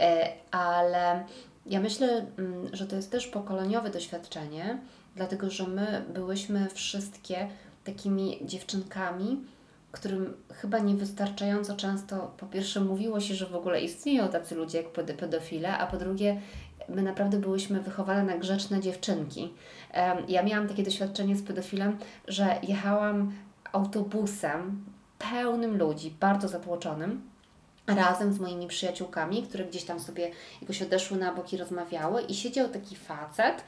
E, 0.00 0.32
ale 0.50 1.24
ja 1.66 1.80
myślę, 1.80 2.26
mm, 2.38 2.68
że 2.72 2.86
to 2.86 2.96
jest 2.96 3.10
też 3.10 3.26
pokoleniowe 3.26 3.90
doświadczenie, 3.90 4.78
dlatego 5.16 5.50
że 5.50 5.68
my 5.68 6.04
byłyśmy 6.14 6.68
wszystkie 6.74 7.48
takimi 7.84 8.38
dziewczynkami, 8.42 9.44
którym 9.92 10.36
chyba 10.52 10.78
niewystarczająco 10.78 11.76
często 11.76 12.34
po 12.38 12.46
pierwsze 12.46 12.80
mówiło 12.80 13.20
się, 13.20 13.34
że 13.34 13.46
w 13.46 13.54
ogóle 13.54 13.80
istnieją 13.80 14.28
tacy 14.28 14.54
ludzie 14.54 14.78
jak 14.78 14.92
ped- 14.92 15.16
pedofile, 15.16 15.78
a 15.78 15.86
po 15.86 15.96
drugie 15.96 16.40
my 16.88 17.02
naprawdę 17.02 17.38
byłyśmy 17.38 17.80
wychowane 17.80 18.22
na 18.22 18.38
grzeczne 18.38 18.80
dziewczynki. 18.80 19.52
Ja 20.28 20.42
miałam 20.42 20.68
takie 20.68 20.82
doświadczenie 20.82 21.36
z 21.36 21.42
pedofilem, 21.42 21.98
że 22.28 22.58
jechałam 22.62 23.32
autobusem 23.72 24.84
pełnym 25.18 25.78
ludzi, 25.78 26.14
bardzo 26.20 26.48
zatłoczonym, 26.48 27.22
razem 27.86 28.32
z 28.32 28.38
moimi 28.38 28.66
przyjaciółkami, 28.66 29.42
które 29.42 29.64
gdzieś 29.64 29.84
tam 29.84 30.00
sobie 30.00 30.30
jakoś 30.60 30.82
odeszły 30.82 31.18
na 31.18 31.34
bok 31.34 31.52
i 31.52 31.56
rozmawiały 31.56 32.22
i 32.22 32.34
siedział 32.34 32.68
taki 32.68 32.96
facet, 32.96 33.64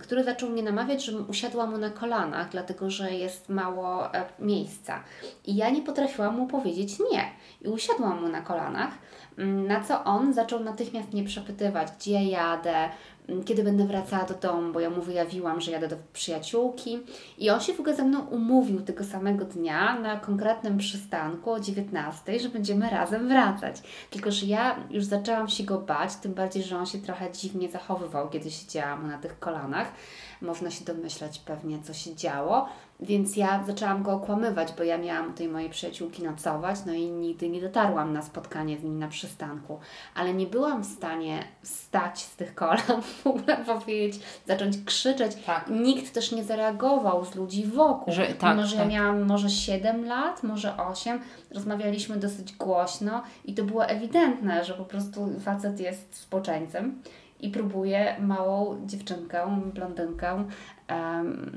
który 0.00 0.24
zaczął 0.24 0.48
mnie 0.48 0.62
namawiać, 0.62 1.04
żebym 1.04 1.30
usiadła 1.30 1.66
mu 1.66 1.78
na 1.78 1.90
kolanach, 1.90 2.48
dlatego 2.50 2.90
że 2.90 3.12
jest 3.12 3.48
mało 3.48 4.14
e, 4.14 4.24
miejsca. 4.38 5.04
I 5.46 5.56
ja 5.56 5.70
nie 5.70 5.82
potrafiłam 5.82 6.36
mu 6.36 6.46
powiedzieć 6.46 6.98
nie. 7.12 7.30
I 7.60 7.68
usiadłam 7.68 8.22
mu 8.22 8.28
na 8.28 8.40
kolanach, 8.40 8.90
na 9.38 9.80
co 9.80 10.04
on 10.04 10.32
zaczął 10.34 10.60
natychmiast 10.60 11.12
mnie 11.12 11.24
przepytywać, 11.24 11.88
gdzie 11.98 12.24
jadę, 12.24 12.88
mm, 13.28 13.44
kiedy 13.44 13.62
będę 13.62 13.84
wracała 13.84 14.24
do 14.24 14.34
domu, 14.34 14.72
bo 14.72 14.80
ja 14.80 14.90
mu 14.90 15.02
wyjawiłam, 15.02 15.60
że 15.60 15.70
jadę 15.70 15.88
do 15.88 15.96
przyjaciółki. 16.12 16.98
I 17.38 17.50
on 17.50 17.60
się 17.60 17.74
w 17.74 17.80
ogóle 17.80 17.96
ze 17.96 18.04
mną 18.04 18.20
umówił 18.20 18.80
tego 18.80 19.04
samego 19.04 19.44
dnia 19.44 20.00
na 20.00 20.16
konkretnym 20.16 20.78
przystanku 20.78 21.52
o 21.52 21.60
19, 21.60 22.40
że 22.40 22.48
będziemy 22.48 22.90
razem 22.90 23.28
wracać. 23.28 23.82
Tylko, 24.10 24.30
że 24.30 24.46
ja 24.46 24.76
już 24.90 25.04
zaczęłam 25.04 25.48
się 25.48 25.64
go 25.64 25.78
bać, 25.78 26.16
tym 26.16 26.34
bardziej, 26.34 26.62
że 26.62 26.78
on 26.78 26.86
się 26.86 26.98
trochę 26.98 27.32
dziwnie 27.32 27.68
zachowywał, 27.68 28.30
kiedy 28.30 28.50
siedziałam 28.50 29.08
na 29.08 29.18
tych 29.18 29.38
kolanach. 29.38 29.92
Można 30.40 30.70
się 30.70 30.84
domyślać 30.84 31.38
pewnie, 31.38 31.82
co 31.82 31.94
się 31.94 32.14
działo. 32.14 32.68
Więc 33.00 33.36
ja 33.36 33.64
zaczęłam 33.66 34.02
go 34.02 34.12
okłamywać, 34.12 34.72
bo 34.78 34.84
ja 34.84 34.98
miałam 34.98 35.34
tej 35.34 35.48
mojej 35.48 35.70
przyjaciółki 35.70 36.22
nocować, 36.22 36.76
no 36.86 36.92
i 36.92 37.10
nigdy 37.10 37.48
nie 37.48 37.60
dotarłam 37.60 38.12
na 38.12 38.22
spotkanie 38.22 38.78
z 38.78 38.82
nim 38.82 38.98
na 38.98 39.08
przystanku. 39.08 39.78
Ale 40.14 40.34
nie 40.34 40.46
byłam 40.46 40.82
w 40.82 40.86
stanie 40.86 41.44
wstać 41.62 42.22
z 42.22 42.36
tych 42.36 42.54
kolan, 42.54 43.02
w 43.22 43.26
ogóle 43.26 43.56
powiedzieć, 43.56 44.22
zacząć 44.46 44.78
krzyczeć. 44.84 45.36
Tak. 45.46 45.70
Nikt 45.70 46.14
też 46.14 46.32
nie 46.32 46.44
zareagował 46.44 47.24
z 47.24 47.34
ludzi 47.34 47.66
wokół. 47.66 48.14
Że- 48.14 48.26
tak, 48.26 48.56
Mimo, 48.56 48.66
że 48.66 48.76
ja 48.76 48.82
tak. 48.82 48.90
miałam 48.90 49.22
może 49.26 49.50
7 49.50 50.04
lat, 50.04 50.42
może 50.42 50.76
8, 50.76 51.20
rozmawialiśmy 51.54 52.16
dosyć 52.16 52.52
głośno 52.56 53.22
i 53.44 53.54
to 53.54 53.64
było 53.64 53.86
ewidentne, 53.86 54.64
że 54.64 54.74
po 54.74 54.84
prostu 54.84 55.28
facet 55.40 55.80
jest 55.80 56.16
spoczęciem 56.16 57.02
i 57.40 57.50
próbuje 57.50 58.16
małą 58.20 58.86
dziewczynkę, 58.86 59.60
blondynkę, 59.74 60.44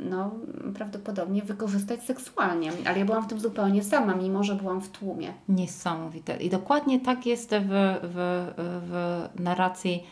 no 0.10 0.32
prawdopodobnie 0.76 1.42
wykorzystać 1.42 2.04
seksualnie. 2.04 2.72
Ale 2.86 3.00
ja 3.00 3.06
byłam 3.06 3.24
w 3.24 3.28
tym 3.28 3.40
zupełnie 3.40 3.84
sama, 3.84 4.16
mimo 4.16 4.44
że 4.44 4.56
byłam 4.56 4.82
w 4.82 4.90
tłumie. 4.90 5.34
Niesamowite. 5.50 6.38
I 6.38 6.50
dokładnie 6.50 7.00
tak 7.00 7.26
jest 7.26 7.50
w, 7.50 7.98
w, 8.04 8.48
w 8.88 9.40
narracji 9.40 10.04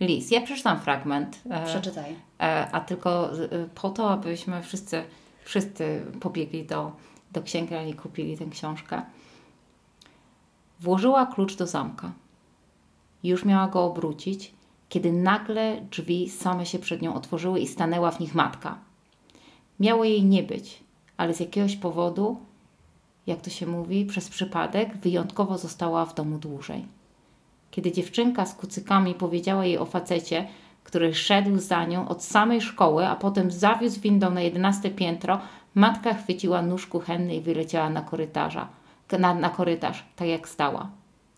Lis. 0.00 0.30
Ja 0.30 0.40
przeczytam 0.40 0.80
fragment, 0.80 1.42
e, 1.50 1.64
Przeczytaj. 1.66 2.16
e, 2.40 2.68
a 2.72 2.80
tylko 2.80 3.30
e, 3.32 3.36
po 3.74 3.90
to, 3.90 4.10
abyśmy 4.10 4.62
wszyscy, 4.62 5.04
wszyscy 5.44 6.06
pobiegli 6.20 6.66
do, 6.66 6.92
do 7.32 7.42
księgarni 7.42 7.90
i 7.90 7.94
kupili 7.94 8.38
tę 8.38 8.44
książkę. 8.46 9.02
Włożyła 10.80 11.26
klucz 11.26 11.56
do 11.56 11.66
zamka. 11.66 12.12
Już 13.22 13.44
miała 13.44 13.68
go 13.68 13.84
obrócić, 13.84 14.54
kiedy 14.88 15.12
nagle 15.12 15.80
drzwi 15.90 16.30
same 16.30 16.66
się 16.66 16.78
przed 16.78 17.02
nią 17.02 17.14
otworzyły 17.14 17.60
i 17.60 17.66
stanęła 17.66 18.10
w 18.10 18.20
nich 18.20 18.34
matka. 18.34 18.78
Miało 19.80 20.04
jej 20.04 20.24
nie 20.24 20.42
być, 20.42 20.84
ale 21.16 21.34
z 21.34 21.40
jakiegoś 21.40 21.76
powodu, 21.76 22.36
jak 23.26 23.40
to 23.40 23.50
się 23.50 23.66
mówi, 23.66 24.06
przez 24.06 24.28
przypadek 24.28 24.96
wyjątkowo 24.96 25.58
została 25.58 26.06
w 26.06 26.14
domu 26.14 26.38
dłużej. 26.38 26.86
Kiedy 27.70 27.92
dziewczynka 27.92 28.46
z 28.46 28.54
kucykami 28.54 29.14
powiedziała 29.14 29.64
jej 29.64 29.78
o 29.78 29.84
facecie, 29.84 30.46
który 30.84 31.14
szedł 31.14 31.58
za 31.58 31.84
nią 31.84 32.08
od 32.08 32.24
samej 32.24 32.60
szkoły, 32.60 33.06
a 33.06 33.16
potem 33.16 33.50
zawiózł 33.50 34.00
windą 34.00 34.30
na 34.30 34.40
jedenaste 34.40 34.90
piętro, 34.90 35.40
matka 35.74 36.14
chwyciła 36.14 36.62
nóż 36.62 36.86
kuchenny 36.86 37.36
i 37.36 37.40
wyleciała 37.40 37.90
na, 37.90 38.02
korytarza, 38.02 38.68
na, 39.18 39.34
na 39.34 39.50
korytarz, 39.50 40.04
tak 40.16 40.28
jak 40.28 40.48
stała. 40.48 40.90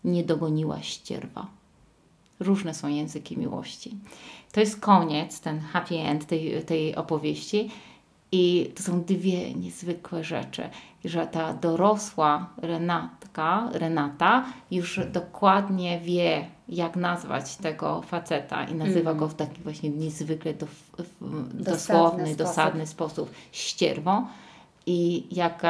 Nie 0.03 0.23
dogoniła 0.23 0.81
ścierwa. 0.81 1.58
Różne 2.39 2.73
są 2.73 2.87
języki 2.87 3.37
miłości. 3.37 3.97
To 4.51 4.59
jest 4.59 4.79
koniec, 4.79 5.41
ten 5.41 5.59
happy 5.59 5.95
end 5.95 6.25
tej, 6.25 6.63
tej 6.65 6.95
opowieści. 6.95 7.69
I 8.31 8.71
to 8.75 8.83
są 8.83 9.03
dwie 9.03 9.53
niezwykłe 9.53 10.23
rzeczy, 10.23 10.69
że 11.05 11.27
ta 11.27 11.53
dorosła 11.53 12.49
Renatka, 12.57 13.69
Renata 13.73 14.45
już 14.71 14.99
dokładnie 15.11 15.99
wie, 15.99 16.47
jak 16.69 16.95
nazwać 16.95 17.55
tego 17.55 18.01
faceta 18.01 18.63
i 18.63 18.75
nazywa 18.75 19.09
mm. 19.09 19.19
go 19.19 19.27
w 19.27 19.35
taki 19.35 19.61
właśnie 19.61 19.89
niezwykle 19.89 20.53
do, 20.53 20.67
dosłowny, 21.53 22.35
dosadny 22.35 22.87
sposób 22.87 23.31
ścierwą. 23.51 24.25
I 24.85 25.27
jak 25.35 25.63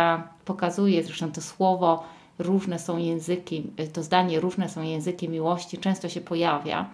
pokazuje 0.45 1.03
zresztą 1.03 1.31
to 1.31 1.41
słowo, 1.41 2.03
różne 2.39 2.79
są 2.79 2.97
języki, 2.97 3.71
to 3.93 4.03
zdanie 4.03 4.39
różne 4.39 4.69
są 4.69 4.81
języki 4.81 5.29
miłości, 5.29 5.77
często 5.77 6.09
się 6.09 6.21
pojawia. 6.21 6.89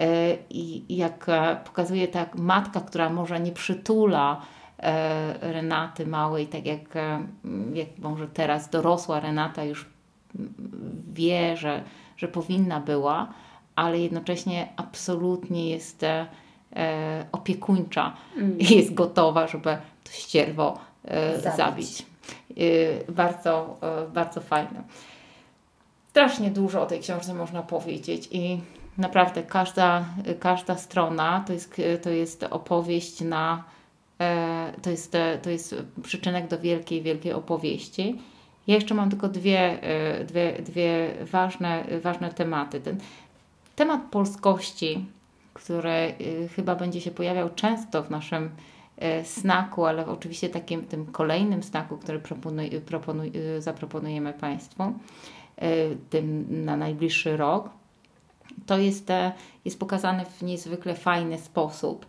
E, 0.00 0.36
I 0.50 0.96
jak 0.96 1.26
pokazuje 1.64 2.08
tak 2.08 2.36
matka, 2.36 2.80
która 2.80 3.10
może 3.10 3.40
nie 3.40 3.52
przytula, 3.52 4.42
E, 4.82 5.52
Renaty 5.52 6.06
małej, 6.06 6.46
tak 6.46 6.66
jak, 6.66 6.96
e, 6.96 7.20
jak 7.74 7.88
może 7.98 8.28
teraz 8.28 8.70
dorosła 8.70 9.20
Renata 9.20 9.64
już 9.64 9.86
wie, 11.12 11.56
że, 11.56 11.82
że 12.16 12.28
powinna 12.28 12.80
była, 12.80 13.28
ale 13.76 13.98
jednocześnie 13.98 14.68
absolutnie 14.76 15.70
jest 15.70 16.02
e, 16.02 16.26
opiekuńcza 17.32 18.16
mm. 18.36 18.58
i 18.58 18.76
jest 18.76 18.94
gotowa, 18.94 19.46
żeby 19.46 19.78
to 20.04 20.12
ścierwo 20.12 20.78
zabić. 21.42 21.56
zabić. 21.56 22.06
Bardzo, 23.08 23.80
bardzo 24.14 24.40
fajne. 24.40 24.82
Strasznie 26.10 26.50
dużo 26.50 26.82
o 26.82 26.86
tej 26.86 27.00
książce 27.00 27.34
można 27.34 27.62
powiedzieć 27.62 28.28
i 28.30 28.60
naprawdę 28.98 29.42
każda, 29.42 30.04
każda 30.40 30.76
strona 30.76 31.44
to 31.46 31.52
jest, 31.52 31.76
to 32.02 32.10
jest 32.10 32.42
opowieść 32.42 33.20
na 33.20 33.64
to 34.82 34.90
jest, 34.90 35.16
to 35.42 35.50
jest 35.50 35.74
przyczynek 36.02 36.48
do 36.48 36.58
wielkiej, 36.58 37.02
wielkiej 37.02 37.32
opowieści. 37.32 38.18
Ja 38.66 38.74
jeszcze 38.74 38.94
mam 38.94 39.10
tylko 39.10 39.28
dwie, 39.28 39.78
dwie, 40.26 40.52
dwie 40.52 41.14
ważne, 41.32 41.84
ważne 42.02 42.32
tematy. 42.32 42.80
Ten 42.80 42.98
temat 43.76 44.00
polskości, 44.10 45.04
który 45.54 46.14
chyba 46.56 46.74
będzie 46.74 47.00
się 47.00 47.10
pojawiał 47.10 47.50
często 47.54 48.02
w 48.02 48.10
naszym 48.10 48.50
snaku, 49.24 49.84
ale 49.84 50.06
oczywiście 50.06 50.48
takim 50.48 50.86
tym 50.86 51.06
kolejnym 51.06 51.62
snaku, 51.62 51.98
który 51.98 52.18
proponuj, 52.18 52.70
proponuj, 52.70 53.32
zaproponujemy 53.58 54.32
Państwu 54.32 54.92
tym 56.10 56.46
na 56.64 56.76
najbliższy 56.76 57.36
rok, 57.36 57.70
to 58.66 58.78
jest, 58.78 59.08
jest 59.64 59.78
pokazane 59.80 60.24
w 60.24 60.42
niezwykle 60.42 60.94
fajny 60.94 61.38
sposób. 61.38 62.06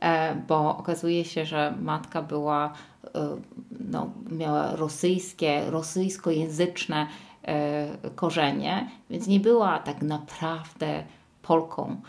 E, 0.00 0.34
bo 0.34 0.76
okazuje 0.76 1.24
się, 1.24 1.44
że 1.44 1.74
matka 1.80 2.22
była, 2.22 2.72
e, 3.14 3.36
no, 3.80 4.10
miała 4.30 4.76
rosyjskie, 4.76 5.70
rosyjskojęzyczne 5.70 7.06
e, 7.42 7.88
korzenie, 8.14 8.90
więc 9.10 9.26
nie 9.26 9.40
była 9.40 9.78
tak 9.78 10.02
naprawdę 10.02 11.04
Polką. 11.42 12.00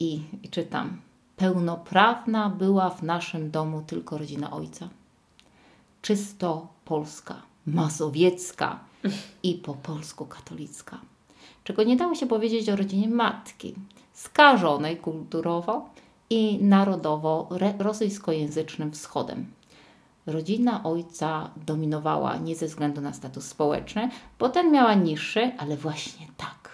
I, 0.00 0.22
i 0.42 0.48
czytam, 0.48 1.00
pełnoprawna 1.40 2.48
była 2.48 2.90
w 2.90 3.02
naszym 3.02 3.50
domu 3.50 3.82
tylko 3.86 4.18
rodzina 4.18 4.50
ojca. 4.50 4.88
Czysto 6.02 6.66
polska, 6.84 7.34
mazowiecka 7.66 8.78
i 9.42 9.54
po 9.54 9.74
polsku 9.74 10.26
katolicka. 10.26 10.98
Czego 11.64 11.82
nie 11.82 11.96
dało 11.96 12.14
się 12.14 12.26
powiedzieć 12.26 12.68
o 12.68 12.76
rodzinie 12.76 13.08
matki, 13.08 13.74
skażonej 14.12 14.96
kulturowo, 14.96 15.90
i 16.30 16.58
narodowo-rosyjskojęzycznym 16.62 18.92
wschodem. 18.92 19.46
Rodzina 20.26 20.84
ojca 20.84 21.50
dominowała 21.66 22.36
nie 22.36 22.56
ze 22.56 22.66
względu 22.66 23.00
na 23.00 23.12
status 23.12 23.46
społeczny, 23.46 24.10
bo 24.38 24.48
ten 24.48 24.72
miała 24.72 24.94
niższy, 24.94 25.52
ale 25.58 25.76
właśnie 25.76 26.26
tak, 26.36 26.70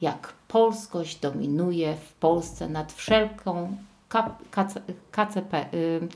jak 0.00 0.32
polskość 0.48 1.20
dominuje 1.20 1.96
w 1.96 2.12
Polsce 2.12 2.68
nad 2.68 2.92
wszelką 2.92 3.76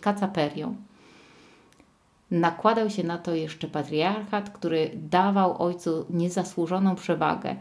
kacaperią. 0.01 0.77
Nakładał 2.31 2.91
się 2.91 3.05
na 3.05 3.19
to 3.19 3.35
jeszcze 3.35 3.69
patriarchat, 3.69 4.51
który 4.51 4.91
dawał 4.95 5.63
ojcu 5.63 6.07
niezasłużoną 6.11 6.95
przewagę, 6.95 7.57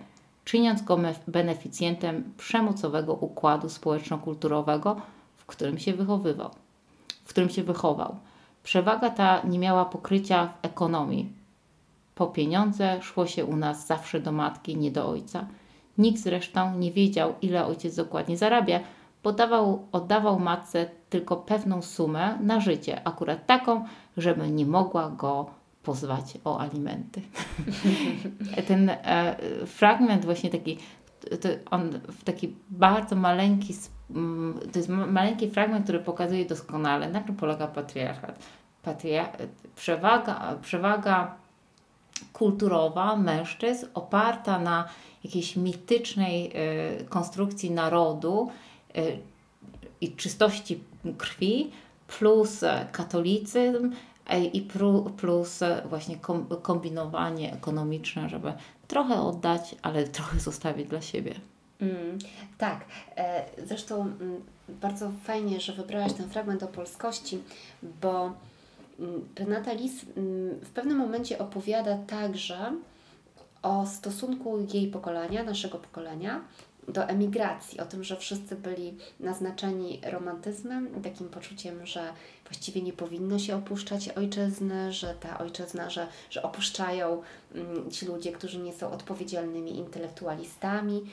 czyniąc 0.46 0.82
go 0.82 1.00
beneficjentem 1.28 2.34
przemocowego 2.38 3.13
układu 3.13 3.69
społeczno-kulturowego, 3.69 4.96
w 5.38 5.46
którym 5.46 5.80
się 5.80 5.93
wychowywał, 5.93 6.50
w 7.26 7.30
którym 7.30 7.50
się 7.50 7.63
wychował. 7.63 8.15
Przewaga 8.63 9.10
ta 9.10 9.41
nie 9.41 9.60
miała 9.60 9.86
pokrycia 9.86 10.48
w 10.48 10.65
ekonomii. 10.65 11.34
Po 12.15 12.28
pieniądze 12.28 13.02
szło 13.02 13.28
się 13.28 13.46
u 13.46 13.56
nas 13.56 13.88
zawsze 13.88 14.19
do 14.19 14.32
matki, 14.32 14.78
nie 14.78 14.91
do 14.91 15.10
ojca. 15.10 15.46
Nikt 15.98 16.19
zresztą 16.19 16.78
nie 16.78 16.91
wiedział, 16.91 17.34
ile 17.41 17.65
ojciec 17.65 17.96
dokładnie 17.96 18.38
zarabia, 18.38 18.80
bo 19.23 19.31
dawał, 19.31 19.88
oddawał 19.91 20.39
matce 20.39 20.89
tylko 21.09 21.36
pewną 21.36 21.81
sumę 21.81 22.38
na 22.41 22.59
życie, 22.59 23.07
akurat 23.07 23.45
taką, 23.45 23.86
żeby 24.17 24.49
nie 24.49 24.65
mogła 24.65 25.09
go 25.09 25.45
pozwać 25.83 26.38
o 26.43 26.59
alimenty. 26.59 27.21
Ten 28.67 28.89
e, 28.89 29.36
fragment 29.65 30.25
właśnie 30.25 30.49
taki, 30.49 30.77
on 31.71 31.89
w 31.91 32.23
taki 32.23 32.55
bardzo 32.69 33.15
maleńki 33.15 33.73
Mm, 34.15 34.59
to 34.71 34.79
jest 34.79 34.89
maleńki 34.89 35.49
fragment, 35.49 35.83
który 35.83 35.99
pokazuje 35.99 36.45
doskonale, 36.45 37.09
na 37.09 37.21
czym 37.21 37.36
polega 37.36 37.67
patriarchat. 37.67 38.39
Patria 38.83 39.29
przewaga, 39.75 40.57
przewaga 40.62 41.36
kulturowa 42.33 43.15
mężczyzn 43.15 43.86
oparta 43.93 44.59
na 44.59 44.88
jakiejś 45.23 45.55
mitycznej 45.55 46.51
y, 47.01 47.05
konstrukcji 47.05 47.71
narodu 47.71 48.51
i 50.01 50.12
czystości 50.12 50.84
krwi, 51.17 51.71
plus 52.08 52.63
katolicyzm 52.91 53.91
y, 54.34 54.45
i 54.45 54.67
plus 55.17 55.60
właśnie 55.89 56.17
kombinowanie 56.62 57.53
ekonomiczne, 57.53 58.29
żeby 58.29 58.53
trochę 58.88 59.21
oddać, 59.21 59.75
ale 59.82 60.08
trochę 60.17 60.39
zostawić 60.39 60.88
dla 60.88 61.01
siebie. 61.01 61.36
Mm, 61.82 62.19
tak, 62.58 62.86
e, 63.15 63.45
zresztą 63.65 64.01
mm, 64.01 64.41
bardzo 64.69 65.12
fajnie, 65.23 65.60
że 65.60 65.73
wybrałaś 65.73 66.13
ten 66.13 66.29
fragment 66.29 66.63
o 66.63 66.67
polskości, 66.67 67.39
bo 68.01 68.34
mm, 68.99 69.27
Renata 69.36 69.73
Lis 69.73 70.06
w 70.62 70.69
pewnym 70.73 70.97
momencie 70.97 71.39
opowiada 71.39 71.97
także 71.97 72.73
o 73.62 73.86
stosunku 73.86 74.67
jej 74.73 74.88
pokolenia, 74.88 75.43
naszego 75.43 75.77
pokolenia, 75.77 76.41
do 76.88 77.04
emigracji, 77.04 77.80
o 77.80 77.86
tym, 77.86 78.04
że 78.04 78.17
wszyscy 78.17 78.56
byli 78.56 78.98
naznaczeni 79.19 80.02
romantyzmem, 80.12 81.02
takim 81.04 81.30
poczuciem, 81.30 81.86
że 81.86 82.13
właściwie 82.46 82.82
nie 82.82 82.93
powinno 82.93 83.39
się 83.39 83.56
opuszczać 83.56 84.10
ojczyzny, 84.10 84.93
że 84.93 85.15
ta 85.15 85.38
ojczyzna, 85.38 85.89
że, 85.89 86.07
że 86.30 86.43
opuszczają 86.43 87.22
mm, 87.55 87.91
ci 87.91 88.05
ludzie, 88.05 88.32
którzy 88.32 88.60
nie 88.60 88.74
są 88.74 88.91
odpowiedzialnymi 88.91 89.78
intelektualistami. 89.78 91.03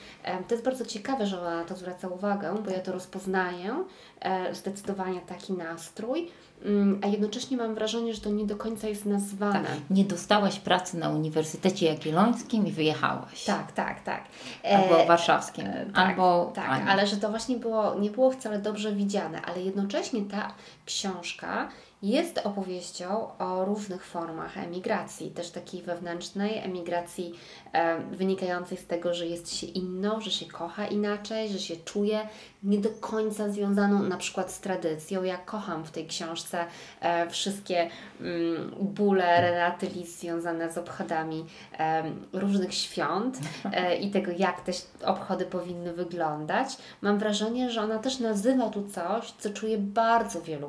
To 0.49 0.55
jest 0.55 0.65
bardzo 0.65 0.87
ciekawe, 0.87 1.27
że 1.27 1.41
ona 1.41 1.57
na 1.57 1.65
to 1.65 1.77
zwraca 1.77 2.09
uwagę, 2.09 2.55
bo 2.65 2.71
ja 2.71 2.81
to 2.81 2.93
rozpoznaję, 2.93 3.85
e, 4.21 4.55
zdecydowanie 4.55 5.21
taki 5.21 5.53
nastrój. 5.53 6.31
Mm, 6.65 7.01
a 7.05 7.07
jednocześnie 7.07 7.57
mam 7.57 7.75
wrażenie, 7.75 8.15
że 8.15 8.21
to 8.21 8.31
nie 8.31 8.47
do 8.47 8.57
końca 8.57 8.89
jest 8.89 9.07
nazwane. 9.07 9.69
Tak. 9.69 9.79
Nie 9.91 10.05
dostałaś 10.05 10.59
pracy 10.59 10.99
na 10.99 11.09
Uniwersytecie 11.09 11.87
Jagiellońskim 11.87 12.67
i 12.67 12.73
wyjechałaś. 12.73 13.45
Tak, 13.45 13.73
tak, 13.73 14.01
tak. 14.03 14.25
Albo 14.65 15.03
e, 15.03 15.07
warszawskim. 15.07 15.67
E, 15.67 15.87
tak, 15.87 16.09
albo 16.09 16.53
tak, 16.55 16.83
ale 16.89 17.07
że 17.07 17.17
to 17.17 17.31
właśnie 17.31 17.57
było, 17.57 17.95
nie 17.95 18.11
było 18.11 18.31
wcale 18.31 18.59
dobrze 18.59 18.93
widziane, 18.93 19.43
ale 19.43 19.63
jednocześnie 19.63 20.23
ta 20.23 20.53
książka 20.91 21.69
jest 22.03 22.39
opowieścią 22.39 23.39
o 23.39 23.65
różnych 23.65 24.05
formach 24.05 24.59
emigracji, 24.59 25.31
też 25.31 25.51
takiej 25.51 25.83
wewnętrznej 25.83 26.59
emigracji 26.59 27.35
e, 27.73 28.01
wynikającej 28.01 28.79
z 28.79 28.87
tego, 28.87 29.15
że 29.15 29.27
jest 29.27 29.55
się 29.55 29.67
inną, 29.67 30.21
że 30.21 30.31
się 30.31 30.47
kocha 30.47 30.87
inaczej, 30.87 31.49
że 31.49 31.59
się 31.59 31.77
czuje 31.77 32.29
nie 32.63 32.79
do 32.79 32.91
końca 32.91 33.49
związaną 33.49 34.03
na 34.03 34.17
przykład 34.17 34.53
z 34.53 34.61
tradycją. 34.61 35.23
Ja 35.23 35.39
kocham 35.39 35.85
w 35.85 35.91
tej 35.91 36.07
książce 36.07 36.65
e, 37.01 37.31
wszystkie 37.31 37.91
mm, 38.21 38.71
bóle 38.81 39.41
Renaty 39.41 39.87
Lis 39.87 40.21
związane 40.21 40.73
z 40.73 40.79
obchodami 40.79 41.47
e, 41.79 42.03
różnych 42.33 42.75
świąt 42.75 43.39
e, 43.73 43.97
i 43.97 44.11
tego, 44.11 44.33
jak 44.37 44.61
te 44.61 44.73
obchody 45.05 45.45
powinny 45.45 45.93
wyglądać. 45.93 46.77
Mam 47.03 47.19
wrażenie, 47.19 47.71
że 47.71 47.83
ona 47.83 47.99
też 47.99 48.19
nazywa 48.19 48.69
tu 48.69 48.89
coś, 48.89 49.31
co 49.39 49.51
czuje 49.51 49.79
bardzo 49.79 50.43
wielu 50.43 50.69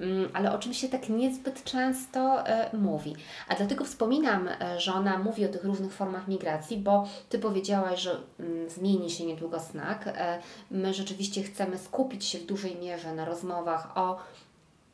Mm, 0.00 0.30
ale 0.34 0.54
o 0.54 0.58
czym 0.58 0.74
się 0.74 0.88
tak 0.88 1.08
niezbyt 1.08 1.64
często 1.64 2.48
e, 2.48 2.76
mówi. 2.76 3.16
A 3.48 3.54
dlatego 3.54 3.84
wspominam, 3.84 4.48
e, 4.48 4.80
że 4.80 4.92
ona 4.92 5.18
mówi 5.18 5.44
o 5.44 5.48
tych 5.48 5.64
różnych 5.64 5.92
formach 5.92 6.28
migracji, 6.28 6.76
bo 6.76 7.08
Ty 7.28 7.38
powiedziałaś, 7.38 8.00
że 8.00 8.16
mm, 8.40 8.70
zmieni 8.70 9.10
się 9.10 9.26
niedługo 9.26 9.58
znak. 9.60 10.06
E, 10.06 10.38
my 10.70 10.94
rzeczywiście 10.94 11.42
chcemy 11.42 11.78
skupić 11.78 12.24
się 12.24 12.38
w 12.38 12.46
dużej 12.46 12.76
mierze 12.76 13.14
na 13.14 13.24
rozmowach 13.24 13.98
o 13.98 14.18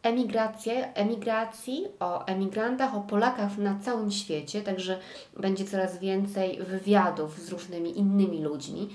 emigrację, 0.02 0.94
emigracji, 0.94 1.86
o 2.00 2.24
emigrantach, 2.26 2.96
o 2.96 3.00
Polakach 3.00 3.58
na 3.58 3.78
całym 3.78 4.10
świecie, 4.10 4.62
także 4.62 4.98
będzie 5.36 5.64
coraz 5.64 5.98
więcej 5.98 6.58
wywiadów 6.62 7.38
z 7.38 7.48
różnymi 7.48 7.98
innymi 7.98 8.42
ludźmi 8.42 8.88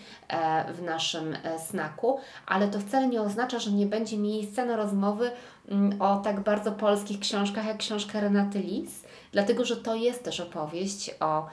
w 0.73 0.81
naszym 0.81 1.37
snaku, 1.67 2.19
ale 2.45 2.67
to 2.67 2.79
wcale 2.79 3.07
nie 3.07 3.21
oznacza, 3.21 3.59
że 3.59 3.71
nie 3.71 3.85
będzie 3.85 4.17
miejsca 4.17 4.65
na 4.65 4.75
rozmowy 4.75 5.31
Mm, 5.71 6.01
o 6.01 6.15
tak 6.15 6.39
bardzo 6.39 6.71
polskich 6.71 7.19
książkach 7.19 7.65
jak 7.65 7.77
książka 7.77 8.19
Renaty 8.19 8.59
Lis, 8.59 9.03
dlatego 9.31 9.65
że 9.65 9.77
to 9.77 9.95
jest 9.95 10.23
też 10.23 10.39
opowieść 10.39 11.15
o 11.19 11.47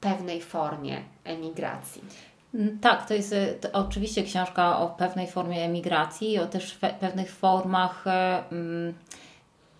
pewnej 0.00 0.40
formie 0.40 1.02
emigracji. 1.24 2.02
Mm, 2.54 2.78
tak, 2.78 3.08
to 3.08 3.14
jest 3.14 3.34
to 3.60 3.68
oczywiście 3.72 4.22
książka 4.22 4.78
o 4.78 4.88
pewnej 4.88 5.26
formie 5.26 5.64
emigracji, 5.64 6.38
o 6.38 6.46
też 6.46 6.78
pewnych 7.00 7.30
formach 7.30 8.06
e, 8.06 8.42
mm, 8.52 8.94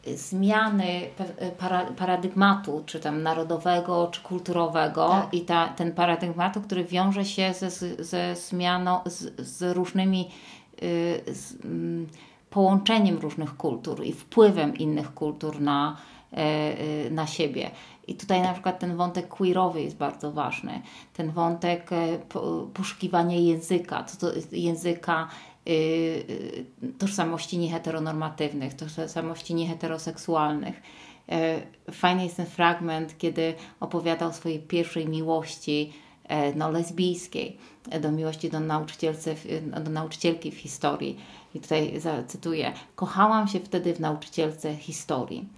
zmiany 0.07 1.11
e, 1.39 1.51
para, 1.51 1.85
paradygmatu, 1.85 2.83
czy 2.87 3.01
tam 3.01 3.23
narodowego, 3.23 4.09
czy 4.13 4.21
kulturowego 4.21 5.09
tak. 5.09 5.35
i 5.35 5.41
ta, 5.41 5.69
ten 5.69 5.93
paradygmatu, 5.93 6.61
który 6.61 6.85
wiąże 6.85 7.25
się 7.25 7.55
ze, 7.55 7.71
ze 8.05 8.37
zmianą, 8.37 9.01
z, 9.07 9.41
z 9.41 9.77
różnymi 9.77 10.31
y, 10.83 11.35
z, 11.35 11.57
połączeniem 12.53 13.19
różnych 13.19 13.57
kultur 13.57 14.05
i 14.05 14.13
wpływem 14.13 14.77
innych 14.77 15.15
kultur 15.15 15.61
na, 15.61 15.97
e, 15.97 15.97
e, 15.97 16.22
na 17.11 17.27
siebie. 17.27 17.71
I 18.07 18.15
tutaj 18.15 18.43
na 18.43 18.53
przykład 18.53 18.79
ten 18.79 18.97
wątek 18.97 19.29
queerowy 19.29 19.83
jest 19.83 19.97
bardzo 19.97 20.33
ważny. 20.33 20.83
Ten 21.13 21.31
wątek 21.31 21.93
e, 21.93 22.19
poszukiwania 22.75 23.37
języka, 23.37 24.03
to, 24.03 24.17
to 24.17 24.39
języka 24.53 25.29
tożsamości 26.99 27.59
nieheteronormatywnych, 27.59 28.75
tożsamości 28.75 29.55
nieheteroseksualnych. 29.55 30.83
Fajny 31.93 32.25
jest 32.25 32.37
ten 32.37 32.47
fragment, 32.47 33.19
kiedy 33.19 33.55
opowiada 33.81 34.27
o 34.27 34.33
swojej 34.33 34.59
pierwszej 34.59 35.09
miłości 35.09 35.93
no, 36.55 36.71
lesbijskiej, 36.71 37.59
do 38.01 38.13
miłości 38.13 38.51
do, 38.51 38.61
nauczycielce, 38.61 39.35
do 39.85 39.91
nauczycielki 39.91 40.51
w 40.51 40.59
historii 40.59 41.19
i 41.55 41.61
tutaj 41.61 42.01
zacytuję: 42.01 42.73
Kochałam 42.97 43.49
się 43.49 43.61
wtedy 43.61 43.95
w 43.95 44.01
nauczycielce 44.01 44.77
historii. 44.77 45.49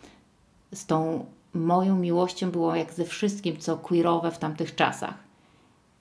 Z 0.75 0.87
tą 0.87 1.27
moją 1.55 1.97
miłością 1.97 2.51
było 2.51 2.77
jak 2.77 2.93
ze 2.93 3.05
wszystkim, 3.05 3.57
co 3.57 3.77
queerowe 3.77 4.31
w 4.31 4.39
tamtych 4.39 4.75
czasach. 4.75 5.15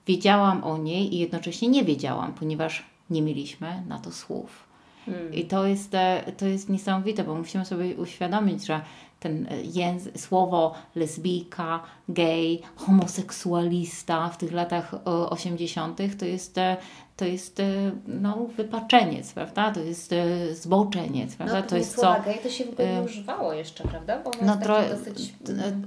Wiedziałam 0.06 0.64
o 0.64 0.78
niej 0.78 1.14
i 1.14 1.18
jednocześnie 1.18 1.68
nie 1.68 1.84
wiedziałam, 1.84 2.32
ponieważ 2.32 2.84
nie 3.10 3.22
mieliśmy 3.22 3.82
na 3.88 3.98
to 3.98 4.12
słów. 4.12 4.73
Hmm. 5.06 5.34
I 5.34 5.44
to 5.44 5.66
jest, 5.66 5.94
e, 5.94 6.32
to 6.36 6.46
jest 6.46 6.68
niesamowite, 6.68 7.24
bo 7.24 7.34
musimy 7.34 7.64
sobie 7.64 7.96
uświadomić, 7.96 8.66
że 8.66 8.80
ten 9.20 9.46
e, 9.50 9.62
język, 9.62 10.20
słowo 10.20 10.74
lesbijka, 10.94 11.80
gej, 12.08 12.62
homoseksualista 12.76 14.28
w 14.28 14.36
tych 14.36 14.52
latach 14.52 14.94
80. 15.04 15.98
to 16.18 16.24
jest, 16.24 16.58
e, 16.58 16.76
to 17.16 17.24
jest 17.24 17.62
no, 18.06 18.46
wypaczeniec, 18.56 19.32
prawda? 19.32 19.70
To 19.70 19.80
jest 19.80 20.14
zboczeniec, 20.52 21.36
prawda? 21.36 21.60
No, 21.60 21.66
to 21.66 21.76
jest 21.76 21.96
co. 21.96 22.16
gej 22.24 22.38
to 22.38 22.50
się 22.50 22.64
w 22.64 22.70
ogóle 22.70 22.94
nie 22.94 23.02
używało 23.02 23.52
jeszcze, 23.52 23.88
prawda? 23.88 24.22
Bo 24.24 24.30
no, 24.42 24.56
tro, 24.56 24.76
dosyć... 24.88 25.34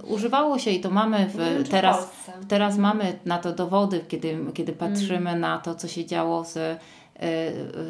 Używało 0.04 0.60
się 0.60 0.72
i 0.72 0.80
to 0.80 0.90
mamy 0.90 1.30
w, 1.34 1.70
teraz, 1.70 2.10
teraz 2.48 2.78
mamy 2.78 3.20
na 3.26 3.38
to 3.38 3.54
dowody, 3.54 4.06
kiedy, 4.08 4.38
kiedy 4.54 4.74
patrzymy 4.74 5.30
mm. 5.30 5.40
na 5.40 5.58
to, 5.58 5.76
co 5.76 5.88
się 5.88 6.06
działo 6.06 6.44
z 6.44 6.80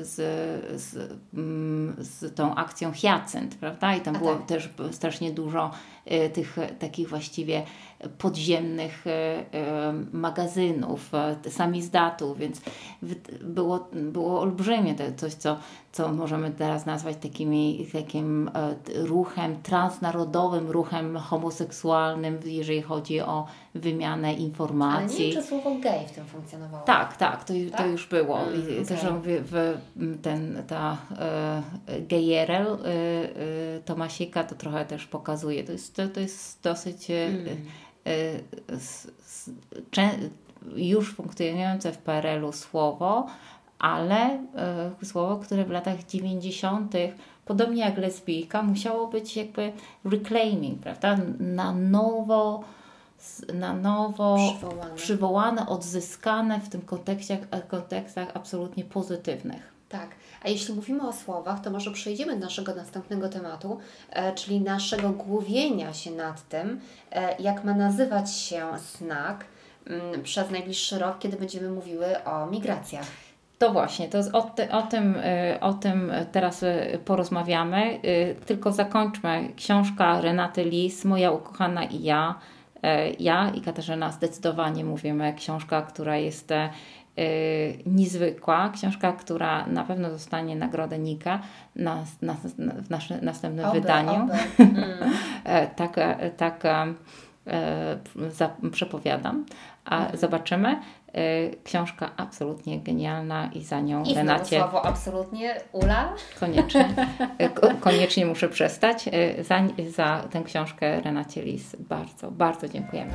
z, 0.02 0.16
z, 0.82 1.14
mm, 1.34 1.96
z 2.00 2.36
tą 2.36 2.56
akcją 2.56 2.92
Hyacynt, 3.02 3.56
prawda? 3.56 3.96
I 3.96 4.02
tam 4.02 4.16
A 4.16 4.20
było 4.20 4.36
tak. 4.36 4.46
też 4.46 4.70
strasznie 4.92 5.32
dużo 5.32 5.72
e, 6.06 6.30
tych 6.30 6.58
takich 6.80 7.10
właściwie 7.10 7.64
podziemnych 8.18 9.08
e, 9.08 9.12
e, 9.12 9.94
magazynów, 10.14 11.12
samizdatów, 11.50 12.38
więc 12.38 12.62
było, 13.42 13.88
było 13.94 14.42
olbrzymie 14.42 14.96
to 14.96 15.04
coś, 15.18 15.34
co, 15.34 15.58
co 15.92 16.14
możemy 16.14 16.52
teraz 16.52 16.86
nazwać 16.86 17.18
takimi, 17.18 17.88
takim 17.94 18.52
ruchem 18.96 19.62
transnarodowym, 19.64 20.72
ruchem 20.72 21.18
homoseksualnym, 21.18 22.40
jeżeli 22.46 22.82
chodzi 22.82 23.22
o 23.22 23.46
wymianę 23.76 24.34
informacji. 24.34 25.18
Ale 25.18 25.28
nie 25.28 25.34
wiem, 25.34 25.44
czy 25.44 25.50
słowo 25.50 25.76
gay 25.76 26.08
w 26.08 26.12
tym 26.12 26.26
funkcjonowało. 26.26 26.84
Tak, 26.84 27.18
tak, 27.18 27.44
to, 27.44 27.54
tak? 27.72 27.78
to 27.78 27.86
już 27.86 28.08
było. 28.08 28.40
Mm, 28.40 28.62
okay. 28.62 28.86
Zresztą 28.86 29.22
w, 29.22 29.26
w, 29.26 29.78
ten, 30.22 30.64
ta 30.68 30.98
e, 31.20 32.02
gejerel 32.02 32.68
e, 32.68 32.76
e, 32.76 33.80
Tomasika 33.86 34.44
to 34.44 34.56
trochę 34.56 34.86
też 34.86 35.06
pokazuje. 35.06 35.64
To 35.64 35.72
jest, 35.72 35.96
to, 35.96 36.08
to 36.08 36.20
jest 36.20 36.64
dosyć 36.64 37.12
e, 37.12 37.26
mm. 37.26 37.46
S, 38.68 39.12
s, 39.26 39.50
cze, 39.92 40.10
już 40.76 41.16
funkcjonujące 41.16 41.92
w 41.92 41.98
PRL-u 41.98 42.52
słowo, 42.52 43.28
ale 43.80 44.40
e, 44.56 45.06
słowo, 45.06 45.38
które 45.38 45.66
w 45.66 45.70
latach 45.70 46.06
90 46.06 46.94
podobnie 47.46 47.82
jak 47.82 47.98
lesbijka, 47.98 48.64
musiało 48.64 49.08
być 49.08 49.38
jakby 49.38 49.72
reclaiming, 50.06 50.80
prawda? 50.80 51.18
Na 51.40 51.74
nowo 51.74 52.64
na 53.54 53.74
nowo 53.74 54.38
przywołane. 54.54 54.96
przywołane, 54.96 55.68
odzyskane 55.68 56.60
w 56.60 56.70
tym 56.70 56.82
kontekście, 56.82 57.38
kontekstach 57.68 58.28
absolutnie 58.34 58.86
pozytywnych. 58.86 59.77
Tak, 59.90 60.10
a 60.44 60.50
jeśli 60.50 60.74
mówimy 60.74 61.08
o 61.08 61.14
słowach, 61.14 61.62
to 61.62 61.72
może 61.72 61.92
przejdziemy 61.92 62.34
do 62.34 62.46
naszego 62.46 62.76
następnego 62.76 63.30
tematu, 63.30 63.80
e, 64.10 64.34
czyli 64.36 64.62
naszego 64.62 65.10
głowienia 65.10 65.94
się 65.94 66.12
nad 66.12 66.50
tym, 66.50 66.80
e, 67.12 67.36
jak 67.42 67.64
ma 67.64 67.74
nazywać 67.74 68.36
się 68.36 68.66
znak 68.78 69.46
m, 69.88 70.02
mm, 70.02 70.24
przez 70.24 70.52
najbliższy 70.52 71.00
rok, 71.00 71.20
kiedy 71.20 71.38
będziemy 71.38 71.70
mówiły 71.70 72.24
o 72.24 72.46
migracjach. 72.46 73.06
To 73.58 73.72
właśnie, 73.72 74.08
to 74.08 74.20
o, 74.34 74.42
ty, 74.42 74.72
o, 74.72 74.82
tym, 74.82 75.16
e, 75.24 75.60
o 75.62 75.74
tym 75.74 76.12
teraz 76.32 76.64
e, 76.64 76.98
porozmawiamy. 77.06 78.00
E, 78.04 78.36
tylko 78.36 78.72
zakończmy. 78.72 79.54
Książka 79.56 80.22
Renaty 80.22 80.64
Lis, 80.64 81.06
Moja 81.06 81.32
ukochana 81.32 81.84
i 81.84 82.04
ja 82.04 82.36
ja 83.20 83.50
i 83.50 83.62
Katarzyna 83.62 84.12
zdecydowanie 84.12 84.86
mówimy 84.86 85.34
książka, 85.38 85.82
która 85.82 86.18
jest 86.18 86.54
niezwykła, 87.86 88.70
książka, 88.70 89.14
która 89.14 89.68
na 89.68 89.84
pewno 89.84 90.10
dostanie 90.10 90.56
nagrodę 90.56 91.00
Nika 91.00 91.40
na, 91.76 92.06
na, 92.22 92.36
na 92.58 92.74
w 92.74 92.90
naszym 92.90 93.26
następnym 93.26 93.66
oby, 93.66 93.82
wydaniu. 93.82 94.24
Oby. 94.24 94.64
Mm. 94.64 94.86
tak, 95.76 95.96
tak 96.38 96.64
za, 98.30 98.50
przepowiadam. 98.72 99.46
A 99.86 100.06
mm. 100.06 100.18
zobaczymy. 100.18 100.82
Y, 101.18 101.58
książka 101.64 102.12
absolutnie 102.18 102.80
genialna 102.80 103.50
i 103.54 103.64
za 103.64 103.80
nią 103.80 104.04
I 104.04 104.16
Renacie. 104.16 104.60
słowo 104.60 104.86
absolutnie 104.86 105.56
Ula. 105.72 106.14
Koniecznie. 106.40 106.90
Y, 107.42 107.80
koniecznie 107.80 108.26
muszę 108.26 108.50
przestać. 108.50 109.08
Y, 109.08 109.44
za, 109.44 109.60
za 109.90 110.24
tę 110.32 110.44
książkę 110.44 111.02
Renacie 111.02 111.42
Lis 111.42 111.76
bardzo, 111.80 112.32
bardzo 112.32 112.70
dziękujemy. 112.70 113.14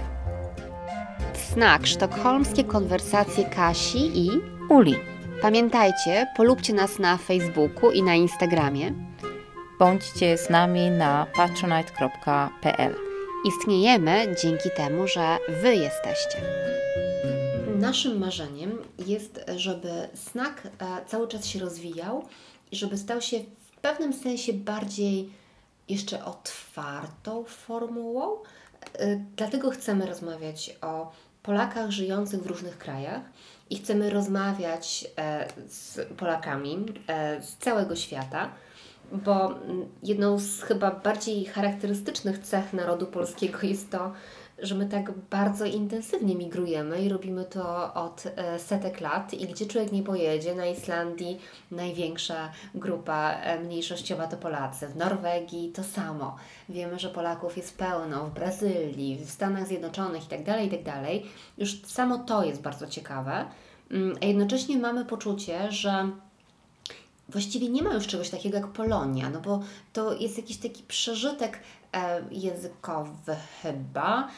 Znak 1.53 1.87
sztokholmskie 1.87 2.64
konwersacje 2.64 3.45
Kasi 3.45 3.99
i 3.99 4.31
Uli. 4.68 4.95
Pamiętajcie, 5.43 6.27
polubcie 6.37 6.73
nas 6.73 6.99
na 6.99 7.16
Facebooku 7.16 7.91
i 7.91 8.03
na 8.03 8.14
Instagramie. 8.14 8.93
Bądźcie 9.79 10.39
z 10.39 10.51
nami 10.51 10.91
na 10.91 11.27
patronite.pl. 11.37 12.95
Istniejemy 13.45 14.35
dzięki 14.43 14.70
temu, 14.77 15.09
że 15.09 15.39
Wy 15.62 15.75
jesteście. 15.75 16.43
Naszym 17.79 18.18
marzeniem 18.18 18.79
jest, 19.07 19.41
żeby 19.57 20.09
znak 20.14 20.62
e, 20.66 20.70
cały 21.07 21.29
czas 21.29 21.47
się 21.47 21.59
rozwijał 21.59 22.25
i 22.73 22.77
żeby 22.77 22.99
stał 22.99 23.20
się 23.20 23.39
w 23.73 23.81
pewnym 23.81 24.12
sensie 24.12 24.53
bardziej 24.53 25.31
jeszcze 25.89 26.25
otwartą 26.25 27.45
formułą. 27.45 28.37
Y, 29.01 29.20
dlatego 29.37 29.70
chcemy 29.70 30.07
rozmawiać 30.07 30.76
o 30.80 31.12
Polakach 31.43 31.91
żyjących 31.91 32.43
w 32.43 32.47
różnych 32.47 32.78
krajach 32.78 33.22
i 33.70 33.76
chcemy 33.76 34.11
rozmawiać 34.11 35.07
e, 35.16 35.49
z 35.68 36.09
Polakami 36.16 36.87
e, 37.09 37.43
z 37.43 37.57
całego 37.57 37.97
świata, 37.97 38.51
bo 39.12 39.47
mm, 39.47 39.89
jedną 40.03 40.39
z 40.39 40.62
chyba 40.62 40.91
bardziej 40.91 41.45
charakterystycznych 41.45 42.39
cech 42.39 42.72
narodu 42.72 43.07
polskiego 43.07 43.59
jest 43.62 43.91
to, 43.91 44.12
że 44.62 44.74
my 44.74 44.86
tak 44.86 45.12
bardzo 45.30 45.64
intensywnie 45.64 46.34
migrujemy 46.34 47.02
i 47.02 47.08
robimy 47.08 47.44
to 47.44 47.94
od 47.94 48.24
e, 48.36 48.58
setek 48.58 49.00
lat 49.00 49.34
i 49.34 49.46
gdzie 49.46 49.66
człowiek 49.66 49.92
nie 49.92 50.02
pojedzie, 50.02 50.54
na 50.54 50.66
Islandii 50.66 51.38
największa 51.70 52.50
grupa 52.74 53.34
mniejszościowa 53.64 54.26
to 54.26 54.36
Polacy, 54.36 54.88
w 54.88 54.96
Norwegii 54.96 55.72
to 55.72 55.84
samo. 55.84 56.36
Wiemy, 56.68 56.98
że 56.98 57.08
Polaków 57.08 57.56
jest 57.56 57.78
pełno 57.78 58.26
w 58.26 58.34
Brazylii, 58.34 59.18
w 59.24 59.30
Stanach 59.30 59.66
Zjednoczonych 59.66 60.22
itd., 60.22 60.44
tak 60.44 60.62
itd. 60.62 60.84
Tak 60.84 61.04
Już 61.58 61.82
samo 61.82 62.18
to 62.18 62.44
jest 62.44 62.62
bardzo 62.62 62.86
ciekawe. 62.86 63.44
Mm, 63.90 64.16
a 64.22 64.24
jednocześnie 64.24 64.76
mamy 64.76 65.04
poczucie, 65.04 65.72
że 65.72 66.10
właściwie 67.33 67.68
nie 67.68 67.83
ma 67.83 67.95
już 67.95 68.07
czegoś 68.07 68.30
takiego 68.30 68.57
jak 68.57 68.68
Polonia, 68.68 69.30
no 69.30 69.41
bo 69.41 69.62
to 69.93 70.14
jest 70.14 70.37
jakiś 70.37 70.57
taki 70.57 70.83
przeżytek 70.83 71.61
e, 71.93 72.22
językowy 72.30 73.37
chyba 73.62 74.28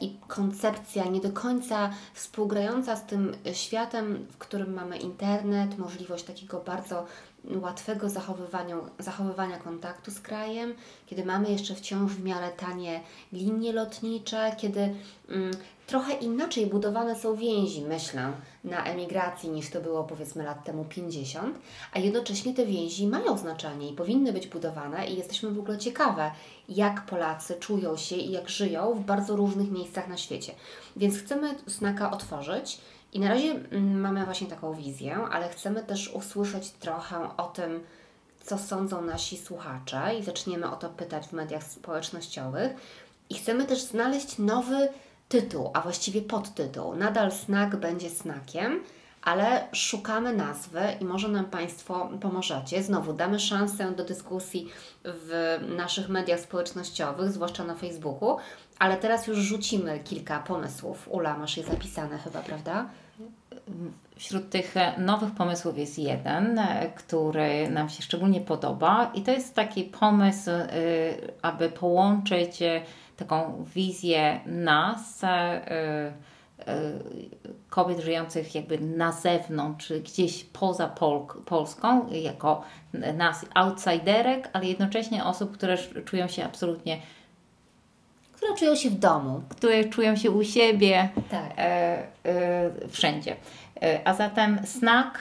i 0.00 0.16
koncepcja 0.28 1.04
nie 1.04 1.20
do 1.20 1.32
końca 1.32 1.90
współgrająca 2.14 2.96
z 2.96 3.06
tym 3.06 3.36
światem, 3.52 4.26
w 4.30 4.38
którym 4.38 4.72
mamy 4.74 4.98
internet, 4.98 5.78
możliwość 5.78 6.24
takiego 6.24 6.60
bardzo 6.60 7.06
łatwego 7.50 8.10
zachowywania, 8.10 8.76
zachowywania 8.98 9.58
kontaktu 9.58 10.10
z 10.10 10.20
krajem, 10.20 10.74
kiedy 11.06 11.24
mamy 11.24 11.50
jeszcze 11.50 11.74
wciąż 11.74 12.12
w 12.12 12.24
miarę 12.24 12.50
tanie 12.56 13.00
linie 13.32 13.72
lotnicze, 13.72 14.56
kiedy 14.58 14.94
mm, 15.28 15.50
trochę 15.86 16.12
inaczej 16.12 16.66
budowane 16.66 17.16
są 17.16 17.36
więzi, 17.36 17.82
myślę, 17.82 18.32
na 18.64 18.84
emigracji 18.84 19.50
niż 19.50 19.70
to 19.70 19.80
było 19.80 20.04
powiedzmy 20.04 20.44
lat 20.44 20.64
temu 20.64 20.84
50, 20.84 21.58
a 21.92 21.98
jednocześnie 21.98 22.54
te 22.54 22.66
więzi 22.66 23.06
mają 23.06 23.38
znaczenie 23.38 23.90
i 23.90 23.96
powinny 23.96 24.32
być 24.32 24.46
budowane 24.46 25.06
i 25.06 25.16
jesteśmy 25.16 25.50
w 25.50 25.58
ogóle 25.58 25.78
ciekawe, 25.78 26.30
jak 26.68 27.06
Polacy 27.06 27.54
czują 27.54 27.96
się 27.96 28.16
i 28.16 28.30
jak 28.30 28.48
żyją 28.48 28.94
w 28.94 29.04
bardzo 29.04 29.36
różnych 29.36 29.70
miejscach 29.70 30.08
na 30.08 30.16
świecie. 30.16 30.54
Więc 30.96 31.18
chcemy 31.18 31.54
znaka 31.66 32.10
otworzyć 32.10 32.80
i 33.12 33.20
na 33.20 33.28
razie 33.28 33.50
mm, 33.50 34.00
mamy 34.00 34.24
właśnie 34.24 34.46
taką 34.46 34.74
wizję, 34.74 35.16
ale 35.16 35.48
chcemy 35.48 35.82
też 35.82 36.14
usłyszeć 36.14 36.70
trochę 36.70 37.36
o 37.36 37.42
tym, 37.42 37.80
co 38.44 38.58
sądzą 38.58 39.04
nasi 39.04 39.36
słuchacze 39.36 40.14
i 40.20 40.22
zaczniemy 40.22 40.70
o 40.70 40.76
to 40.76 40.88
pytać 40.88 41.26
w 41.26 41.32
mediach 41.32 41.64
społecznościowych. 41.64 42.72
I 43.30 43.34
chcemy 43.34 43.64
też 43.64 43.82
znaleźć 43.82 44.38
nowy 44.38 44.88
tytuł, 45.28 45.70
a 45.74 45.80
właściwie 45.80 46.22
podtytuł. 46.22 46.96
Nadal 46.96 47.32
snak 47.32 47.76
będzie 47.76 48.10
snakiem, 48.10 48.80
ale 49.24 49.68
szukamy 49.72 50.32
nazwy 50.32 50.80
i 51.00 51.04
może 51.04 51.28
nam 51.28 51.44
Państwo 51.44 52.08
pomożecie. 52.20 52.82
Znowu 52.82 53.12
damy 53.12 53.40
szansę 53.40 53.92
do 53.92 54.04
dyskusji 54.04 54.68
w 55.04 55.58
naszych 55.76 56.08
mediach 56.08 56.40
społecznościowych, 56.40 57.32
zwłaszcza 57.32 57.64
na 57.64 57.74
Facebooku, 57.74 58.36
ale 58.78 58.96
teraz 58.96 59.26
już 59.26 59.38
rzucimy 59.38 59.98
kilka 59.98 60.38
pomysłów. 60.38 61.08
Ula, 61.10 61.38
masz 61.38 61.56
je 61.56 61.62
zapisane 61.62 62.18
chyba, 62.18 62.40
prawda? 62.40 62.86
Wśród 64.16 64.50
tych 64.50 64.74
nowych 64.98 65.34
pomysłów 65.34 65.78
jest 65.78 65.98
jeden, 65.98 66.60
który 66.94 67.70
nam 67.70 67.88
się 67.88 68.02
szczególnie 68.02 68.40
podoba, 68.40 69.10
i 69.14 69.22
to 69.22 69.30
jest 69.30 69.54
taki 69.54 69.84
pomysł, 69.84 70.50
y, 70.50 70.64
aby 71.42 71.68
połączyć 71.68 72.58
taką 73.16 73.64
wizję 73.74 74.40
nas, 74.46 75.22
kobiet 77.70 78.00
żyjących 78.00 78.54
jakby 78.54 78.78
na 78.78 79.12
zewnątrz, 79.12 79.86
czy 79.86 80.00
gdzieś 80.00 80.44
poza 80.44 80.88
Pol 80.88 81.26
Polską, 81.46 82.08
jako 82.12 82.62
nas 83.14 83.46
outsiderek, 83.54 84.50
ale 84.52 84.66
jednocześnie 84.66 85.24
osób, 85.24 85.52
które 85.52 85.78
czują 86.04 86.28
się 86.28 86.44
absolutnie 86.44 86.98
które 88.44 88.56
czują 88.56 88.76
się 88.76 88.90
w 88.90 88.98
domu. 88.98 89.42
Które 89.48 89.84
czują 89.84 90.16
się 90.16 90.30
u 90.30 90.44
siebie, 90.44 91.08
tak. 91.30 91.52
e, 91.58 92.06
e, 92.24 92.88
wszędzie. 92.88 93.36
E, 93.82 94.08
a 94.08 94.14
zatem 94.14 94.58
snack, 94.64 95.18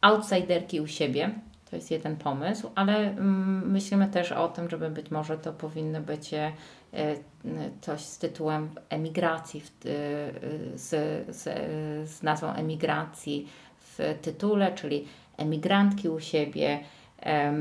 outsiderki 0.00 0.80
u 0.80 0.86
siebie, 0.86 1.30
to 1.72 1.76
jest 1.76 1.90
jeden 1.90 2.16
pomysł, 2.16 2.70
ale 2.74 2.96
mm, 2.96 3.70
myślimy 3.70 4.08
też 4.08 4.32
o 4.32 4.48
tym, 4.48 4.70
żeby 4.70 4.90
być 4.90 5.10
może 5.10 5.38
to 5.38 5.52
powinno 5.52 6.00
być 6.00 6.34
e, 6.34 6.52
coś 7.80 8.00
z 8.00 8.18
tytułem 8.18 8.70
emigracji, 8.88 9.60
e, 9.60 9.64
z, 10.78 10.90
z, 11.36 11.42
z 12.10 12.22
nazwą 12.22 12.52
emigracji 12.52 13.48
w 13.78 14.18
tytule, 14.22 14.72
czyli 14.74 15.08
emigrantki 15.36 16.08
u 16.08 16.20
siebie. 16.20 16.80
E, 17.22 17.54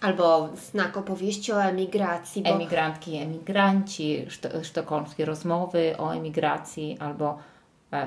Albo 0.00 0.48
znak 0.56 0.96
opowieści 0.96 1.52
o 1.52 1.64
emigracji. 1.64 2.42
Bo... 2.42 2.50
Emigrantki, 2.50 3.16
emigranci, 3.16 4.26
sztokholmskie 4.62 5.24
rozmowy 5.24 5.94
o 5.98 6.14
emigracji, 6.14 6.96
albo 7.00 7.38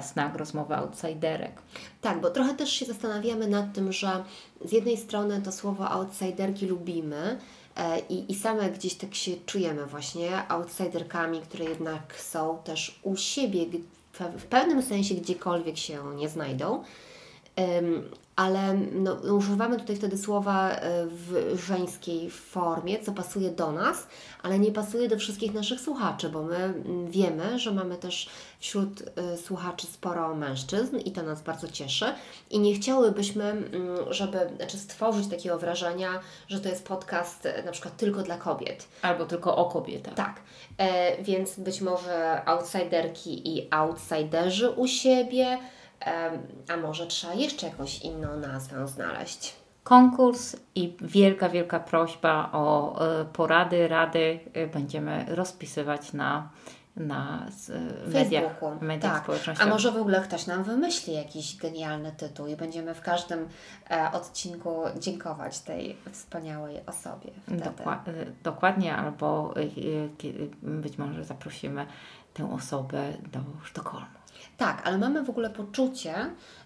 znak 0.01 0.35
rozmowy 0.35 0.75
outsiderek. 0.75 1.61
Tak, 2.01 2.21
bo 2.21 2.29
trochę 2.29 2.53
też 2.53 2.71
się 2.71 2.85
zastanawiamy 2.85 3.47
nad 3.47 3.73
tym, 3.73 3.91
że 3.91 4.23
z 4.65 4.71
jednej 4.71 4.97
strony 4.97 5.41
to 5.41 5.51
słowo 5.51 5.91
outsiderki 5.91 6.65
lubimy, 6.65 7.38
e, 7.75 7.99
i, 7.99 8.31
I 8.31 8.35
same 8.35 8.69
gdzieś 8.69 8.93
tak 8.93 9.15
się 9.15 9.31
czujemy 9.45 9.85
właśnie 9.85 10.49
outsiderkami, 10.49 11.41
które 11.41 11.65
jednak 11.65 12.19
są 12.19 12.57
też 12.63 12.99
u 13.03 13.15
siebie 13.15 13.65
w 14.38 14.45
pewnym 14.45 14.81
sensie 14.81 15.15
gdziekolwiek 15.15 15.77
się 15.77 16.15
nie 16.15 16.29
znajdą 16.29 16.83
ale 18.38 18.73
no, 18.73 19.13
używamy 19.13 19.79
tutaj 19.79 19.95
wtedy 19.95 20.17
słowa 20.17 20.69
e, 20.69 21.05
w 21.05 21.59
żeńskiej 21.67 22.29
formie, 22.29 22.99
co 22.99 23.11
pasuje 23.11 23.51
do 23.51 23.71
nas, 23.71 24.07
ale 24.43 24.59
nie 24.59 24.71
pasuje 24.71 25.07
do 25.09 25.17
wszystkich 25.17 25.53
naszych 25.53 25.81
słuchaczy, 25.81 26.29
bo 26.29 26.43
my 26.43 26.55
mm, 26.55 27.11
wiemy, 27.11 27.59
że 27.59 27.71
mamy 27.71 27.95
też 27.95 28.29
wśród 28.59 29.03
e, 29.15 29.38
słuchaczy 29.38 29.88
sporo 29.88 30.35
mężczyzn 30.35 30.97
i 30.97 31.11
to 31.11 31.23
nas 31.23 31.41
bardzo 31.41 31.67
cieszy 31.67 32.05
i 32.49 32.59
nie 32.59 32.73
chciałybyśmy, 32.73 33.43
mm, 33.43 34.13
żeby 34.13 34.39
znaczy 34.55 34.77
stworzyć 34.77 35.27
takiego 35.27 35.59
wrażenia, 35.59 36.19
że 36.47 36.59
to 36.59 36.69
jest 36.69 36.88
podcast 36.88 37.45
e, 37.45 37.63
na 37.63 37.71
przykład 37.71 37.97
tylko 37.97 38.23
dla 38.23 38.38
kobiet. 38.38 38.88
Albo 39.01 39.25
tylko 39.25 39.55
o 39.55 39.65
kobietach. 39.65 40.13
Tak, 40.13 40.41
e, 40.77 41.23
więc 41.23 41.59
być 41.59 41.81
może 41.81 42.41
outsiderki 42.45 43.57
i 43.57 43.67
outsiderzy 43.71 44.69
u 44.69 44.88
siebie, 44.88 45.57
a 46.69 46.77
może 46.77 47.07
trzeba 47.07 47.33
jeszcze 47.33 47.67
jakąś 47.67 47.99
inną 47.99 48.37
nazwę 48.37 48.87
znaleźć? 48.87 49.55
Konkurs 49.83 50.55
i 50.75 50.97
wielka, 51.01 51.49
wielka 51.49 51.79
prośba 51.79 52.49
o 52.51 52.95
e, 53.21 53.25
porady, 53.25 53.87
rady 53.87 54.39
e, 54.53 54.67
będziemy 54.67 55.25
rozpisywać 55.27 56.13
na, 56.13 56.49
na 56.95 57.45
mediach, 58.07 58.61
mediach 58.81 59.13
tak. 59.13 59.23
społecznościowych. 59.23 59.71
A 59.71 59.73
może 59.75 59.91
w 59.91 59.97
ogóle 59.97 60.21
ktoś 60.21 60.47
nam 60.47 60.63
wymyśli 60.63 61.13
jakiś 61.13 61.57
genialny 61.57 62.11
tytuł 62.11 62.47
i 62.47 62.55
będziemy 62.55 62.93
w 62.93 63.01
każdym 63.01 63.47
e, 63.91 64.11
odcinku 64.11 64.81
dziękować 64.99 65.59
tej 65.59 65.97
wspaniałej 66.11 66.81
osobie. 66.85 67.31
Dokła- 67.47 67.99
dokładnie, 68.43 68.95
albo 68.95 69.53
być 70.61 70.97
może 70.97 71.23
zaprosimy 71.23 71.85
tę 72.33 72.51
osobę 72.53 73.13
do 73.31 73.39
Sztokholmu. 73.63 74.16
Tak, 74.58 74.82
ale 74.88 74.97
mamy 74.97 75.24
w 75.24 75.30
ogóle 75.30 75.49
poczucie, 75.49 76.16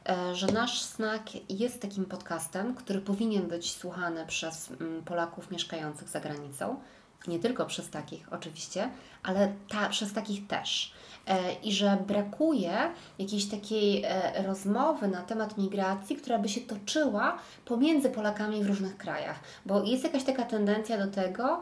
e, 0.09 0.35
że 0.35 0.47
nasz 0.47 0.81
snak 0.81 1.21
jest 1.49 1.81
takim 1.81 2.05
podcastem, 2.05 2.75
który 2.75 3.01
powinien 3.01 3.47
być 3.47 3.71
słuchany 3.71 4.25
przez 4.27 4.71
mm, 4.71 5.03
Polaków 5.03 5.51
mieszkających 5.51 6.09
za 6.09 6.19
granicą. 6.19 6.79
Nie 7.27 7.39
tylko 7.39 7.65
przez 7.65 7.89
takich 7.89 8.33
oczywiście, 8.33 8.89
ale 9.23 9.53
ta, 9.69 9.89
przez 9.89 10.13
takich 10.13 10.47
też. 10.47 10.93
E, 11.27 11.53
I 11.53 11.73
że 11.73 11.97
brakuje 12.07 12.91
jakiejś 13.19 13.45
takiej 13.45 14.03
e, 14.03 14.43
rozmowy 14.47 15.07
na 15.07 15.21
temat 15.21 15.57
migracji, 15.57 16.15
która 16.15 16.39
by 16.39 16.49
się 16.49 16.61
toczyła 16.61 17.37
pomiędzy 17.65 18.09
Polakami 18.09 18.63
w 18.63 18.67
różnych 18.67 18.97
krajach. 18.97 19.39
Bo 19.65 19.83
jest 19.83 20.03
jakaś 20.03 20.23
taka 20.23 20.43
tendencja 20.43 20.97
do 20.97 21.07
tego, 21.07 21.61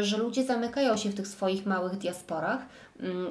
że 0.00 0.16
ludzie 0.16 0.44
zamykają 0.44 0.96
się 0.96 1.10
w 1.10 1.14
tych 1.14 1.28
swoich 1.28 1.66
małych 1.66 1.98
diasporach, 1.98 2.60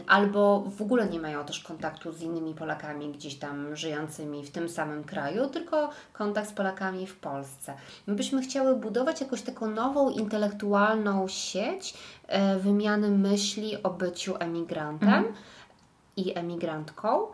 albo 0.08 0.64
w 0.78 0.82
ogóle 0.82 1.06
nie 1.10 1.20
mają 1.20 1.46
też 1.46 1.60
kontaktu 1.60 2.12
z 2.12 2.22
innymi 2.22 2.54
Polakami 2.54 3.12
gdzieś 3.12 3.36
tam 3.36 3.76
żyjącymi 3.76 4.44
w 4.44 4.52
tym 4.52 4.70
samym 4.70 5.04
kraju, 5.04 5.48
tylko 5.48 5.90
kontakt 6.14 6.50
z 6.50 6.54
Polakami 6.54 7.08
w 7.08 7.16
Polsce. 7.16 7.74
My 8.08 8.16
byśmy 8.16 8.42
chciały 8.42 8.76
budować 8.76 9.22
jakąś 9.22 9.42
taką 9.42 9.68
nową 9.68 10.10
intelektualną 10.10 11.28
sieć 11.28 11.94
e, 12.28 12.60
wymiany 12.60 13.10
myśli 13.10 13.84
o 13.84 13.90
byciu 13.90 14.36
emigrantem 14.40 15.10
mhm. 15.10 15.34
i 16.18 16.38
emigrantką. 16.38 17.28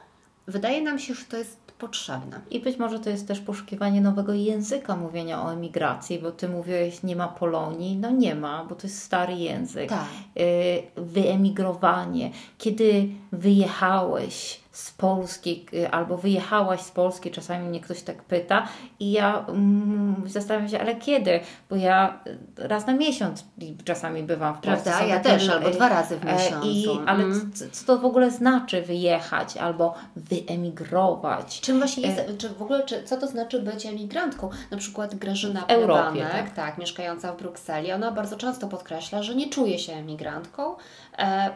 wydaje 0.48 0.82
nam 0.82 1.00
się, 1.00 1.14
że 1.14 1.26
to 1.26 1.38
jest 1.38 1.67
potrzebne. 1.80 2.42
I 2.52 2.60
być 2.60 2.78
może 2.78 3.00
to 3.00 3.10
jest 3.10 3.28
też 3.28 3.40
poszukiwanie 3.40 4.02
nowego 4.02 4.34
języka 4.34 4.96
mówienia 4.96 5.44
o 5.44 5.54
emigracji, 5.54 6.20
bo 6.20 6.32
ty 6.32 6.50
mówiłeś, 6.50 7.04
nie 7.04 7.16
ma 7.16 7.28
Polonii. 7.28 7.98
No 7.98 8.12
nie 8.12 8.36
ma, 8.36 8.66
bo 8.66 8.76
to 8.76 8.88
jest 8.88 9.04
stary 9.04 9.34
język. 9.34 9.90
Tak. 9.90 10.08
Y, 10.40 10.84
wyemigrowanie. 10.96 12.32
Kiedy 12.58 13.10
wyjechałeś 13.32 14.60
z 14.78 14.92
Polski 14.92 15.66
y, 15.74 15.92
albo 15.92 16.18
wyjechałaś 16.18 16.82
z 16.82 16.92
Polski, 16.92 17.32
czasami 17.32 17.70
mnie 17.70 17.80
ktoś 17.80 18.02
tak 18.02 18.24
pyta 18.24 18.68
i 19.00 19.12
ja 19.12 19.46
mm, 19.48 20.24
zastanawiam 20.26 20.70
się, 20.70 20.80
ale 20.80 20.96
kiedy? 20.96 21.40
Bo 21.70 21.76
ja 21.76 22.20
raz 22.58 22.88
na 22.88 22.94
miesiąc 22.94 23.46
czasami 23.86 24.24
bywam 24.24 24.56
w 24.56 24.60
Polsce. 24.60 24.84
Prawda, 24.84 25.06
ja 25.06 25.20
też, 25.20 25.50
albo 25.50 25.70
dwa 25.70 25.90
razy 25.90 26.18
w 26.18 26.26
e, 26.26 26.34
miesiącu. 26.34 26.68
I, 26.68 26.88
ale 27.06 27.24
mm. 27.24 27.52
co, 27.54 27.66
co 27.72 27.86
to 27.86 27.98
w 27.98 28.06
ogóle 28.06 28.32
znaczy 28.32 28.82
wyjechać 28.82 29.58
albo 29.58 29.94
wyemigrować? 30.16 31.62
Czym 31.62 31.78
właśnie 31.78 32.08
jest, 32.08 32.20
e... 32.20 32.38
czy 32.38 32.50
w 32.50 32.62
ogóle, 32.62 32.86
czy, 32.86 33.04
co 33.04 33.18
to 33.18 33.28
znaczy 33.28 33.62
być 33.62 33.86
emigrantką? 33.86 34.50
Na 34.72 34.78
przykład 34.78 35.16
Grażyna 35.16 35.62
Plebanek, 35.62 36.32
tak? 36.32 36.54
tak, 36.54 36.78
mieszkająca 36.78 37.34
w 37.34 37.38
Brukseli, 37.38 37.92
ona 37.92 38.12
bardzo 38.12 38.38
często 38.38 38.68
podkreśla, 38.68 39.24
że 39.24 39.36
nie 39.36 39.50
czuje 39.50 39.80
się 39.80 39.94
emigrantką, 39.94 40.72
e, 40.72 40.78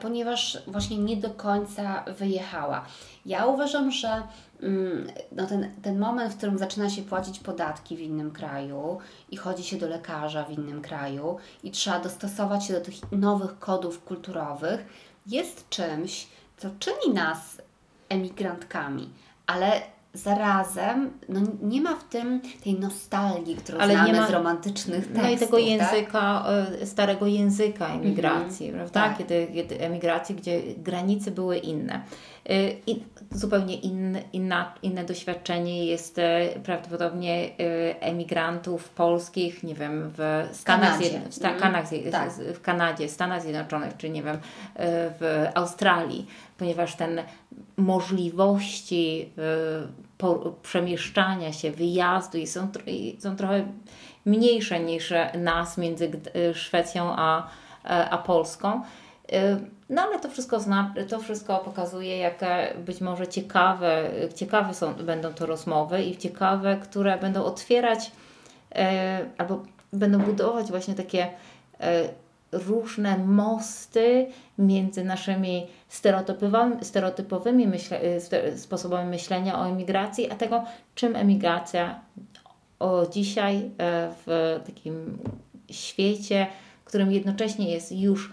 ponieważ 0.02 0.58
właśnie 0.68 0.98
nie 0.98 1.18
do 1.18 1.30
końca 1.30 2.04
wyjechała. 2.18 2.86
Ja 3.26 3.46
uważam, 3.46 3.92
że 3.92 4.24
mm, 4.62 5.08
no 5.32 5.48
ten, 5.48 5.72
ten 5.82 6.00
moment, 6.00 6.34
w 6.34 6.38
którym 6.38 6.58
zaczyna 6.58 6.90
się 6.90 7.02
płacić 7.02 7.40
podatki 7.40 7.98
w 7.98 8.00
innym 8.00 8.32
kraju 8.32 8.98
i 9.30 9.38
chodzi 9.38 9.64
się 9.64 9.78
do 9.78 9.88
lekarza 9.88 10.44
w 10.44 10.52
innym 10.52 10.82
kraju 10.82 11.38
i 11.64 11.72
trzeba 11.72 12.00
dostosować 12.00 12.66
się 12.66 12.74
do 12.74 12.82
tych 12.82 13.12
nowych 13.12 13.60
kodów 13.60 14.04
kulturowych, 14.04 14.86
jest 15.28 15.70
czymś, 15.70 16.28
co 16.58 16.70
czyni 16.80 17.14
nas 17.14 17.62
emigrantkami, 18.10 19.10
ale 19.48 19.82
zarazem 20.14 21.12
no, 21.30 21.40
nie 21.62 21.82
ma 21.82 21.96
w 21.96 22.04
tym 22.04 22.42
tej 22.64 22.80
nostalgii, 22.80 23.56
którą 23.56 23.80
Ale 23.80 23.94
znamy 23.94 24.12
nie 24.12 24.20
ma, 24.20 24.28
z 24.28 24.30
romantycznych 24.30 25.08
tekstów. 25.08 25.24
No 25.24 25.30
i 25.30 25.38
tego 25.38 25.58
tak? 25.58 25.66
języka, 25.66 26.46
tak? 26.46 26.88
starego 26.88 27.28
języka 27.28 27.88
emigracji, 27.88 28.70
mm 28.70 28.76
-hmm, 28.76 28.90
prawda? 28.92 29.10
Tak. 29.10 29.18
Kiedy, 29.18 29.48
kiedy 29.54 29.80
emigracji, 29.80 30.36
gdzie 30.36 30.62
granice 30.78 31.32
były 31.32 31.58
inne. 31.58 32.02
Y, 32.50 32.76
I 32.88 33.04
zupełnie 33.32 33.76
inne, 33.76 34.22
inna, 34.34 34.74
inne 34.82 35.04
doświadczenie 35.04 35.86
jest 35.86 36.20
e, 36.20 36.50
prawdopodobnie 36.64 37.50
e, 37.60 38.02
emigrantów 38.02 38.90
polskich, 38.90 39.64
nie 39.64 39.76
wiem, 39.76 40.12
w 40.18 40.50
Stanach 40.52 40.98
Zjednoczonych, 40.98 41.88
w, 41.88 41.92
mm, 41.92 42.12
tak. 42.12 42.32
w 42.32 42.62
Kanadzie, 42.62 43.10
Stanach 43.10 43.42
Zjednoczonych, 43.42 43.98
czy 43.98 44.10
nie 44.10 44.24
wiem, 44.24 44.38
w 45.20 45.48
Australii, 45.56 46.28
ponieważ 46.62 46.96
ten 46.96 47.22
możliwości 47.78 49.34
przemieszczania 50.64 51.54
się, 51.54 51.72
wyjazdu 51.72 52.46
są, 52.46 52.68
są 53.20 53.36
trochę 53.36 53.66
mniejsze 54.26 54.80
niż 54.80 55.14
nas 55.34 55.78
między 55.78 56.12
Szwecją 56.54 57.14
a, 57.16 57.48
a 58.10 58.18
Polską. 58.18 58.82
No 59.90 60.02
ale 60.02 60.20
to 60.20 60.30
wszystko, 60.30 60.60
zna, 60.60 60.94
to 61.10 61.20
wszystko 61.20 61.58
pokazuje, 61.58 62.18
jakie 62.18 62.74
być 62.86 63.02
może 63.02 63.28
ciekawe, 63.28 64.10
ciekawe 64.36 64.74
są, 64.74 64.94
będą 64.94 65.34
to 65.34 65.46
rozmowy 65.46 66.04
i 66.04 66.18
ciekawe, 66.18 66.78
które 66.84 67.18
będą 67.18 67.44
otwierać 67.44 68.12
albo 69.38 69.64
będą 69.94 70.20
budować 70.20 70.70
właśnie 70.70 70.94
takie 70.94 71.30
różne 72.52 73.18
mosty 73.18 74.28
między 74.58 75.04
naszymi 75.04 75.68
stereotypowymi, 76.82 77.68
myśle, 77.68 78.02
e, 78.02 78.58
sposobami 78.58 79.10
myślenia 79.10 79.60
o 79.60 79.68
emigracji, 79.68 80.32
a 80.32 80.36
tego, 80.36 80.64
czym 80.96 81.16
emigracja 81.16 82.00
o 82.80 83.08
dzisiaj 83.08 83.58
e, 83.58 84.14
w 84.26 84.60
takim 84.66 85.18
świecie, 85.72 86.48
którym 86.86 87.12
jednocześnie 87.12 87.72
jest 87.72 87.92
już 87.92 88.32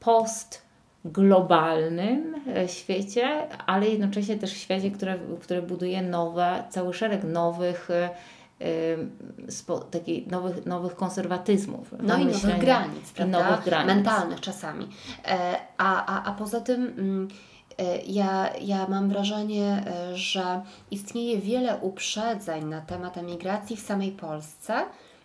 post 0.00 0.62
globalnym 1.04 2.34
e, 2.56 2.68
świecie, 2.68 3.48
ale 3.66 3.88
jednocześnie 3.88 4.36
też 4.36 4.52
świecie, 4.52 4.90
które, 4.90 5.18
który 5.40 5.62
buduje 5.62 6.02
nowe, 6.02 6.64
cały 6.70 6.94
szereg 6.94 7.24
nowych 7.24 7.90
e, 7.90 8.10
spo, 9.48 9.78
takich 9.78 10.26
nowych, 10.26 10.66
nowych 10.66 10.94
konserwatyzmów. 10.94 11.94
No 12.02 12.18
i 12.18 12.26
nowych 12.26 12.58
granic, 12.58 13.12
prawda? 13.12 13.50
Nowych 13.50 13.64
granic. 13.64 13.86
Mentalnych 13.86 14.40
czasami. 14.40 14.88
A, 15.78 16.06
a, 16.06 16.24
a 16.24 16.32
poza 16.32 16.60
tym 16.60 16.86
mm, 16.86 17.28
ja, 18.06 18.50
ja 18.60 18.86
mam 18.88 19.08
wrażenie, 19.08 19.84
że 20.14 20.62
istnieje 20.90 21.38
wiele 21.38 21.76
uprzedzeń 21.76 22.64
na 22.64 22.80
temat 22.80 23.18
emigracji 23.18 23.76
w 23.76 23.80
samej 23.80 24.12
Polsce. 24.12 24.84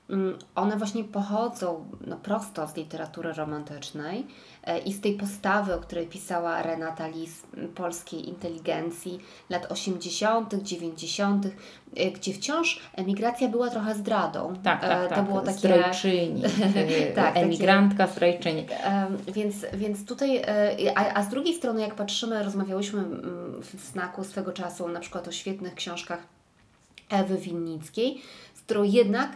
Mm, 0.09 0.37
one 0.55 0.77
właśnie 0.77 1.03
pochodzą 1.03 1.85
no, 2.07 2.17
prosto 2.17 2.67
z 2.67 2.75
literatury 2.75 3.33
romantycznej 3.33 4.27
E, 4.67 4.79
i 4.79 4.93
z 4.93 5.01
tej 5.01 5.13
postawy, 5.13 5.73
o 5.73 5.79
której 5.79 6.07
pisała 6.07 6.61
Renata 6.61 7.07
Lis, 7.07 7.43
polskiej 7.75 8.29
inteligencji 8.29 9.19
lat 9.49 9.71
80., 9.71 10.53
90., 10.53 11.45
e, 11.45 12.11
gdzie 12.11 12.33
wciąż 12.33 12.79
emigracja 12.95 13.47
była 13.47 13.69
trochę 13.69 13.95
zdradą. 13.95 14.53
Tak, 14.63 14.81
tak, 14.81 15.05
e, 15.05 15.07
tak. 15.07 15.17
To 15.17 15.23
było 15.23 15.41
takie... 15.41 15.57
Zdrajczyni. 15.57 16.43
tak, 17.15 17.37
Emigrantka, 17.37 17.97
takie... 17.97 18.13
zdrajczyni. 18.13 18.65
Więc, 19.27 19.65
więc 19.73 20.05
tutaj, 20.05 20.41
a, 20.95 21.13
a 21.13 21.23
z 21.23 21.29
drugiej 21.29 21.55
strony 21.55 21.81
jak 21.81 21.95
patrzymy, 21.95 22.43
rozmawiałyśmy 22.43 23.03
w 23.61 23.91
znaku 23.91 24.23
swego 24.23 24.53
czasu 24.53 24.87
na 24.87 24.99
przykład 24.99 25.27
o 25.27 25.31
świetnych 25.31 25.75
książkach 25.75 26.19
Ewy 27.09 27.37
Winnickiej, 27.37 28.21
którą 28.67 28.83
jednak 28.83 29.29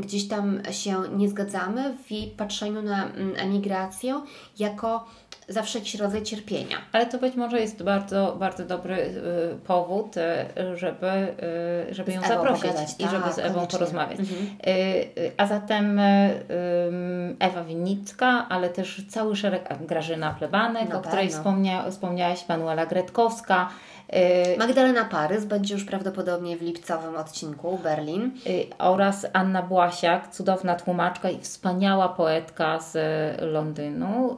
gdzieś 0.00 0.28
tam 0.28 0.60
się 0.70 1.02
nie 1.16 1.28
zgadzamy 1.28 1.94
w 2.04 2.10
jej 2.10 2.26
patrzeniu 2.26 2.82
na 2.82 3.04
um, 3.04 3.32
emigrację 3.36 4.22
jako 4.58 5.04
zawsze 5.48 5.78
jakiś 5.78 5.94
rodzaj 5.94 6.22
cierpienia. 6.22 6.76
Ale 6.92 7.06
to 7.06 7.18
być 7.18 7.34
może 7.34 7.60
jest 7.60 7.82
bardzo, 7.82 8.36
bardzo 8.38 8.64
dobry 8.64 8.94
y, 8.94 9.58
powód, 9.66 10.16
y, 10.16 10.76
żeby, 10.76 11.34
y, 11.90 11.94
żeby 11.94 12.12
ją 12.12 12.22
zaprosić 12.22 12.70
i 12.98 13.02
tak, 13.02 13.10
żeby 13.10 13.32
z 13.32 13.38
Ewą 13.38 13.54
koniecznie. 13.54 13.78
porozmawiać. 13.78 14.20
Mhm. 14.20 14.46
A 15.36 15.46
zatem 15.46 16.00
Ewa 17.38 17.64
Winnicka, 17.64 18.46
ale 18.48 18.70
też 18.70 19.02
cały 19.08 19.36
szereg 19.36 19.86
Grażyna 19.86 20.34
Plebanek, 20.34 20.94
o 20.94 21.00
której 21.00 21.28
wspomnia, 21.28 21.90
wspomniałaś, 21.90 22.48
Manuela 22.48 22.86
Gretkowska, 22.86 23.68
Magdalena 24.58 25.04
Parys 25.04 25.44
będzie 25.44 25.74
już 25.74 25.84
prawdopodobnie 25.84 26.56
w 26.56 26.62
lipcowym 26.62 27.16
odcinku 27.16 27.78
Berlin. 27.82 28.32
Y, 28.46 28.66
oraz 28.78 29.26
Anna 29.32 29.62
Błasiak, 29.62 30.28
cudowna 30.28 30.74
tłumaczka 30.74 31.30
i 31.30 31.40
wspaniała 31.40 32.08
poetka 32.08 32.80
z 32.80 32.96
Londynu. 33.40 34.36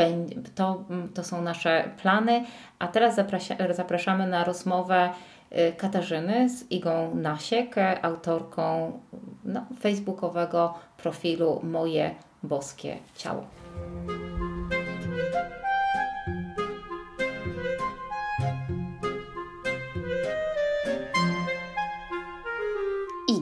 Y, 0.00 0.50
to, 0.54 0.84
to 1.14 1.24
są 1.24 1.42
nasze 1.42 1.90
plany. 2.02 2.44
A 2.78 2.88
teraz 2.88 3.14
zapraszamy 3.70 4.26
na 4.26 4.44
rozmowę 4.44 5.10
Katarzyny 5.76 6.48
z 6.48 6.70
Igą 6.70 7.14
Nasiek, 7.14 7.74
autorką 8.02 8.92
no, 9.44 9.64
facebookowego 9.80 10.74
profilu 10.96 11.60
Moje 11.62 12.14
Boskie 12.42 12.96
Ciało. 13.16 13.46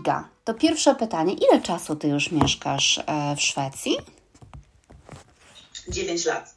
Iga, 0.05 0.29
to 0.45 0.55
pierwsze 0.55 0.95
pytanie. 0.95 1.35
Ile 1.35 1.61
czasu 1.61 1.97
ty 1.97 2.09
już 2.09 2.31
mieszkasz 2.33 3.01
e, 3.07 3.37
w 3.37 3.41
Szwecji? 3.41 3.97
9 5.89 6.25
lat. 6.25 6.55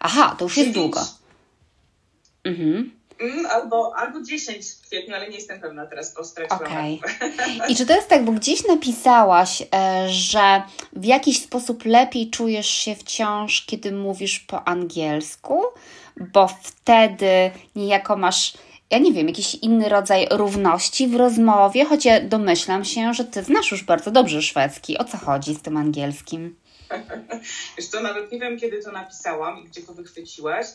Aha, 0.00 0.36
to 0.38 0.44
już 0.44 0.54
9. 0.54 0.66
jest 0.66 0.78
długo. 0.78 1.00
Mhm. 2.44 2.90
Mm, 3.20 3.46
albo, 3.46 3.96
albo 3.96 4.22
10 4.22 4.70
w 4.70 4.80
kwietniu, 4.80 5.14
ale 5.14 5.28
nie 5.28 5.36
jestem 5.36 5.60
pewna 5.60 5.86
teraz, 5.86 6.14
bo 6.14 6.24
straciłam. 6.24 6.62
Okay. 6.62 6.98
I 7.68 7.76
czy 7.76 7.86
to 7.86 7.94
jest 7.94 8.08
tak, 8.08 8.24
bo 8.24 8.32
gdzieś 8.32 8.66
napisałaś, 8.66 9.62
e, 9.62 10.08
że 10.08 10.62
w 10.92 11.04
jakiś 11.04 11.42
sposób 11.42 11.84
lepiej 11.84 12.30
czujesz 12.30 12.68
się 12.68 12.94
wciąż, 12.94 13.66
kiedy 13.66 13.92
mówisz 13.92 14.40
po 14.40 14.68
angielsku, 14.68 15.62
bo 16.32 16.48
wtedy 16.62 17.50
niejako 17.74 18.16
masz 18.16 18.52
ja 18.90 18.98
nie 18.98 19.12
wiem, 19.12 19.28
jakiś 19.28 19.54
inny 19.54 19.88
rodzaj 19.88 20.28
równości 20.30 21.08
w 21.08 21.14
rozmowie, 21.14 21.84
choć 21.84 22.04
ja 22.04 22.20
domyślam 22.20 22.84
się, 22.84 23.14
że 23.14 23.24
ty 23.24 23.42
znasz 23.42 23.70
już 23.70 23.84
bardzo 23.84 24.10
dobrze 24.10 24.42
szwedzki. 24.42 24.98
O 24.98 25.04
co 25.04 25.18
chodzi 25.18 25.54
z 25.54 25.62
tym 25.62 25.76
angielskim? 25.76 26.56
Wiesz 27.76 27.86
co, 27.86 28.02
nawet 28.02 28.32
nie 28.32 28.38
wiem, 28.38 28.58
kiedy 28.58 28.82
to 28.82 28.92
napisałam 28.92 29.58
i 29.58 29.64
gdzie 29.64 29.82
to 29.82 29.94
wychwyciłaś. 29.94 30.66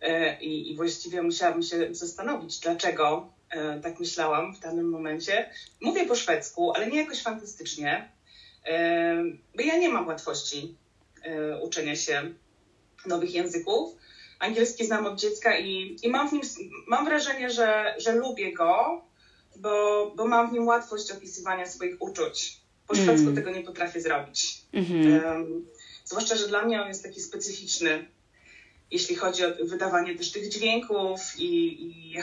E, 0.00 0.40
I, 0.40 0.72
I 0.72 0.76
właściwie 0.76 1.22
musiałabym 1.22 1.62
się 1.62 1.94
zastanowić, 1.94 2.58
dlaczego 2.58 3.28
e, 3.50 3.80
tak 3.80 4.00
myślałam 4.00 4.54
w 4.54 4.60
danym 4.60 4.90
momencie. 4.90 5.50
Mówię 5.80 6.06
po 6.06 6.14
szwedzku, 6.14 6.72
ale 6.72 6.86
nie 6.86 6.98
jakoś 6.98 7.22
fantastycznie, 7.22 8.08
e, 8.66 9.24
bo 9.56 9.62
ja 9.62 9.78
nie 9.78 9.88
mam 9.88 10.06
łatwości 10.06 10.76
uczenia 11.62 11.96
się 11.96 12.22
nowych 13.06 13.34
języków. 13.34 13.96
Angielski 14.38 14.86
znam 14.86 15.06
od 15.06 15.20
dziecka 15.20 15.58
i, 15.58 15.96
i 16.02 16.08
mam 16.08 16.28
w 16.28 16.32
nim, 16.32 16.42
mam 16.86 17.04
wrażenie, 17.04 17.50
że, 17.50 17.94
że 17.98 18.12
lubię 18.12 18.52
go, 18.52 19.02
bo, 19.56 20.12
bo 20.16 20.28
mam 20.28 20.50
w 20.50 20.52
nim 20.52 20.66
łatwość 20.66 21.10
opisywania 21.10 21.66
swoich 21.66 21.96
uczuć. 21.98 22.60
Po 22.88 22.94
szwedzku 22.94 23.22
mm. 23.22 23.34
tego 23.34 23.50
nie 23.50 23.62
potrafię 23.62 24.00
zrobić. 24.00 24.62
Mm-hmm. 24.74 25.24
Um, 25.24 25.66
zwłaszcza, 26.04 26.36
że 26.36 26.48
dla 26.48 26.62
mnie 26.62 26.82
on 26.82 26.88
jest 26.88 27.02
taki 27.02 27.20
specyficzny, 27.20 28.06
jeśli 28.90 29.16
chodzi 29.16 29.44
o 29.44 29.48
wydawanie 29.64 30.14
też 30.14 30.32
tych 30.32 30.48
dźwięków 30.48 31.20
i, 31.38 31.82
i 31.82 32.16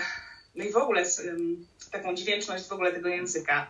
no 0.56 0.64
i 0.64 0.72
w 0.72 0.78
ogóle 0.78 1.06
um, 1.26 1.68
taką 1.92 2.16
dźwięczność 2.16 2.68
w 2.68 2.72
ogóle 2.72 2.92
tego 2.92 3.10
języka. 3.10 3.68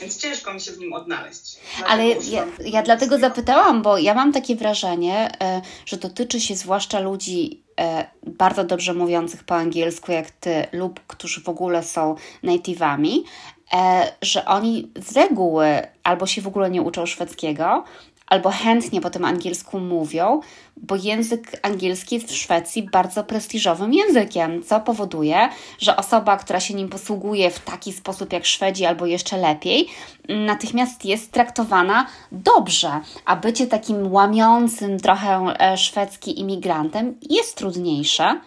Więc 0.00 0.16
ciężko 0.16 0.54
mi 0.54 0.60
się 0.60 0.72
w 0.72 0.78
nim 0.78 0.92
odnaleźć. 0.92 1.56
Ale 1.86 2.06
ja, 2.06 2.46
ja 2.64 2.82
dlatego 2.82 3.18
zapytałam, 3.18 3.82
bo 3.82 3.98
ja 3.98 4.14
mam 4.14 4.32
takie 4.32 4.56
wrażenie, 4.56 5.30
e, 5.40 5.62
że 5.86 5.96
dotyczy 5.96 6.40
się 6.40 6.54
zwłaszcza 6.54 7.00
ludzi 7.00 7.62
bardzo 8.26 8.64
dobrze 8.64 8.94
mówiących 8.94 9.44
po 9.44 9.54
angielsku, 9.54 10.12
jak 10.12 10.30
ty, 10.30 10.66
lub 10.72 11.00
którzy 11.06 11.40
w 11.40 11.48
ogóle 11.48 11.82
są 11.82 12.14
native'ami, 12.44 13.18
e, 13.72 14.12
że 14.22 14.44
oni 14.44 14.90
z 14.96 15.16
reguły 15.16 15.66
albo 16.02 16.26
się 16.26 16.42
w 16.42 16.46
ogóle 16.46 16.70
nie 16.70 16.82
uczą 16.82 17.06
szwedzkiego, 17.06 17.84
albo 18.26 18.50
chętnie 18.50 19.00
po 19.00 19.10
tym 19.10 19.24
angielsku 19.24 19.80
mówią, 19.80 20.40
bo 20.76 20.96
język 20.96 21.60
angielski 21.62 22.14
jest 22.14 22.28
w 22.28 22.36
Szwecji 22.36 22.82
bardzo 22.82 23.24
prestiżowym 23.24 23.94
językiem, 23.94 24.62
co 24.62 24.80
powoduje, 24.80 25.48
że 25.78 25.96
osoba, 25.96 26.36
która 26.36 26.60
się 26.60 26.74
nim 26.74 26.88
posługuje 26.88 27.50
w 27.50 27.60
taki 27.60 27.92
sposób 27.92 28.32
jak 28.32 28.44
Szwedzi 28.44 28.84
albo 28.84 29.06
jeszcze 29.06 29.36
lepiej, 29.38 29.88
natychmiast 30.28 31.04
jest 31.04 31.32
traktowana 31.32 32.06
dobrze, 32.32 33.00
a 33.24 33.36
bycie 33.36 33.66
takim 33.66 34.12
łamiącym 34.12 35.00
trochę 35.00 35.54
e, 35.58 35.76
szwedzki 35.76 36.40
imigrantem 36.40 37.14
jest 37.30 37.56
trudniejsze. 37.56 38.40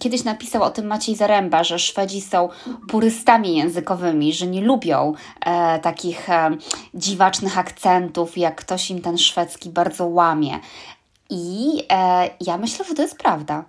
Kiedyś 0.00 0.24
napisał 0.24 0.62
o 0.62 0.70
tym 0.70 0.86
Maciej 0.86 1.16
Zaręba, 1.16 1.64
że 1.64 1.78
Szwedzi 1.78 2.20
są 2.20 2.48
purystami 2.88 3.56
językowymi, 3.56 4.32
że 4.32 4.46
nie 4.46 4.60
lubią 4.60 5.14
e, 5.40 5.78
takich 5.78 6.30
e, 6.30 6.50
dziwacznych 6.94 7.58
akcentów, 7.58 8.38
jak 8.38 8.54
ktoś 8.56 8.90
im 8.90 9.00
ten 9.00 9.18
szwedzki 9.18 9.70
bardzo 9.70 10.06
łamie. 10.06 10.60
I 11.32 11.82
e, 11.90 12.30
ja 12.40 12.58
myślę, 12.58 12.84
że 12.84 12.94
to 12.94 13.02
jest 13.02 13.18
prawda. 13.18 13.64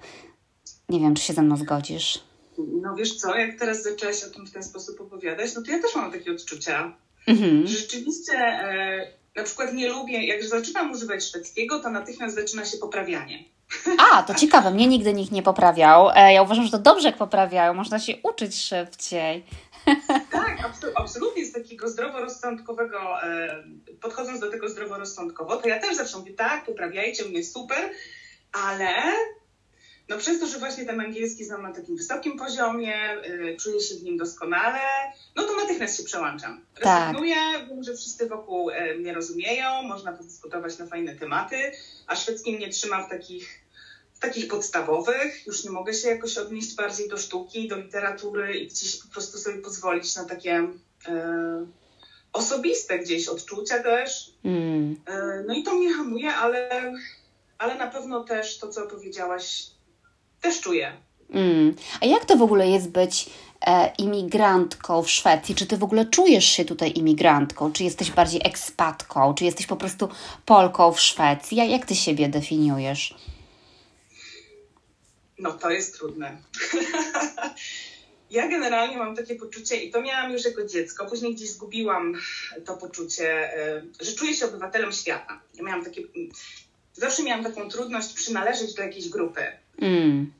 Nie 0.89 0.99
wiem, 0.99 1.15
czy 1.15 1.23
się 1.23 1.33
ze 1.33 1.41
mną 1.41 1.57
zgodzisz. 1.57 2.19
No 2.57 2.95
wiesz 2.95 3.15
co, 3.15 3.35
jak 3.35 3.59
teraz 3.59 3.83
zaczęłaś 3.83 4.23
o 4.23 4.29
tym 4.29 4.47
w 4.47 4.51
ten 4.51 4.63
sposób 4.63 5.01
opowiadać, 5.01 5.55
no 5.55 5.61
to 5.61 5.71
ja 5.71 5.81
też 5.81 5.95
mam 5.95 6.11
takie 6.11 6.31
odczucia. 6.31 6.93
Mhm. 7.27 7.67
Że 7.67 7.77
rzeczywiście 7.77 8.33
e, 8.33 9.07
na 9.35 9.43
przykład 9.43 9.73
nie 9.73 9.89
lubię, 9.89 10.25
jak 10.25 10.43
zaczynam 10.43 10.91
używać 10.91 11.23
szwedzkiego, 11.23 11.79
to 11.79 11.89
natychmiast 11.89 12.35
zaczyna 12.35 12.65
się 12.65 12.77
poprawianie. 12.77 13.43
A, 13.97 14.23
to 14.23 14.35
ciekawe, 14.41 14.71
mnie 14.71 14.87
nigdy 14.87 15.13
nikt 15.13 15.31
nie 15.31 15.43
poprawiał. 15.43 16.09
E, 16.15 16.33
ja 16.33 16.41
uważam, 16.41 16.65
że 16.65 16.71
to 16.71 16.79
dobrze, 16.79 17.07
jak 17.07 17.17
poprawiają, 17.17 17.73
można 17.73 17.99
się 17.99 18.13
uczyć 18.23 18.55
szybciej. 18.55 19.45
Tak, 20.31 20.57
absolutnie 20.95 21.45
z 21.45 21.51
takiego 21.51 21.89
zdroworozsądkowego, 21.89 23.23
e, 23.23 23.63
podchodząc 24.01 24.39
do 24.39 24.51
tego 24.51 24.69
zdroworozsądkowo, 24.69 25.57
to 25.57 25.67
ja 25.67 25.79
też 25.79 25.95
zawsze 25.95 26.17
mówię, 26.17 26.33
tak, 26.33 26.65
poprawiajcie 26.65 27.25
mnie, 27.25 27.43
super, 27.43 27.91
ale 28.51 28.93
no 30.09 30.17
przez 30.17 30.39
to, 30.39 30.47
że 30.47 30.59
właśnie 30.59 30.85
ten 30.85 30.99
angielski 30.99 31.45
znam 31.45 31.61
na 31.61 31.73
takim 31.73 31.97
wysokim 31.97 32.37
poziomie, 32.37 33.17
y, 33.25 33.57
czuję 33.59 33.79
się 33.79 33.95
w 33.95 34.03
nim 34.03 34.17
doskonale, 34.17 34.79
no 35.35 35.43
to 35.43 35.55
natychmiast 35.55 35.97
się 35.97 36.03
przełączam. 36.03 36.65
Rezygnuję, 36.79 37.35
tak. 37.35 37.69
wiem, 37.69 37.83
że 37.83 37.93
wszyscy 37.95 38.27
wokół 38.27 38.69
y, 38.69 38.95
mnie 38.99 39.13
rozumieją, 39.13 39.83
można 39.83 40.11
podyskutować 40.11 40.77
na 40.77 40.87
fajne 40.87 41.15
tematy, 41.15 41.71
a 42.07 42.15
szwedzki 42.15 42.55
mnie 42.55 42.69
trzyma 42.69 43.03
w 43.03 43.09
takich, 43.09 43.62
takich 44.23 44.47
podstawowych, 44.47 45.47
już 45.47 45.63
nie 45.63 45.71
mogę 45.71 45.93
się 45.93 46.07
jakoś 46.07 46.37
odnieść 46.37 46.75
bardziej 46.75 47.09
do 47.09 47.17
sztuki, 47.17 47.67
do 47.67 47.77
literatury 47.77 48.57
i 48.57 48.67
gdzieś 48.67 48.95
po 48.95 49.07
prostu 49.07 49.37
sobie 49.37 49.57
pozwolić 49.57 50.15
na 50.15 50.25
takie 50.25 50.59
y, 50.59 51.11
osobiste 52.33 52.99
gdzieś 52.99 53.27
odczucia 53.27 53.83
też. 53.83 54.31
Mm. 54.45 54.91
Y, 54.91 55.43
no 55.47 55.53
i 55.53 55.63
to 55.63 55.73
mnie 55.73 55.93
hamuje, 55.93 56.33
ale, 56.33 56.93
ale 57.57 57.75
na 57.75 57.87
pewno 57.87 58.23
też 58.23 58.57
to, 58.57 58.69
co 58.69 58.87
powiedziałaś, 58.87 59.67
też 60.41 60.61
czuję. 60.61 60.93
Mm. 61.29 61.75
A 62.01 62.05
jak 62.05 62.25
to 62.25 62.37
w 62.37 62.41
ogóle 62.41 62.67
jest 62.67 62.89
być 62.89 63.29
e, 63.61 63.93
imigrantką 63.97 65.03
w 65.03 65.11
Szwecji? 65.11 65.55
Czy 65.55 65.65
ty 65.65 65.77
w 65.77 65.83
ogóle 65.83 66.05
czujesz 66.05 66.45
się 66.45 66.65
tutaj 66.65 66.93
imigrantką? 66.95 67.71
Czy 67.71 67.83
jesteś 67.83 68.11
bardziej 68.11 68.41
ekspatką? 68.45 69.33
Czy 69.33 69.45
jesteś 69.45 69.65
po 69.65 69.75
prostu 69.75 70.09
Polką 70.45 70.91
w 70.91 71.01
Szwecji? 71.01 71.71
Jak 71.71 71.85
ty 71.85 71.95
siebie 71.95 72.29
definiujesz? 72.29 73.15
No 75.43 75.53
to 75.53 75.71
jest 75.71 75.97
trudne. 75.97 76.37
ja 78.31 78.47
generalnie 78.47 78.97
mam 78.97 79.15
takie 79.15 79.35
poczucie, 79.35 79.75
i 79.75 79.91
to 79.91 80.01
miałam 80.01 80.31
już 80.31 80.45
jako 80.45 80.65
dziecko, 80.65 81.05
później 81.05 81.35
gdzieś 81.35 81.49
zgubiłam 81.49 82.13
to 82.65 82.77
poczucie, 82.77 83.57
e, 83.57 83.83
że 84.01 84.11
czuję 84.11 84.33
się 84.33 84.45
obywatelem 84.45 84.91
świata. 84.91 85.41
Ja 85.55 85.63
miałam 85.63 85.85
takie, 85.85 86.01
zawsze 86.93 87.23
miałam 87.23 87.43
taką 87.43 87.69
trudność 87.69 88.13
przynależeć 88.13 88.73
do 88.73 88.83
jakiejś 88.83 89.09
grupy. 89.09 89.41
Mm. 89.81 90.33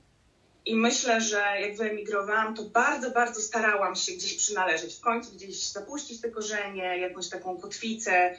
I 0.65 0.75
myślę, 0.75 1.21
że 1.21 1.43
jak 1.61 1.77
wyemigrowałam, 1.77 2.55
to 2.55 2.63
bardzo, 2.63 3.11
bardzo 3.11 3.41
starałam 3.41 3.95
się 3.95 4.11
gdzieś 4.11 4.33
przynależeć, 4.33 4.95
w 4.95 5.01
końcu 5.01 5.31
gdzieś 5.31 5.69
zapuścić 5.69 6.21
te 6.21 6.31
korzenie, 6.31 6.97
jakąś 6.97 7.29
taką 7.29 7.57
kotwicę. 7.57 8.37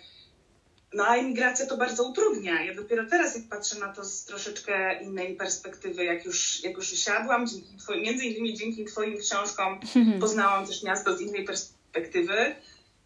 No 0.95 1.05
a 1.07 1.17
emigracja 1.17 1.67
to 1.67 1.77
bardzo 1.77 2.09
utrudnia. 2.09 2.63
Ja 2.65 2.75
dopiero 2.75 3.05
teraz, 3.11 3.37
jak 3.37 3.45
patrzę 3.49 3.79
na 3.79 3.93
to 3.93 4.05
z 4.05 4.25
troszeczkę 4.25 5.03
innej 5.03 5.37
perspektywy, 5.37 6.05
jak 6.05 6.25
już, 6.25 6.65
jak 6.65 6.77
już 6.77 6.93
usiadłam, 6.93 7.47
dzięki 7.47 7.77
twoim, 7.77 8.03
między 8.03 8.25
innymi 8.25 8.55
dzięki 8.55 8.85
Twoim 8.85 9.19
książkom 9.19 9.81
poznałam 10.21 10.67
też 10.67 10.83
miasto 10.83 11.17
z 11.17 11.21
innej 11.21 11.45
perspektywy 11.45 12.55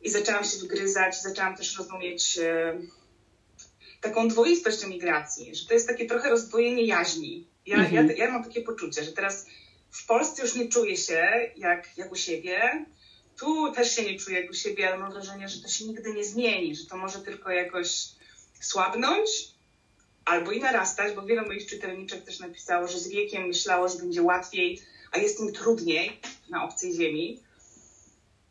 i 0.01 0.11
zaczęłam 0.11 0.45
się 0.45 0.59
wgryzać, 0.59 1.23
zaczęłam 1.23 1.57
też 1.57 1.79
rozumieć 1.79 2.39
e, 2.39 2.79
taką 4.01 4.29
dwoistość 4.29 4.85
emigracji, 4.85 5.55
że 5.55 5.67
to 5.67 5.75
jest 5.75 5.89
takie 5.89 6.07
trochę 6.07 6.31
rozdwojenie 6.31 6.87
jaźni. 6.87 7.47
Ja, 7.67 7.77
mhm. 7.77 8.09
ja, 8.09 8.15
ja 8.15 8.33
mam 8.33 8.45
takie 8.45 8.63
poczucie, 8.63 9.05
że 9.05 9.13
teraz 9.13 9.47
w 9.91 10.07
Polsce 10.07 10.43
już 10.43 10.55
nie 10.55 10.69
czuję 10.69 10.97
się 10.97 11.51
jak, 11.57 11.97
jak 11.97 12.13
u 12.13 12.17
siebie, 12.17 12.85
tu 13.39 13.73
też 13.73 13.97
się 13.97 14.03
nie 14.03 14.19
czuję 14.19 14.41
jak 14.41 14.51
u 14.51 14.55
siebie, 14.55 14.89
ale 14.89 14.99
mam 14.99 15.13
wrażenie, 15.13 15.49
że 15.49 15.63
to 15.63 15.69
się 15.69 15.85
nigdy 15.85 16.13
nie 16.13 16.25
zmieni, 16.25 16.77
że 16.77 16.87
to 16.87 16.97
może 16.97 17.19
tylko 17.19 17.51
jakoś 17.51 18.09
słabnąć 18.61 19.31
albo 20.25 20.53
i 20.53 20.61
narastać, 20.61 21.15
bo 21.15 21.23
wiele 21.23 21.43
moich 21.43 21.67
czytelniczek 21.67 22.25
też 22.25 22.41
napisało, 22.41 22.89
że 22.89 22.99
z 22.99 23.09
wiekiem 23.09 23.47
myślało, 23.47 23.89
że 23.89 23.99
będzie 23.99 24.23
łatwiej, 24.23 24.83
a 25.13 25.19
jest 25.19 25.41
im 25.41 25.53
trudniej 25.53 26.21
na 26.51 26.65
obcej 26.65 26.95
ziemi. 26.95 27.43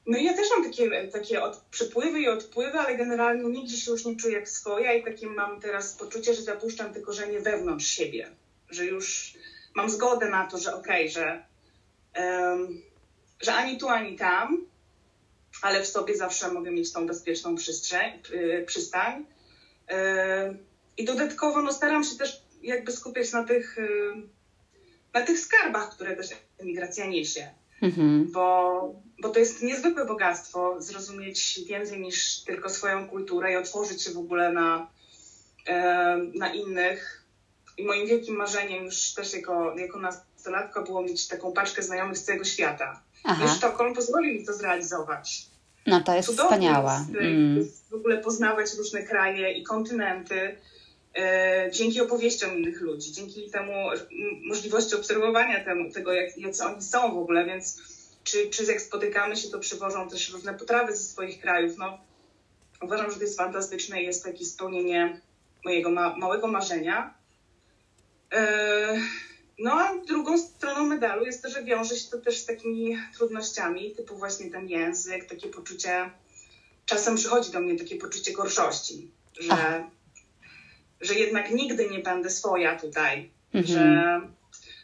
No 0.06 0.18
i 0.18 0.24
ja 0.24 0.34
też 0.34 0.48
mam 0.56 0.64
takie, 0.64 1.08
takie 1.08 1.44
od, 1.44 1.58
przypływy 1.58 2.20
i 2.20 2.28
odpływy, 2.28 2.80
ale 2.80 2.98
generalnie 2.98 3.44
nigdzie 3.44 3.78
się 3.78 3.92
już 3.92 4.06
nie 4.06 4.16
czuję 4.16 4.36
jak 4.36 4.50
swoja 4.50 4.94
i 4.94 5.04
takie 5.04 5.28
mam 5.28 5.62
teraz 5.62 5.94
poczucie, 5.94 6.34
że 6.34 6.42
zapuszczam 6.42 6.94
te 6.94 7.02
korzenie 7.02 7.40
wewnątrz 7.40 7.88
siebie, 7.88 8.32
że 8.70 8.86
już 8.86 9.34
mam 9.76 9.90
zgodę 9.90 10.30
na 10.30 10.46
to, 10.46 10.58
że 10.58 10.76
okej, 10.76 11.02
okay, 11.02 11.10
że, 11.10 11.46
um, 12.20 12.82
że 13.42 13.54
ani 13.54 13.78
tu, 13.78 13.90
ani 13.90 14.18
tam, 14.18 14.68
ale 15.62 15.84
w 15.84 15.88
sobie 15.88 16.18
zawsze 16.18 16.52
mogę 16.52 16.72
mieć 16.72 16.94
tą 16.94 17.08
bezpieczną 17.08 17.56
przestrzeń, 17.56 18.22
yy, 18.32 18.64
przystań. 18.68 19.26
Yy, 19.90 19.96
I 20.98 21.06
dodatkowo 21.06 21.62
no, 21.62 21.74
staram 21.74 22.04
się 22.04 22.18
też 22.18 22.42
jakby 22.62 22.92
skupiać 22.92 23.32
na 23.32 23.44
tych, 23.44 23.78
yy, 23.78 24.24
na 25.14 25.22
tych 25.22 25.40
skarbach, 25.40 25.96
które 25.96 26.16
też 26.16 26.28
emigracja 26.58 27.06
niesie. 27.06 27.50
Mhm. 27.82 28.32
Bo, 28.32 28.82
bo 29.22 29.30
to 29.30 29.40
jest 29.40 29.62
niezwykłe 29.62 30.06
bogactwo 30.06 30.82
zrozumieć 30.82 31.60
więcej 31.68 32.02
niż 32.02 32.40
tylko 32.40 32.70
swoją 32.70 33.10
kulturę 33.10 33.52
i 33.52 33.56
otworzyć 33.56 34.04
się 34.04 34.12
w 34.12 34.18
ogóle 34.18 34.52
na, 34.54 34.92
na 36.34 36.54
innych. 36.54 37.24
I 37.78 37.86
moim 37.86 38.08
wielkim 38.08 38.36
marzeniem 38.36 38.86
już 38.86 39.14
też 39.14 39.34
jako, 39.34 39.76
jako 39.76 40.00
nastolatka 40.00 40.82
było 40.82 41.02
mieć 41.02 41.28
taką 41.28 41.54
paczkę 41.54 41.84
znajomych 41.84 42.18
z 42.18 42.24
całego 42.24 42.44
świata. 42.44 43.02
Aha. 43.24 43.48
Sztokholm 43.58 43.94
pozwolił 43.94 44.34
mi 44.34 44.46
to 44.46 44.54
zrealizować. 44.54 45.46
No 45.88 46.02
to 46.02 46.16
jest 46.16 46.30
Cudownie 46.30 46.50
wspaniałe. 46.50 46.92
Jest, 46.92 47.22
mm. 47.22 47.58
jest 47.58 47.90
w 47.90 47.94
ogóle 47.94 48.18
poznawać 48.18 48.74
różne 48.78 49.04
kraje 49.04 49.52
i 49.52 49.64
kontynenty 49.64 50.58
E, 51.18 51.72
dzięki 51.72 52.02
opowieściom 52.02 52.58
innych 52.58 52.82
ludzi, 52.82 53.12
dzięki 53.12 53.52
temu 53.52 53.74
możliwości 54.48 54.96
obserwowania 54.96 55.64
temu, 55.64 55.92
tego, 55.92 56.14
jak, 56.14 56.38
jak 56.38 56.54
oni 56.66 56.82
są 56.82 57.14
w 57.14 57.18
ogóle, 57.18 57.46
więc 57.46 57.82
czy, 58.24 58.50
czy 58.50 58.64
jak 58.64 58.82
spotykamy 58.82 59.36
się, 59.36 59.50
to 59.50 59.60
przywożą 59.60 60.10
też 60.10 60.30
różne 60.30 60.54
potrawy 60.54 60.96
ze 60.96 61.04
swoich 61.04 61.42
krajów. 61.42 61.78
No, 61.78 61.98
uważam, 62.82 63.12
że 63.12 63.18
to 63.18 63.22
jest 63.22 63.38
fantastyczne 63.38 64.02
i 64.02 64.06
jest 64.06 64.24
takie 64.24 64.46
spełnienie 64.46 65.22
mojego 65.66 65.90
ma 65.90 66.18
małego 66.18 66.48
marzenia. 66.48 67.14
E, 68.34 69.00
no 69.60 69.72
a 69.74 70.06
drugą 70.08 70.38
stroną 70.38 70.86
medalu 70.86 71.26
jest 71.26 71.44
to, 71.44 71.50
że 71.50 71.64
wiąże 71.64 71.96
się 71.96 72.10
to 72.12 72.18
też 72.18 72.38
z 72.38 72.46
takimi 72.46 72.98
trudnościami, 73.16 73.96
typu 73.96 74.18
właśnie 74.18 74.52
ten 74.52 74.70
język, 74.70 75.26
takie 75.26 75.48
poczucie, 75.48 76.10
czasem 76.86 77.16
przychodzi 77.16 77.52
do 77.52 77.60
mnie 77.60 77.80
takie 77.80 77.96
poczucie 77.96 78.34
gorszości, 78.34 79.12
że 79.40 79.84
że 81.02 81.14
jednak 81.14 81.52
nigdy 81.52 81.90
nie 81.90 82.00
będę 82.00 82.30
swoja 82.30 82.80
tutaj, 82.80 83.32
mhm. 83.54 83.66
że, 83.66 84.22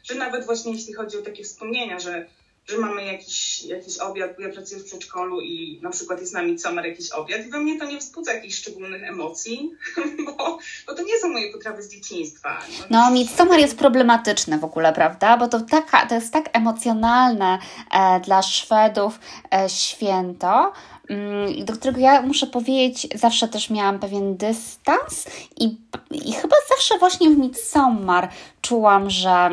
że 0.03 0.15
nawet 0.15 0.45
właśnie 0.45 0.73
jeśli 0.73 0.93
chodzi 0.93 1.17
o 1.17 1.21
takie 1.21 1.43
wspomnienia, 1.43 1.99
że 1.99 2.25
że 2.67 2.77
mamy 2.77 3.05
jakiś, 3.05 3.63
jakiś 3.63 3.97
obiad, 3.97 4.31
bo 4.37 4.43
ja 4.43 4.53
pracuję 4.53 4.81
w 4.81 4.85
przedszkolu 4.85 5.41
i 5.41 5.79
na 5.81 5.89
przykład 5.89 6.19
jest 6.19 6.33
na 6.33 6.41
Midsommar 6.41 6.85
jakiś 6.85 7.11
obiad 7.11 7.45
i 7.45 7.49
we 7.49 7.59
mnie 7.59 7.79
to 7.79 7.85
nie 7.85 7.97
wzbudza 7.97 8.33
jakichś 8.33 8.55
szczególnych 8.55 9.03
emocji, 9.03 9.71
bo, 10.25 10.59
bo 10.87 10.95
to 10.95 11.03
nie 11.03 11.19
są 11.19 11.29
moje 11.29 11.51
potrawy 11.51 11.83
z 11.83 11.89
dzieciństwa. 11.89 12.59
No, 12.79 12.85
no 12.89 13.11
Midsommar 13.11 13.59
jest 13.59 13.77
problematyczny 13.77 14.59
w 14.59 14.63
ogóle, 14.63 14.93
prawda? 14.93 15.37
Bo 15.37 15.47
to, 15.47 15.61
taka, 15.61 16.05
to 16.05 16.15
jest 16.15 16.33
tak 16.33 16.49
emocjonalne 16.53 17.59
e, 17.91 18.19
dla 18.19 18.41
Szwedów 18.41 19.19
e, 19.53 19.69
święto, 19.69 20.71
mm, 21.09 21.65
do 21.65 21.73
którego 21.73 21.99
ja 21.99 22.21
muszę 22.21 22.47
powiedzieć, 22.47 23.07
zawsze 23.15 23.47
też 23.47 23.69
miałam 23.69 23.99
pewien 23.99 24.37
dystans 24.37 25.25
i, 25.59 25.77
i 26.11 26.33
chyba 26.33 26.55
zawsze 26.69 26.97
właśnie 26.97 27.29
w 27.29 27.37
Midsommar 27.37 28.29
czułam, 28.61 29.09
że 29.09 29.49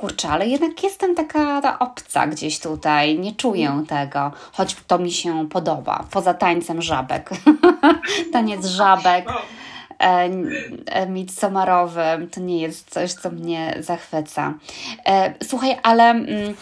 kurczę, 0.00 0.28
ale 0.28 0.46
jednak 0.46 0.82
jestem 0.82 1.14
taka 1.14 1.60
ta 1.60 1.78
obca 1.78 2.26
gdzieś 2.26 2.60
tutaj, 2.60 3.18
nie 3.18 3.34
czuję 3.34 3.68
mm. 3.68 3.86
tego, 3.86 4.32
choć 4.52 4.76
to 4.86 4.98
mi 4.98 5.12
się 5.12 5.48
podoba, 5.48 6.04
poza 6.10 6.34
tańcem 6.34 6.82
żabek. 6.82 7.30
Taniec 8.32 8.66
żabek. 8.66 9.28
E, 10.00 10.30
e, 10.86 11.06
midsommarowym 11.06 12.30
to 12.30 12.40
nie 12.40 12.60
jest 12.60 12.90
coś, 12.90 13.12
co 13.12 13.30
mnie 13.30 13.74
zachwyca. 13.80 14.54
E, 15.06 15.34
słuchaj, 15.44 15.76
ale 15.82 16.10
mm, 16.10 16.54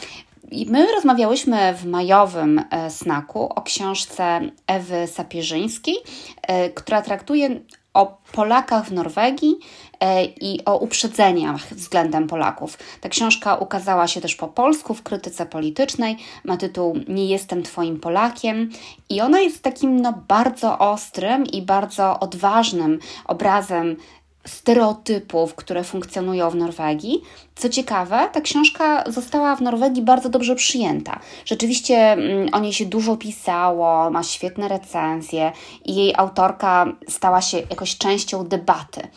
My 0.66 0.92
rozmawiałyśmy 0.94 1.74
w 1.74 1.84
majowym 1.84 2.64
e, 2.70 2.90
snaku 2.90 3.52
o 3.54 3.62
książce 3.62 4.40
Ewy 4.66 5.06
Sapierzyńskiej, 5.06 5.96
e, 6.42 6.70
która 6.70 7.02
traktuje 7.02 7.60
o 7.94 8.18
Polakach 8.32 8.84
w 8.84 8.92
Norwegii 8.92 9.58
i 10.40 10.60
o 10.64 10.78
uprzedzeniach 10.78 11.74
względem 11.74 12.26
Polaków. 12.26 12.78
Ta 13.00 13.08
książka 13.08 13.56
ukazała 13.56 14.08
się 14.08 14.20
też 14.20 14.36
po 14.36 14.48
polsku 14.48 14.94
w 14.94 15.02
krytyce 15.02 15.46
politycznej. 15.46 16.16
Ma 16.44 16.56
tytuł 16.56 16.98
Nie 17.08 17.26
jestem 17.26 17.62
Twoim 17.62 18.00
Polakiem 18.00 18.70
i 19.10 19.20
ona 19.20 19.40
jest 19.40 19.62
takim 19.62 20.00
no, 20.00 20.14
bardzo 20.28 20.78
ostrym 20.78 21.46
i 21.46 21.62
bardzo 21.62 22.20
odważnym 22.20 22.98
obrazem 23.24 23.96
stereotypów, 24.46 25.54
które 25.54 25.84
funkcjonują 25.84 26.50
w 26.50 26.56
Norwegii. 26.56 27.22
Co 27.56 27.68
ciekawe, 27.68 28.28
ta 28.32 28.40
książka 28.40 29.04
została 29.06 29.56
w 29.56 29.60
Norwegii 29.60 30.02
bardzo 30.02 30.28
dobrze 30.28 30.54
przyjęta. 30.54 31.20
Rzeczywiście 31.44 31.96
mm, 31.96 32.48
o 32.52 32.58
niej 32.58 32.72
się 32.72 32.86
dużo 32.86 33.16
pisało, 33.16 34.10
ma 34.10 34.22
świetne 34.22 34.68
recenzje 34.68 35.52
i 35.84 35.94
jej 35.94 36.14
autorka 36.16 36.86
stała 37.08 37.40
się 37.40 37.58
jakoś 37.58 37.98
częścią 37.98 38.44
debaty. 38.44 39.08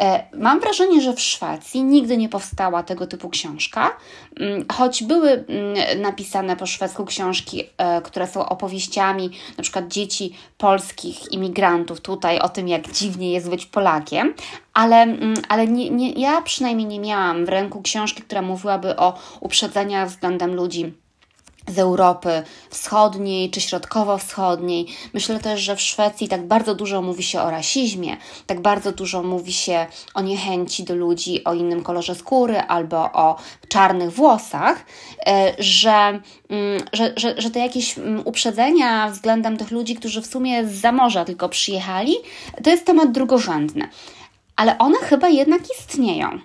E, 0.00 0.24
mam 0.34 0.60
wrażenie, 0.60 1.00
że 1.00 1.12
w 1.12 1.20
Szwecji 1.20 1.84
nigdy 1.84 2.16
nie 2.16 2.28
powstała 2.28 2.82
tego 2.82 3.06
typu 3.06 3.28
książka, 3.28 3.96
mm, 4.40 4.64
choć 4.72 5.02
były 5.02 5.30
mm, 5.30 6.00
napisane 6.00 6.56
po 6.56 6.66
szwedzku 6.66 7.04
książki, 7.04 7.64
e, 7.78 8.02
które 8.02 8.26
są 8.26 8.48
opowieściami 8.48 9.30
przykład 9.62 9.88
dzieci 9.88 10.36
polskich 10.58 11.32
imigrantów 11.32 12.00
tutaj 12.00 12.38
o 12.38 12.48
tym, 12.48 12.68
jak 12.68 12.92
dziwnie 12.92 13.32
jest 13.32 13.50
być 13.50 13.66
Polakiem, 13.66 14.34
ale, 14.74 15.06
ale 15.48 15.66
nie, 15.66 15.90
nie, 15.90 16.12
ja 16.12 16.42
przynajmniej 16.42 16.86
nie 16.86 17.00
miałam 17.00 17.46
w 17.46 17.48
ręku 17.48 17.81
książki, 17.82 18.22
która 18.22 18.42
mówiłaby 18.42 18.96
o 18.96 19.18
uprzedzeniach 19.40 20.08
względem 20.08 20.54
ludzi 20.54 21.02
z 21.68 21.78
Europy 21.78 22.42
Wschodniej 22.70 23.50
czy 23.50 23.60
Środkowo-Wschodniej. 23.60 24.86
Myślę 25.14 25.38
też, 25.38 25.60
że 25.60 25.76
w 25.76 25.80
Szwecji 25.80 26.28
tak 26.28 26.46
bardzo 26.46 26.74
dużo 26.74 27.02
mówi 27.02 27.22
się 27.22 27.40
o 27.40 27.50
rasizmie, 27.50 28.16
tak 28.46 28.60
bardzo 28.60 28.92
dużo 28.92 29.22
mówi 29.22 29.52
się 29.52 29.86
o 30.14 30.20
niechęci 30.20 30.84
do 30.84 30.94
ludzi 30.94 31.44
o 31.44 31.54
innym 31.54 31.82
kolorze 31.82 32.14
skóry 32.14 32.60
albo 32.60 32.96
o 33.12 33.36
czarnych 33.68 34.12
włosach, 34.12 34.84
e, 35.26 35.54
że, 35.58 36.20
mm, 36.48 36.82
że, 36.92 37.12
że, 37.16 37.34
że 37.38 37.50
te 37.50 37.58
jakieś 37.58 37.98
mm, 37.98 38.22
uprzedzenia 38.24 39.10
względem 39.10 39.56
tych 39.56 39.70
ludzi, 39.70 39.94
którzy 39.94 40.22
w 40.22 40.26
sumie 40.26 40.66
z 40.66 40.72
zamorza 40.72 41.24
tylko 41.24 41.48
przyjechali, 41.48 42.14
to 42.64 42.70
jest 42.70 42.86
temat 42.86 43.12
drugorzędny. 43.12 43.88
Ale 44.56 44.78
one 44.78 44.98
chyba 44.98 45.28
jednak 45.28 45.60
istnieją. 45.78 46.38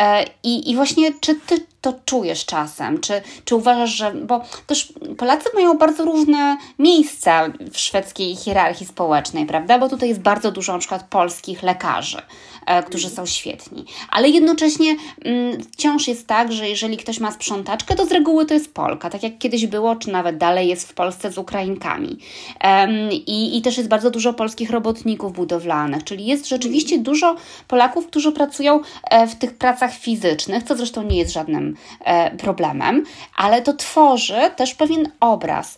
E, 0.00 0.24
I, 0.42 0.70
I 0.70 0.76
właśnie, 0.76 1.12
czy 1.20 1.34
ty 1.34 1.66
to 1.80 1.94
czujesz 2.04 2.46
czasem? 2.46 3.00
Czy, 3.00 3.22
czy 3.44 3.56
uważasz, 3.56 3.90
że. 3.90 4.14
Bo 4.14 4.44
też 4.66 4.92
Polacy 5.18 5.48
mają 5.54 5.78
bardzo 5.78 6.04
różne 6.04 6.56
miejsca 6.78 7.48
w 7.72 7.78
szwedzkiej 7.78 8.36
hierarchii 8.36 8.86
społecznej, 8.86 9.46
prawda? 9.46 9.78
Bo 9.78 9.88
tutaj 9.88 10.08
jest 10.08 10.20
bardzo 10.20 10.52
dużo 10.52 10.72
na 10.72 10.78
przykład 10.78 11.04
polskich 11.10 11.62
lekarzy, 11.62 12.22
e, 12.66 12.82
którzy 12.82 13.10
są 13.10 13.26
świetni. 13.26 13.84
Ale 14.10 14.28
jednocześnie 14.28 14.96
mm, 15.24 15.62
wciąż 15.62 16.08
jest 16.08 16.26
tak, 16.26 16.52
że 16.52 16.68
jeżeli 16.68 16.96
ktoś 16.96 17.20
ma 17.20 17.32
sprzątaczkę, 17.32 17.94
to 17.94 18.06
z 18.06 18.12
reguły 18.12 18.46
to 18.46 18.54
jest 18.54 18.74
Polka, 18.74 19.10
tak 19.10 19.22
jak 19.22 19.38
kiedyś 19.38 19.66
było, 19.66 19.96
czy 19.96 20.10
nawet 20.10 20.38
dalej 20.38 20.68
jest 20.68 20.88
w 20.88 20.94
Polsce 20.94 21.32
z 21.32 21.38
Ukrainkami. 21.38 22.18
Um, 22.64 23.12
i, 23.12 23.58
I 23.58 23.62
też 23.62 23.76
jest 23.76 23.88
bardzo 23.88 24.10
dużo 24.10 24.32
polskich 24.32 24.70
robotników 24.70 25.32
budowlanych, 25.32 26.04
czyli 26.04 26.26
jest 26.26 26.48
rzeczywiście 26.48 26.98
dużo 26.98 27.36
Polaków, 27.68 28.06
którzy 28.06 28.32
pracują 28.32 28.80
e, 29.10 29.26
w 29.26 29.34
tych 29.34 29.54
pracach 29.54 29.94
fizycznych, 29.94 30.62
co 30.62 30.76
zresztą 30.76 31.02
nie 31.02 31.18
jest 31.18 31.32
żadnym 31.32 31.69
E, 32.00 32.36
problemem, 32.36 33.04
ale 33.36 33.62
to 33.62 33.72
tworzy 33.72 34.50
też 34.56 34.74
pewien 34.74 35.12
obraz. 35.20 35.76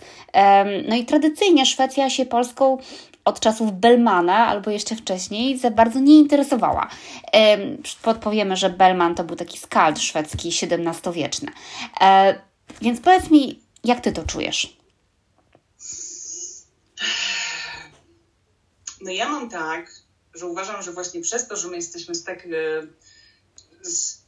No 0.88 0.96
i 0.96 1.04
tradycyjnie 1.04 1.66
Szwecja 1.66 2.10
się 2.10 2.26
Polską 2.26 2.78
od 3.24 3.40
czasów 3.40 3.72
Bellmana 3.72 4.46
albo 4.46 4.70
jeszcze 4.70 4.96
wcześniej 4.96 5.58
za 5.58 5.70
bardzo 5.70 6.00
nie 6.00 6.18
interesowała. 6.18 6.88
Podpowiemy, 8.02 8.56
że 8.56 8.70
Bellman 8.70 9.14
to 9.14 9.24
był 9.24 9.36
taki 9.36 9.58
skald 9.58 10.00
szwedzki 10.00 10.48
XVII-wieczny. 10.48 11.52
E, 12.00 12.40
więc 12.82 13.00
powiedz 13.00 13.30
mi, 13.30 13.60
jak 13.84 14.00
ty 14.00 14.12
to 14.12 14.22
czujesz? 14.22 14.76
No 19.00 19.10
ja 19.10 19.28
mam 19.28 19.50
tak, 19.50 19.90
że 20.34 20.46
uważam, 20.46 20.82
że 20.82 20.92
właśnie 20.92 21.20
przez 21.20 21.48
to, 21.48 21.56
że 21.56 21.68
my 21.68 21.76
jesteśmy 21.76 22.14
z 22.14 22.24
tak 22.24 22.46
e, 22.46 22.48
z 23.82 24.21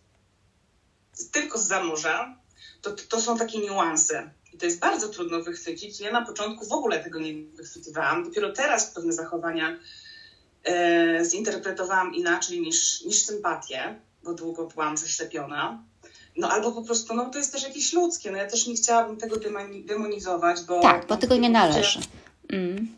tylko 1.32 1.58
z 1.58 1.66
zamorza, 1.66 2.36
to, 2.82 2.90
to 3.08 3.20
są 3.20 3.38
takie 3.38 3.58
niuanse. 3.58 4.30
I 4.52 4.58
to 4.58 4.66
jest 4.66 4.80
bardzo 4.80 5.08
trudno 5.08 5.42
wychwycić. 5.42 6.00
Ja 6.00 6.12
na 6.12 6.26
początku 6.26 6.66
w 6.66 6.72
ogóle 6.72 7.04
tego 7.04 7.20
nie 7.20 7.34
wychwytywałam. 7.34 8.24
Dopiero 8.24 8.52
teraz 8.52 8.90
pewne 8.90 9.12
zachowania 9.12 9.78
e, 10.64 11.24
zinterpretowałam 11.24 12.14
inaczej 12.14 12.60
niż, 12.60 13.04
niż 13.04 13.24
sympatię, 13.24 14.00
bo 14.22 14.34
długo 14.34 14.66
byłam 14.66 14.96
zaślepiona. 14.96 15.84
No 16.36 16.48
albo 16.48 16.72
po 16.72 16.82
prostu, 16.82 17.14
no 17.14 17.30
to 17.30 17.38
jest 17.38 17.52
też 17.52 17.62
jakieś 17.62 17.92
ludzkie. 17.92 18.30
No 18.30 18.38
ja 18.38 18.46
też 18.46 18.66
nie 18.66 18.74
chciałabym 18.74 19.16
tego 19.16 19.36
demonizować, 19.84 20.62
bo... 20.62 20.80
Tak, 20.80 21.06
bo 21.06 21.16
tego 21.16 21.36
nie 21.36 21.50
należy. 21.50 21.98
Mm. 22.48 22.88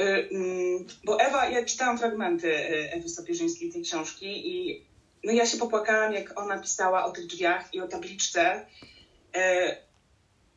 Y, 0.00 0.28
mm, 0.32 0.86
bo 1.04 1.20
Ewa, 1.20 1.48
ja 1.48 1.64
czytałam 1.64 1.98
fragmenty 1.98 2.48
y, 2.48 2.92
Ewy 2.92 3.08
Stopierzyńskiej 3.08 3.72
tej 3.72 3.82
książki 3.82 4.56
i 4.56 4.84
no 5.24 5.32
ja 5.32 5.46
się 5.46 5.58
popłakałam, 5.58 6.12
jak 6.12 6.40
ona 6.40 6.58
pisała 6.58 7.04
o 7.04 7.10
tych 7.10 7.26
drzwiach 7.26 7.74
i 7.74 7.80
o 7.80 7.88
tabliczce 7.88 8.66
e, 9.34 9.76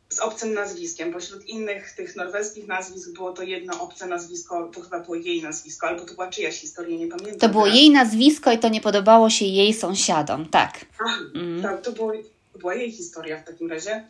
z 0.10 0.20
obcym 0.20 0.54
nazwiskiem. 0.54 1.14
Pośród 1.14 1.46
innych 1.46 1.92
tych 1.92 2.16
norweskich 2.16 2.68
nazwisk 2.68 3.12
było 3.12 3.34
to 3.34 3.44
jedno 3.44 3.82
obce 3.82 4.08
nazwisko, 4.08 4.72
to 4.74 4.82
chyba 4.82 5.00
było 5.00 5.16
jej 5.16 5.44
nazwisko, 5.44 5.88
albo 5.88 6.06
to 6.06 6.14
była 6.14 6.30
czyjaś 6.30 6.60
historia, 6.60 6.98
nie 6.98 7.08
pamiętam. 7.08 7.40
To 7.40 7.50
było 7.50 7.68
jej 7.68 7.90
nazwisko 7.90 8.52
i 8.52 8.60
to 8.60 8.70
nie 8.70 8.82
podobało 8.82 9.30
się 9.30 9.46
jej 9.46 9.74
sąsiadom, 9.74 10.50
tak. 10.50 10.86
Ach, 11.08 11.22
mm. 11.36 11.62
Tak, 11.62 11.82
to, 11.82 11.92
było, 11.92 12.14
to 12.54 12.60
była 12.60 12.76
jej 12.76 12.92
historia 12.92 13.42
w 13.42 13.44
takim 13.44 13.70
razie. 13.70 14.08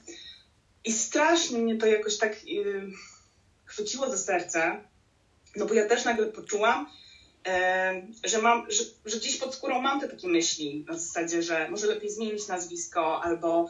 I 0.86 0.92
strasznie 0.92 1.58
mnie 1.58 1.78
to 1.78 1.86
jakoś 1.86 2.18
tak 2.18 2.48
yy, 2.48 2.92
chwyciło 3.66 4.10
za 4.10 4.18
serce, 4.18 4.82
no 5.56 5.66
bo 5.66 5.74
ja 5.74 5.88
też 5.88 6.06
nagle 6.06 6.26
poczułam, 6.26 6.88
że 8.24 8.42
mam, 8.42 8.72
że, 8.72 8.84
że 9.06 9.18
gdzieś 9.18 9.38
pod 9.38 9.56
skórą 9.56 9.82
mam 9.82 10.02
te 10.02 10.10
takie 10.10 10.28
myśli 10.28 10.86
na 10.88 10.98
zasadzie, 10.98 11.42
że 11.42 11.70
może 11.70 11.88
lepiej 11.88 12.10
zmienić 12.10 12.48
nazwisko 12.48 13.24
albo 13.24 13.70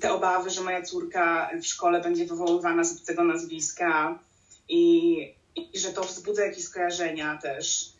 te 0.00 0.12
obawy, 0.12 0.50
że 0.50 0.60
moja 0.60 0.82
córka 0.82 1.50
w 1.62 1.66
szkole 1.66 2.00
będzie 2.00 2.26
wywoływana 2.26 2.84
z 2.84 3.04
tego 3.04 3.24
nazwiska 3.24 4.18
i, 4.68 5.14
i 5.56 5.78
że 5.78 5.92
to 5.92 6.02
wzbudza 6.02 6.44
jakieś 6.44 6.64
skojarzenia 6.64 7.38
też, 7.42 7.92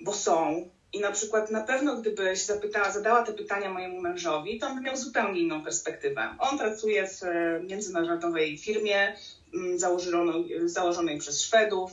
bo 0.00 0.12
są. 0.12 0.68
I 0.92 1.00
na 1.00 1.12
przykład 1.12 1.50
na 1.50 1.60
pewno 1.60 1.96
gdybyś 1.96 2.44
zapytała, 2.44 2.92
zadała 2.92 3.22
te 3.22 3.32
pytania 3.32 3.70
mojemu 3.70 4.00
mężowi, 4.00 4.58
to 4.58 4.66
on 4.66 4.74
by 4.74 4.80
miał 4.80 4.96
zupełnie 4.96 5.40
inną 5.40 5.64
perspektywę. 5.64 6.36
On 6.38 6.58
pracuje 6.58 7.08
w 7.08 7.20
międzynarodowej 7.62 8.58
firmie 8.58 9.16
mm, 9.54 9.78
założonej 10.66 11.18
przez 11.18 11.42
Szwedów, 11.42 11.92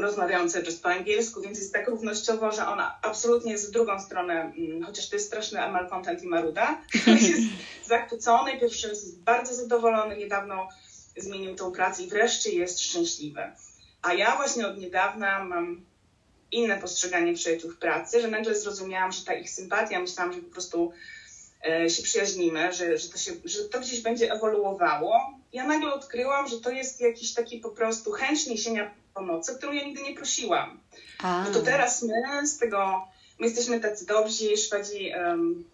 rozmawiające 0.00 0.62
też 0.62 0.76
po 0.76 0.88
angielsku, 0.88 1.40
więc 1.40 1.58
jest 1.58 1.72
tak 1.72 1.88
równościowo, 1.88 2.52
że 2.52 2.66
ona 2.66 2.98
absolutnie 3.02 3.52
jest 3.52 3.68
w 3.68 3.72
drugą 3.72 4.00
stronę, 4.00 4.52
mm, 4.58 4.82
chociaż 4.84 5.08
to 5.08 5.16
jest 5.16 5.26
straszny 5.26 5.58
content 5.90 6.22
i 6.22 6.26
maruda, 6.26 6.80
jest 7.06 7.42
zachwycony, 7.84 8.60
pierwszy 8.60 8.88
jest 8.88 9.22
bardzo 9.22 9.54
zadowolony, 9.54 10.16
niedawno 10.16 10.68
zmienił 11.16 11.54
tą 11.54 11.72
pracę 11.72 12.02
i 12.02 12.08
wreszcie 12.08 12.50
jest 12.50 12.80
szczęśliwy. 12.80 13.42
A 14.02 14.14
ja 14.14 14.36
właśnie 14.36 14.66
od 14.66 14.78
niedawna 14.78 15.44
mam 15.44 15.84
inne 16.52 16.78
postrzeganie 16.78 17.34
przyjaciół 17.34 17.70
w 17.70 17.78
pracy, 17.78 18.20
że 18.20 18.28
nagle 18.28 18.54
zrozumiałam, 18.54 19.12
że 19.12 19.24
ta 19.24 19.34
ich 19.34 19.50
sympatia, 19.50 20.00
myślałam, 20.00 20.32
że 20.32 20.40
po 20.40 20.52
prostu 20.52 20.92
e, 21.66 21.90
się 21.90 22.02
przyjaźnimy, 22.02 22.72
że, 22.72 22.98
że, 22.98 23.08
to 23.08 23.18
się, 23.18 23.32
że 23.44 23.64
to 23.64 23.80
gdzieś 23.80 24.00
będzie 24.00 24.32
ewoluowało. 24.32 25.41
Ja 25.52 25.66
nagle 25.66 25.94
odkryłam, 25.94 26.48
że 26.48 26.60
to 26.60 26.70
jest 26.70 27.00
jakiś 27.00 27.34
taki 27.34 27.58
po 27.58 27.70
prostu 27.70 28.12
chęć 28.12 28.46
niesienia 28.46 28.94
pomocy, 29.14 29.54
którą 29.54 29.72
ja 29.72 29.84
nigdy 29.84 30.02
nie 30.02 30.14
prosiłam. 30.14 30.80
A. 31.18 31.44
No 31.44 31.54
to 31.54 31.62
teraz 31.62 32.02
my 32.02 32.46
z 32.46 32.58
tego, 32.58 33.08
my 33.38 33.46
jesteśmy 33.46 33.80
tacy 33.80 34.06
dobrzy, 34.06 34.56
Szwedzi 34.56 35.12
um, 35.26 35.64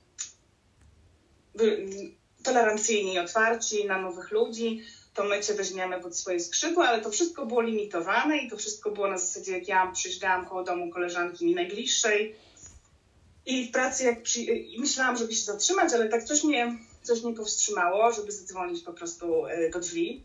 tolerancyjni 2.42 3.14
i 3.14 3.18
otwarci 3.18 3.84
na 3.84 4.02
nowych 4.02 4.30
ludzi, 4.30 4.82
to 5.14 5.24
my 5.24 5.40
Cię 5.42 5.54
weźmiemy 5.54 6.00
pod 6.00 6.16
swoje 6.16 6.40
skrzydła, 6.40 6.88
ale 6.88 7.00
to 7.00 7.10
wszystko 7.10 7.46
było 7.46 7.60
limitowane 7.60 8.38
i 8.38 8.50
to 8.50 8.56
wszystko 8.56 8.90
było 8.90 9.08
na 9.08 9.18
zasadzie, 9.18 9.52
jak 9.52 9.68
ja 9.68 9.92
przyjeżdżałam 9.92 10.46
koło 10.46 10.64
domu 10.64 10.90
koleżanki 10.90 11.46
mi 11.46 11.54
najbliższej 11.54 12.34
i 13.46 13.68
w 13.68 13.70
pracy 13.70 14.04
jak 14.04 14.22
przy... 14.22 14.40
Myślałam, 14.78 15.16
żeby 15.16 15.34
się 15.34 15.42
zatrzymać, 15.42 15.92
ale 15.92 16.08
tak 16.08 16.24
coś 16.24 16.44
mnie, 16.44 16.78
coś 17.02 17.22
mnie 17.22 17.34
powstrzymało, 17.34 18.12
żeby 18.12 18.32
zadzwonić 18.32 18.84
po 18.84 18.92
prostu 18.92 19.46
e, 19.46 19.70
do 19.70 19.80
drzwi. 19.80 20.24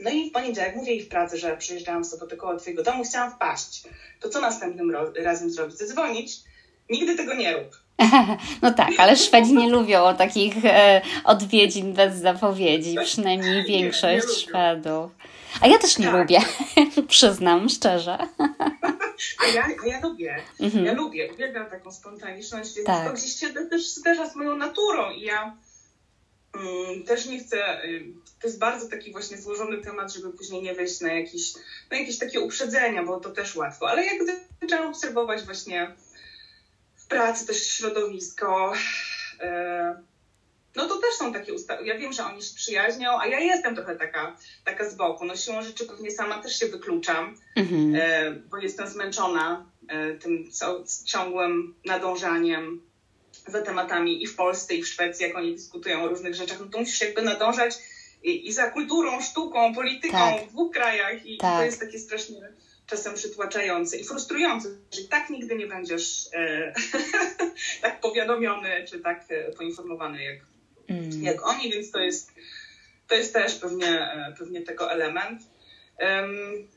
No 0.00 0.10
i 0.10 0.30
w 0.30 0.32
poniedziałek 0.32 0.76
mówię 0.76 0.92
jej 0.92 1.02
w 1.02 1.08
pracy, 1.08 1.38
że 1.38 1.56
przyjeżdżałam 1.56 2.04
w 2.04 2.06
sobotę 2.06 2.36
koło 2.36 2.56
twojego 2.56 2.82
domu, 2.82 3.04
chciałam 3.04 3.32
wpaść. 3.32 3.82
To 4.20 4.28
co 4.28 4.40
następnym 4.40 4.96
razem 5.16 5.50
zrobić? 5.50 5.76
Zadzwonić? 5.76 6.32
Nigdy 6.90 7.16
tego 7.16 7.34
nie 7.34 7.56
rób. 7.56 7.76
No 8.62 8.70
tak, 8.70 8.90
ale 8.98 9.16
Szwedzi 9.16 9.54
nie 9.54 9.70
lubią 9.70 10.16
takich 10.16 10.64
e, 10.64 11.00
odwiedzin 11.24 11.92
bez 11.92 12.16
zapowiedzi, 12.16 12.96
przynajmniej 13.04 13.64
większość 13.64 14.26
nie, 14.26 14.32
nie 14.32 14.38
Szwedów. 14.38 15.10
A 15.60 15.66
ja 15.68 15.78
też 15.78 15.98
nie 15.98 16.06
tak. 16.06 16.14
lubię, 16.14 16.40
przyznam 17.08 17.68
szczerze. 17.68 18.18
A 19.44 19.46
ja, 19.54 19.66
a 19.84 19.86
ja 19.86 20.00
lubię, 20.00 20.36
mhm. 20.60 20.84
ja 20.84 20.92
lubię, 20.92 21.32
uwielbiam 21.32 21.70
taką 21.70 21.92
spontaniczność, 21.92 22.74
więc 22.74 22.86
tak. 22.86 23.06
to 23.06 23.12
gdzieś 23.12 23.32
się 23.32 23.48
też 23.48 23.88
zderza 23.88 24.30
z 24.30 24.36
moją 24.36 24.56
naturą 24.56 25.10
i 25.10 25.20
ja 25.20 25.56
też 27.06 27.26
nie 27.26 27.38
chcę, 27.38 27.84
y, 27.84 28.04
to 28.40 28.46
jest 28.46 28.58
bardzo 28.58 28.88
taki 28.88 29.12
właśnie 29.12 29.38
złożony 29.38 29.78
temat, 29.78 30.12
żeby 30.12 30.32
później 30.32 30.62
nie 30.62 30.74
wejść 30.74 31.00
na 31.00 31.12
jakieś, 31.12 31.54
na 31.90 31.98
jakieś 31.98 32.18
takie 32.18 32.40
uprzedzenia, 32.40 33.04
bo 33.04 33.20
to 33.20 33.30
też 33.30 33.56
łatwo, 33.56 33.88
ale 33.88 34.04
jak 34.04 34.22
zaczęłam 34.62 34.88
obserwować 34.88 35.42
właśnie 35.42 35.94
w 36.96 37.06
pracy 37.06 37.46
też 37.46 37.66
środowisko, 37.66 38.72
e, 39.40 40.02
no 40.76 40.88
to 40.88 40.96
też 40.96 41.14
są 41.14 41.32
takie 41.32 41.54
ustawy. 41.54 41.86
Ja 41.86 41.98
wiem, 41.98 42.12
że 42.12 42.24
oni 42.24 42.42
się 42.42 42.54
przyjaźnią, 42.54 43.20
a 43.20 43.26
ja 43.26 43.40
jestem 43.40 43.74
trochę 43.74 43.96
taka, 43.96 44.36
taka 44.64 44.90
z 44.90 44.94
boku. 44.94 45.24
No 45.24 45.36
siłą 45.36 45.62
rzeczy 45.62 45.86
pewnie 45.86 46.10
sama 46.10 46.42
też 46.42 46.58
się 46.58 46.66
wykluczam, 46.66 47.36
mhm. 47.56 47.94
e, 47.94 48.30
bo 48.30 48.58
jestem 48.58 48.88
zmęczona 48.88 49.66
tym 50.20 50.44
ciągłym 51.04 51.74
nadążaniem 51.84 52.87
za 53.50 53.62
tematami 53.62 54.22
i 54.22 54.26
w 54.26 54.36
Polsce, 54.36 54.74
i 54.74 54.82
w 54.82 54.88
Szwecji, 54.88 55.26
jak 55.26 55.36
oni 55.36 55.54
dyskutują 55.54 56.02
o 56.02 56.08
różnych 56.08 56.34
rzeczach, 56.34 56.60
no 56.60 56.66
to 56.66 56.78
musisz 56.78 57.00
jakby 57.00 57.22
nadążać 57.22 57.78
i, 58.22 58.48
i 58.48 58.52
za 58.52 58.70
kulturą, 58.70 59.20
sztuką, 59.20 59.74
polityką 59.74 60.18
tak. 60.18 60.42
w 60.42 60.52
dwóch 60.52 60.72
krajach 60.72 61.26
i 61.26 61.38
tak. 61.38 61.56
to 61.56 61.64
jest 61.64 61.80
takie 61.80 61.98
strasznie 61.98 62.36
czasem 62.86 63.14
przytłaczające 63.14 63.96
i 63.96 64.04
frustrujące, 64.04 64.68
że 64.94 65.08
tak 65.08 65.30
nigdy 65.30 65.56
nie 65.56 65.66
będziesz 65.66 66.28
e, 66.32 66.72
tak 67.82 68.00
powiadomiony 68.00 68.84
czy 68.88 69.00
tak 69.00 69.24
e, 69.28 69.52
poinformowany 69.52 70.22
jak, 70.22 70.38
mm. 70.88 71.22
jak 71.22 71.46
oni, 71.46 71.70
więc 71.70 71.90
to 71.90 71.98
jest, 71.98 72.32
to 73.08 73.14
jest 73.14 73.32
też 73.32 73.54
pewnie, 73.54 74.12
e, 74.12 74.34
pewnie 74.38 74.62
tego 74.62 74.92
element. 74.92 75.42
Um, 76.00 76.68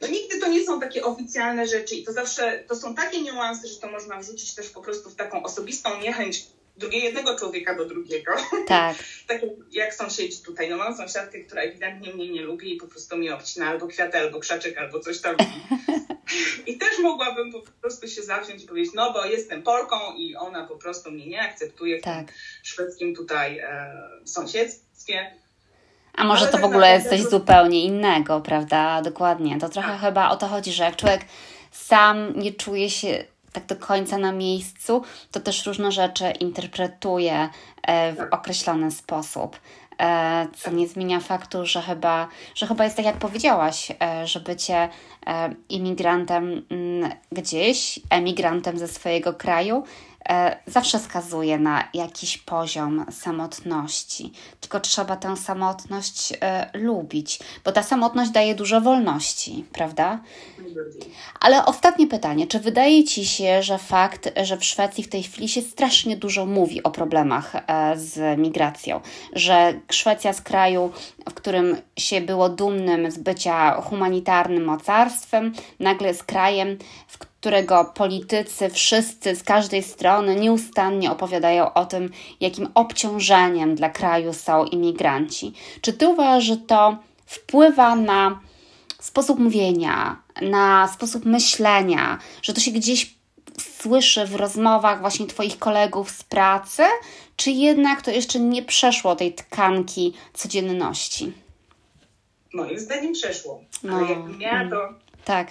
no 0.00 0.08
nigdy 0.08 0.40
to 0.40 0.48
nie 0.48 0.64
są 0.64 0.80
takie 0.80 1.04
oficjalne 1.04 1.66
rzeczy 1.66 1.94
i 1.94 2.04
to 2.04 2.12
zawsze, 2.12 2.64
to 2.68 2.76
są 2.76 2.94
takie 2.94 3.22
niuanse, 3.22 3.68
że 3.68 3.80
to 3.80 3.90
można 3.90 4.18
wrzucić 4.18 4.54
też 4.54 4.70
po 4.70 4.82
prostu 4.82 5.10
w 5.10 5.14
taką 5.14 5.42
osobistą 5.42 6.00
niechęć 6.00 6.46
drugie, 6.78 6.98
jednego 6.98 7.38
człowieka 7.38 7.74
do 7.74 7.84
drugiego. 7.84 8.32
Tak. 8.66 8.96
tak 9.28 9.40
jak 9.70 9.94
sąsiedzi 9.94 10.42
tutaj. 10.42 10.70
No 10.70 10.76
mam 10.76 10.96
sąsiadkę, 10.96 11.40
która 11.40 11.62
ewidentnie 11.62 12.14
mnie 12.14 12.30
nie 12.30 12.42
lubi 12.42 12.74
i 12.74 12.76
po 12.76 12.86
prostu 12.86 13.16
mi 13.16 13.30
obcina 13.30 13.68
albo 13.68 13.86
kwiaty, 13.86 14.18
albo 14.18 14.40
krzaczek, 14.40 14.78
albo 14.78 15.00
coś 15.00 15.20
tam. 15.20 15.36
I 16.66 16.78
też 16.78 16.98
mogłabym 16.98 17.52
po 17.52 17.62
prostu 17.80 18.08
się 18.08 18.22
zawziąć 18.22 18.62
i 18.62 18.66
powiedzieć, 18.66 18.94
no 18.94 19.12
bo 19.12 19.24
jestem 19.24 19.62
Polką 19.62 20.14
i 20.16 20.36
ona 20.36 20.66
po 20.66 20.76
prostu 20.76 21.10
mnie 21.10 21.26
nie 21.26 21.40
akceptuje 21.40 21.98
w 21.98 22.02
tak. 22.02 22.26
tym 22.26 22.36
szwedzkim 22.62 23.14
tutaj 23.14 23.58
e, 23.58 23.92
sąsiedztwie. 24.24 25.34
A 26.18 26.24
może 26.24 26.46
to 26.46 26.52
tak 26.52 26.60
w 26.60 26.64
ogóle 26.64 26.94
jest 26.94 27.08
coś 27.08 27.22
zupełnie 27.22 27.84
innego, 27.84 28.40
prawda? 28.40 29.02
Dokładnie. 29.02 29.58
To 29.58 29.68
trochę 29.68 29.92
tak. 29.92 30.00
chyba 30.00 30.30
o 30.30 30.36
to 30.36 30.48
chodzi, 30.48 30.72
że 30.72 30.84
jak 30.84 30.96
człowiek 30.96 31.24
sam 31.70 32.32
nie 32.36 32.52
czuje 32.52 32.90
się 32.90 33.24
tak 33.52 33.66
do 33.66 33.76
końca 33.76 34.18
na 34.18 34.32
miejscu, 34.32 35.02
to 35.32 35.40
też 35.40 35.66
różne 35.66 35.92
rzeczy 35.92 36.30
interpretuje 36.30 37.48
e, 37.82 38.12
w 38.12 38.16
tak. 38.16 38.34
określony 38.34 38.90
sposób. 38.90 39.60
E, 40.00 40.46
co 40.56 40.70
nie 40.70 40.88
zmienia 40.88 41.20
faktu, 41.20 41.66
że 41.66 41.82
chyba, 41.82 42.28
że 42.54 42.66
chyba 42.66 42.84
jest 42.84 42.96
tak, 42.96 43.06
jak 43.06 43.16
powiedziałaś, 43.16 43.92
e, 44.02 44.26
że 44.26 44.40
bycie 44.40 44.88
imigrantem 45.68 46.66
mm, 46.70 47.10
gdzieś, 47.32 48.00
emigrantem 48.10 48.78
ze 48.78 48.88
swojego 48.88 49.32
kraju 49.32 49.84
zawsze 50.66 50.98
skazuje 50.98 51.58
na 51.58 51.88
jakiś 51.94 52.38
poziom 52.38 53.06
samotności. 53.10 54.32
Tylko 54.60 54.80
trzeba 54.80 55.16
tę 55.16 55.36
samotność 55.36 56.32
e, 56.40 56.70
lubić, 56.74 57.38
bo 57.64 57.72
ta 57.72 57.82
samotność 57.82 58.30
daje 58.30 58.54
dużo 58.54 58.80
wolności, 58.80 59.64
prawda? 59.72 60.20
Ale 61.40 61.64
ostatnie 61.64 62.06
pytanie: 62.06 62.46
czy 62.46 62.60
wydaje 62.60 63.04
ci 63.04 63.26
się, 63.26 63.62
że 63.62 63.78
fakt, 63.78 64.30
że 64.42 64.56
w 64.56 64.64
Szwecji 64.64 65.04
w 65.04 65.08
tej 65.08 65.22
chwili 65.22 65.48
się 65.48 65.62
strasznie 65.62 66.16
dużo 66.16 66.46
mówi 66.46 66.82
o 66.82 66.90
problemach 66.90 67.52
e, 67.54 67.96
z 67.96 68.38
migracją, 68.38 69.00
że 69.32 69.74
Szwecja 69.90 70.32
z 70.32 70.40
kraju, 70.40 70.92
w 71.30 71.34
którym 71.34 71.76
się 71.96 72.20
było 72.20 72.48
dumnym 72.48 73.10
z 73.10 73.18
bycia 73.18 73.80
humanitarnym 73.80 74.64
mocarstwem, 74.64 75.52
nagle 75.80 76.08
jest 76.08 76.24
krajem, 76.24 76.78
w 77.06 77.18
którego 77.40 77.84
politycy 77.84 78.70
wszyscy 78.70 79.36
z 79.36 79.42
każdej 79.42 79.82
strony 79.82 80.36
nieustannie 80.36 81.10
opowiadają 81.10 81.74
o 81.74 81.86
tym, 81.86 82.10
jakim 82.40 82.68
obciążeniem 82.74 83.74
dla 83.74 83.90
kraju 83.90 84.32
są 84.32 84.64
imigranci. 84.64 85.52
Czy 85.80 85.92
ty 85.92 86.08
uważasz, 86.08 86.44
że 86.44 86.56
to 86.56 86.96
wpływa 87.26 87.96
na 87.96 88.40
sposób 89.00 89.38
mówienia, 89.38 90.22
na 90.42 90.88
sposób 90.88 91.24
myślenia, 91.24 92.18
że 92.42 92.54
to 92.54 92.60
się 92.60 92.70
gdzieś 92.70 93.14
słyszy 93.80 94.26
w 94.26 94.34
rozmowach 94.34 95.00
właśnie 95.00 95.26
Twoich 95.26 95.58
kolegów 95.58 96.10
z 96.10 96.22
pracy, 96.22 96.82
czy 97.36 97.50
jednak 97.50 98.02
to 98.02 98.10
jeszcze 98.10 98.40
nie 98.40 98.62
przeszło 98.62 99.16
tej 99.16 99.34
tkanki 99.34 100.14
codzienności? 100.34 101.32
Moim 102.54 102.78
zdaniem 102.78 103.12
przeszło. 103.12 103.60
No. 103.82 103.96
Ale 103.96 104.08
jakbym 104.08 104.38
miała 104.38 104.70
to 104.70 104.94
tak 105.24 105.48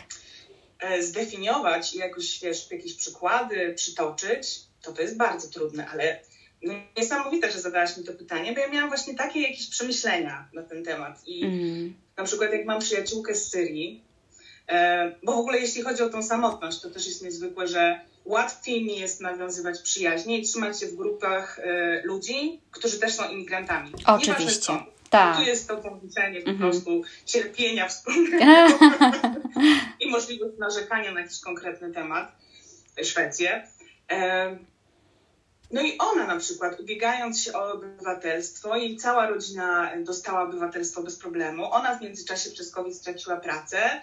zdefiniować 0.99 1.95
i 1.95 1.97
jakoś, 1.97 2.39
wiesz, 2.39 2.71
jakieś 2.71 2.93
przykłady 2.93 3.73
przytoczyć, 3.73 4.59
to 4.81 4.91
to 4.93 5.01
jest 5.01 5.17
bardzo 5.17 5.47
trudne, 5.47 5.87
ale 5.89 6.19
no, 6.63 6.73
niesamowite, 6.97 7.51
że 7.51 7.59
zadałaś 7.59 7.97
mi 7.97 8.03
to 8.03 8.13
pytanie, 8.13 8.53
bo 8.53 8.59
ja 8.59 8.67
miałam 8.67 8.89
właśnie 8.89 9.15
takie 9.15 9.41
jakieś 9.41 9.67
przemyślenia 9.69 10.49
na 10.53 10.63
ten 10.63 10.83
temat. 10.83 11.27
I 11.27 11.45
mm. 11.45 11.93
na 12.17 12.23
przykład 12.23 12.53
jak 12.53 12.65
mam 12.65 12.79
przyjaciółkę 12.79 13.35
z 13.35 13.49
Syrii, 13.49 14.03
e, 14.67 15.11
bo 15.23 15.33
w 15.33 15.37
ogóle 15.37 15.59
jeśli 15.59 15.81
chodzi 15.81 16.03
o 16.03 16.09
tą 16.09 16.23
samotność, 16.23 16.81
to 16.81 16.89
też 16.89 17.07
jest 17.07 17.23
niezwykłe, 17.23 17.67
że 17.67 17.99
łatwiej 18.25 18.83
mi 18.85 18.99
jest 18.99 19.21
nawiązywać 19.21 19.81
przyjaźnie 19.81 20.39
i 20.39 20.43
trzymać 20.43 20.79
się 20.79 20.87
w 20.87 20.95
grupach 20.95 21.59
e, 21.59 22.01
ludzi, 22.03 22.61
którzy 22.71 22.99
też 22.99 23.13
są 23.13 23.29
imigrantami. 23.29 23.91
Oczywiście. 24.05 24.73
Tak. 25.09 25.37
Tu 25.37 25.43
jest 25.43 25.67
to 25.67 25.77
połączenie 25.77 26.41
po 26.41 26.49
mhm. 26.49 26.71
prostu 26.71 27.01
cierpienia 27.25 27.87
wspólnego 27.87 28.45
i 30.07 30.11
możliwość 30.11 30.57
narzekania 30.57 31.11
na 31.11 31.21
jakiś 31.21 31.39
konkretny 31.39 31.93
temat, 31.93 32.31
Szwecję. 33.03 33.67
No 35.71 35.81
i 35.81 35.97
ona 35.97 36.27
na 36.27 36.39
przykład, 36.39 36.79
ubiegając 36.79 37.41
się 37.41 37.53
o 37.53 37.71
obywatelstwo, 37.71 38.75
jej 38.75 38.97
cała 38.97 39.29
rodzina 39.29 39.91
dostała 39.97 40.41
obywatelstwo 40.41 41.03
bez 41.03 41.17
problemu. 41.17 41.71
Ona 41.71 41.95
w 41.95 42.01
międzyczasie 42.01 42.51
przez 42.51 42.71
COVID 42.71 42.95
straciła 42.95 43.37
pracę, 43.37 44.01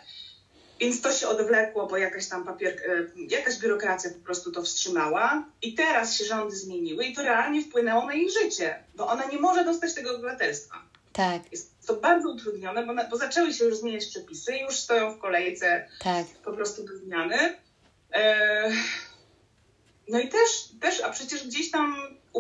więc 0.81 1.01
to 1.01 1.13
się 1.13 1.29
odwlekło, 1.29 1.87
bo 1.87 1.97
jakaś 1.97 2.29
tam 2.29 2.45
papier, 2.45 2.73
e, 2.73 3.07
jakaś 3.29 3.59
biurokracja 3.59 4.11
po 4.11 4.25
prostu 4.25 4.53
to 4.53 4.63
wstrzymała. 4.63 5.45
I 5.63 5.75
teraz 5.75 6.17
się 6.17 6.25
rządy 6.25 6.57
zmieniły 6.57 7.05
i 7.05 7.15
to 7.15 7.23
realnie 7.23 7.63
wpłynęło 7.63 8.07
na 8.07 8.15
jej 8.15 8.31
życie, 8.31 8.85
bo 8.95 9.07
ona 9.07 9.25
nie 9.25 9.39
może 9.39 9.65
dostać 9.65 9.95
tego 9.95 10.17
obywatelstwa. 10.17 10.94
Tak. 11.15 11.53
Jest 11.53 11.87
to 11.87 11.95
bardzo 11.95 12.31
utrudnione, 12.31 12.87
bo, 12.87 12.95
bo 13.11 13.17
zaczęły 13.17 13.53
się 13.53 13.65
już 13.65 13.77
zmieniać 13.77 14.07
przepisy, 14.07 14.57
już 14.57 14.77
stoją 14.77 15.15
w 15.15 15.19
kolejce 15.19 15.89
tak. 16.01 16.27
po 16.45 16.53
prostu 16.53 16.85
do 16.85 16.97
zmiany. 16.97 17.57
E, 18.13 18.71
no 20.09 20.21
i 20.21 20.29
też, 20.29 20.69
też, 20.81 21.01
a 21.01 21.11
przecież 21.11 21.47
gdzieś 21.47 21.71
tam 21.71 21.97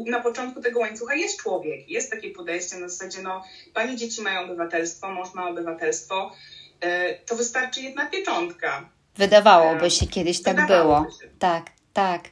na 0.07 0.21
początku 0.21 0.63
tego 0.63 0.81
łańcucha 0.81 1.15
jest 1.15 1.43
człowiek, 1.43 1.89
jest 1.89 2.11
takie 2.11 2.31
podejście 2.31 2.77
na 2.77 2.89
zasadzie, 2.89 3.23
no, 3.23 3.45
pani 3.75 3.97
dzieci 3.97 4.23
mają 4.23 4.41
obywatelstwo, 4.41 5.11
mąż 5.11 5.35
ma 5.35 5.49
obywatelstwo, 5.49 6.33
e, 6.81 7.15
to 7.15 7.37
wystarczy 7.37 7.81
jedna 7.81 8.07
pieczątka. 8.07 8.89
Wydawałoby 9.17 9.87
e, 9.87 9.91
się 9.91 10.07
kiedyś 10.07 10.43
tak 10.43 10.67
było. 10.67 11.07
Się. 11.21 11.29
Tak, 11.39 11.71
tak. 11.93 12.31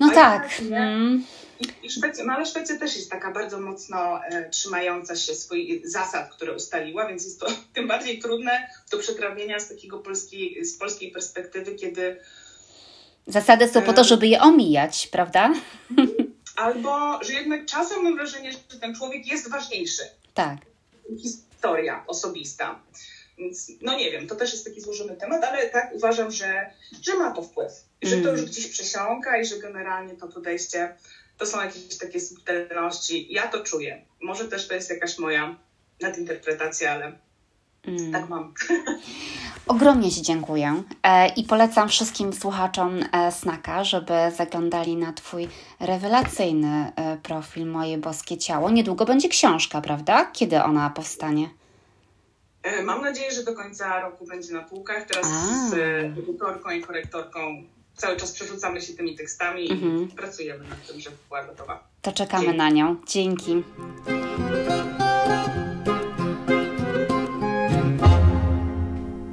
No 0.00 0.08
a 0.10 0.14
tak. 0.14 0.62
Ja, 0.70 0.98
I, 1.60 1.86
i 1.86 1.90
Szwecja, 1.90 2.24
no 2.24 2.32
ale 2.32 2.46
Szwecja 2.46 2.78
też 2.78 2.96
jest 2.96 3.10
taka 3.10 3.30
bardzo 3.30 3.60
mocno 3.60 4.24
e, 4.24 4.50
trzymająca 4.50 5.16
się 5.16 5.34
swoich 5.34 5.88
zasad, 5.88 6.34
które 6.34 6.54
ustaliła, 6.54 7.08
więc 7.08 7.24
jest 7.24 7.40
to 7.40 7.46
tym 7.74 7.88
bardziej 7.88 8.18
trudne 8.18 8.70
do 8.90 8.98
przetrawienia 8.98 9.60
z 9.60 9.68
takiego 9.68 9.98
polskiej, 9.98 10.64
z 10.64 10.78
polskiej 10.78 11.10
perspektywy, 11.10 11.74
kiedy 11.74 12.20
Zasady 13.26 13.68
są 13.68 13.82
po 13.82 13.92
to, 13.92 14.04
żeby 14.04 14.26
je 14.26 14.40
omijać, 14.40 15.06
prawda? 15.06 15.52
Albo, 16.56 17.24
że 17.24 17.32
jednak 17.32 17.66
czasem 17.66 18.02
mam 18.02 18.16
wrażenie, 18.16 18.52
że 18.52 18.58
ten 18.80 18.94
człowiek 18.94 19.26
jest 19.26 19.50
ważniejszy. 19.50 20.02
Tak. 20.34 20.58
Historia 21.22 22.04
osobista. 22.06 22.80
Więc 23.38 23.72
no 23.82 23.96
nie 23.96 24.10
wiem, 24.10 24.26
to 24.26 24.34
też 24.34 24.52
jest 24.52 24.64
taki 24.64 24.80
złożony 24.80 25.16
temat, 25.16 25.44
ale 25.44 25.68
tak 25.68 25.90
uważam, 25.94 26.30
że, 26.30 26.70
że 27.02 27.16
ma 27.16 27.30
to 27.30 27.42
wpływ. 27.42 27.72
Że 28.02 28.16
to 28.16 28.30
już 28.30 28.40
mm. 28.40 28.44
gdzieś 28.44 28.68
przesiąka 28.68 29.40
i 29.40 29.46
że 29.46 29.58
generalnie 29.58 30.14
to 30.14 30.28
podejście 30.28 30.96
to 31.38 31.46
są 31.46 31.62
jakieś 31.62 31.98
takie 31.98 32.20
subtelności. 32.20 33.26
Ja 33.30 33.48
to 33.48 33.64
czuję. 33.64 34.02
Może 34.22 34.44
też 34.44 34.68
to 34.68 34.74
jest 34.74 34.90
jakaś 34.90 35.18
moja 35.18 35.56
nadinterpretacja, 36.00 36.92
ale 36.92 37.18
mm. 37.86 38.12
tak 38.12 38.28
mam. 38.28 38.54
Ogromnie 39.66 40.10
Ci 40.10 40.22
dziękuję 40.22 40.82
e, 41.02 41.28
i 41.28 41.44
polecam 41.44 41.88
wszystkim 41.88 42.32
słuchaczom 42.32 43.00
e, 43.12 43.32
Snaka, 43.32 43.84
żeby 43.84 44.12
zaglądali 44.36 44.96
na 44.96 45.12
Twój 45.12 45.48
rewelacyjny 45.80 46.92
e, 46.96 47.16
profil 47.22 47.66
Moje 47.66 47.98
Boskie 47.98 48.38
Ciało. 48.38 48.70
Niedługo 48.70 49.04
będzie 49.04 49.28
książka, 49.28 49.80
prawda? 49.80 50.30
Kiedy 50.32 50.62
ona 50.62 50.90
powstanie? 50.90 51.48
Mam 52.84 53.02
nadzieję, 53.02 53.32
że 53.32 53.44
do 53.44 53.54
końca 53.54 54.00
roku 54.00 54.26
będzie 54.26 54.54
na 54.54 54.62
półkach. 54.62 55.06
Teraz 55.06 55.26
A. 55.26 55.70
z 55.70 55.74
edytorką 56.18 56.70
i 56.70 56.80
korektorką 56.80 57.64
cały 57.96 58.16
czas 58.16 58.32
przerzucamy 58.32 58.80
się 58.80 58.92
tymi 58.92 59.16
tekstami 59.16 59.70
mhm. 59.70 60.08
i 60.08 60.12
pracujemy 60.12 60.68
nad 60.68 60.86
tym, 60.86 61.00
żeby 61.00 61.16
była 61.28 61.44
gotowa. 61.44 61.88
To 62.02 62.12
czekamy 62.12 62.44
Dzięki. 62.44 62.58
na 62.58 62.70
nią. 62.70 62.96
Dzięki. 63.08 63.62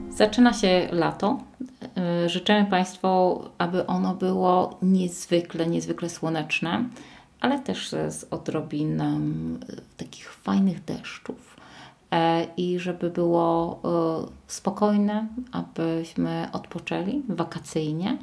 Zaczyna 0.09 0.53
się 0.53 0.87
lato. 0.91 1.39
E, 1.97 2.29
życzymy 2.29 2.65
Państwu, 2.69 3.41
aby 3.57 3.85
ono 3.85 4.15
było 4.15 4.77
niezwykle, 4.81 5.67
niezwykle 5.67 6.09
słoneczne, 6.09 6.89
ale 7.39 7.59
też 7.59 7.89
z 7.89 8.25
odrobiną 8.31 9.17
e, 9.69 9.81
takich 9.97 10.33
fajnych 10.33 10.83
deszczów 10.83 11.52
i 12.57 12.79
żeby 12.79 13.09
było 13.09 13.79
spokojne, 14.47 15.27
abyśmy 15.51 16.47
odpoczęli 16.53 17.21
wakacyjnie. 17.29 18.17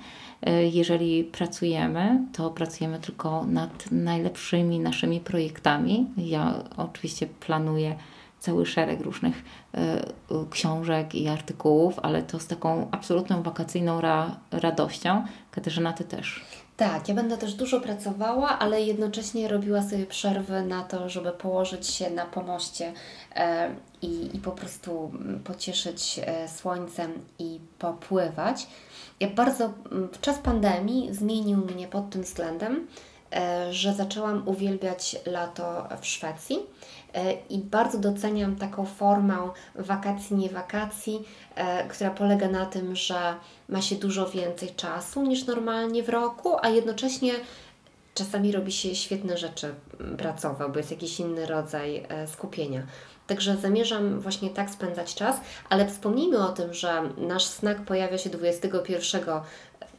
Jeżeli 0.73 1.25
pracujemy, 1.25 2.25
to 2.33 2.51
pracujemy 2.51 2.99
tylko 2.99 3.45
nad 3.45 3.91
najlepszymi 3.93 4.81
naszymi 4.81 5.21
projektami. 5.21 6.07
Ja 6.17 6.55
oczywiście 6.77 7.27
planuję 7.27 7.97
cały 8.41 8.67
szereg 8.67 9.01
różnych 9.01 9.45
e, 9.75 10.05
książek 10.51 11.15
i 11.15 11.29
artykułów, 11.29 11.99
ale 12.03 12.23
to 12.23 12.39
z 12.39 12.47
taką 12.47 12.89
absolutną 12.91 13.43
wakacyjną 13.43 14.01
ra 14.01 14.37
radością. 14.51 15.25
Katarzyna, 15.51 15.93
Ty 15.93 16.05
też. 16.05 16.45
Tak, 16.81 17.09
ja 17.09 17.15
będę 17.15 17.39
też 17.39 17.55
dużo 17.55 17.81
pracowała, 17.81 18.59
ale 18.59 18.83
jednocześnie 18.83 19.49
robiła 19.49 19.83
sobie 19.83 20.07
przerwy 20.07 20.63
na 20.63 20.83
to, 20.83 21.09
żeby 21.09 21.31
położyć 21.31 21.87
się 21.87 22.11
na 22.11 22.25
pomoście 22.25 22.93
e, 23.35 23.75
i, 24.03 24.37
i 24.37 24.39
po 24.39 24.51
prostu 24.53 25.13
pocieszyć 25.45 26.21
e, 26.25 26.49
słońcem 26.49 27.13
i 27.39 27.61
popływać. 27.79 28.67
Ja 29.21 29.31
bardzo 29.31 29.73
w 30.13 30.21
czas 30.21 30.39
pandemii 30.39 31.15
zmienił 31.15 31.59
mnie 31.59 31.89
pod 31.89 32.11
tym 32.11 32.23
względem, 32.23 32.87
e, 33.33 33.73
że 33.73 33.95
zaczęłam 33.95 34.49
uwielbiać 34.49 35.17
lato 35.27 35.89
w 36.01 36.07
Szwecji 36.07 36.59
i 37.51 37.59
bardzo 37.59 37.99
doceniam 37.99 38.57
taką 38.57 38.87
formę 38.87 39.51
wakacji, 39.75 40.37
nie 40.37 40.49
wakacji, 40.49 41.25
e, 41.55 41.89
która 41.89 42.11
polega 42.11 42.49
na 42.49 42.67
tym, 42.67 42.97
że 42.97 43.35
ma 43.69 43.83
się 43.83 43.97
dużo 43.97 44.31
więcej 44.31 44.69
czasu 44.69 45.23
niż 45.23 45.47
normalnie 45.47 46.03
w 46.03 46.09
roku, 46.09 46.57
a 46.63 46.69
jednocześnie 46.69 47.33
czasami 48.15 48.53
robi 48.53 48.73
się 48.73 48.95
świetne 48.95 49.39
rzeczy 49.39 49.75
pracowe, 50.19 50.69
bo 50.69 50.79
jest 50.79 50.91
jakiś 50.91 51.21
inny 51.21 51.47
rodzaj 51.47 52.07
e, 52.09 52.27
skupienia. 52.27 52.83
Także 53.27 53.57
zamierzam 53.57 54.21
właśnie 54.21 54.51
tak 54.51 54.71
spędzać 54.71 55.15
czas, 55.15 55.37
ale 55.69 55.89
wspomnijmy 55.89 56.47
o 56.47 56.53
tym, 56.53 56.75
że 56.75 57.03
nasz 57.17 57.45
snack 57.45 57.81
pojawia 57.81 58.19
się 58.19 58.31
21 58.31 59.23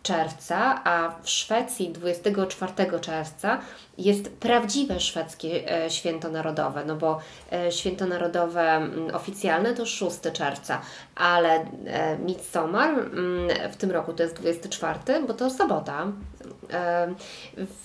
czerwca, 0.04 0.84
a 0.84 1.16
w 1.22 1.30
Szwecji 1.30 1.90
24 1.90 3.00
czerwca 3.02 3.60
jest 3.98 4.30
prawdziwe 4.30 5.00
szwedzkie 5.00 5.84
e, 5.84 5.90
święto 5.90 6.30
narodowe, 6.30 6.86
no 6.86 6.96
bo 6.96 7.20
e, 7.52 7.72
święto 7.72 8.06
narodowe 8.06 8.90
oficjalne 9.14 9.74
to 9.74 9.86
6 9.86 10.18
czerwca, 10.34 10.82
ale 11.16 11.66
e, 11.86 12.18
Midsommar 12.18 12.90
mm, 12.90 13.72
w 13.72 13.76
tym 13.76 13.92
roku 13.92 14.14
to 14.14 14.24
jest 14.24 14.36
24, 14.36 15.00
bo 15.28 15.34
to 15.34 15.50
sobota. 15.50 16.08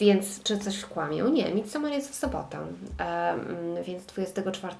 Więc 0.00 0.42
czy 0.42 0.58
coś 0.58 0.84
kłamię? 0.84 1.22
Nie, 1.22 1.54
Midsommar 1.54 1.92
jest 1.92 2.10
w 2.10 2.14
sobotę, 2.14 2.58
więc 3.82 4.06
24. 4.06 4.74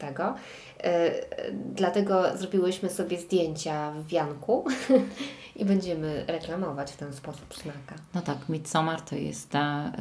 Dlatego 1.75 2.37
zrobiłyśmy 2.37 2.91
sobie 2.91 3.21
zdjęcia 3.21 3.91
w 3.91 4.07
wianku 4.07 4.65
i 5.57 5.65
będziemy 5.65 6.25
reklamować 6.29 6.93
w 6.93 6.97
ten 6.97 7.13
sposób 7.13 7.55
snaka. 7.55 7.95
No 8.15 8.23
tak, 8.23 8.49
Midsommar 8.49 9.01
to 9.01 9.17
jest, 9.17 9.53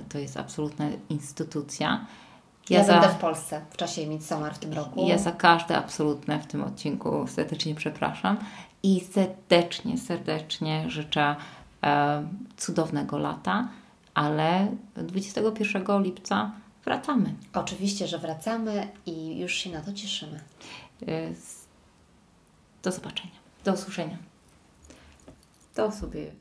to 0.09 0.17
jest 0.17 0.37
absolutna 0.37 0.85
instytucja. 1.09 2.05
Ja, 2.69 2.79
ja 2.79 2.85
za, 2.85 2.93
będę 2.93 3.09
w 3.09 3.19
Polsce 3.19 3.61
w 3.69 3.77
czasie 3.77 4.07
Midsommar 4.07 4.55
w 4.55 4.59
tym 4.59 4.73
roku. 4.73 5.07
Ja 5.07 5.17
za 5.17 5.31
każde 5.31 5.77
absolutne 5.77 6.39
w 6.39 6.47
tym 6.47 6.63
odcinku 6.63 7.27
serdecznie 7.27 7.75
przepraszam 7.75 8.37
i 8.83 8.99
serdecznie, 8.99 9.97
serdecznie 9.97 10.89
życzę 10.89 11.35
e, 11.83 12.27
cudownego 12.57 13.17
lata, 13.17 13.67
ale 14.13 14.67
21 14.95 16.03
lipca 16.03 16.51
wracamy. 16.85 17.35
Oczywiście, 17.53 18.07
że 18.07 18.19
wracamy 18.19 18.87
i 19.05 19.39
już 19.39 19.53
się 19.53 19.69
na 19.69 19.81
to 19.81 19.93
cieszymy. 19.93 20.39
E, 21.07 21.31
do 22.83 22.91
zobaczenia, 22.91 23.33
do 23.63 23.73
usłyszenia. 23.73 24.17
To 25.75 25.91
sobie. 25.91 26.31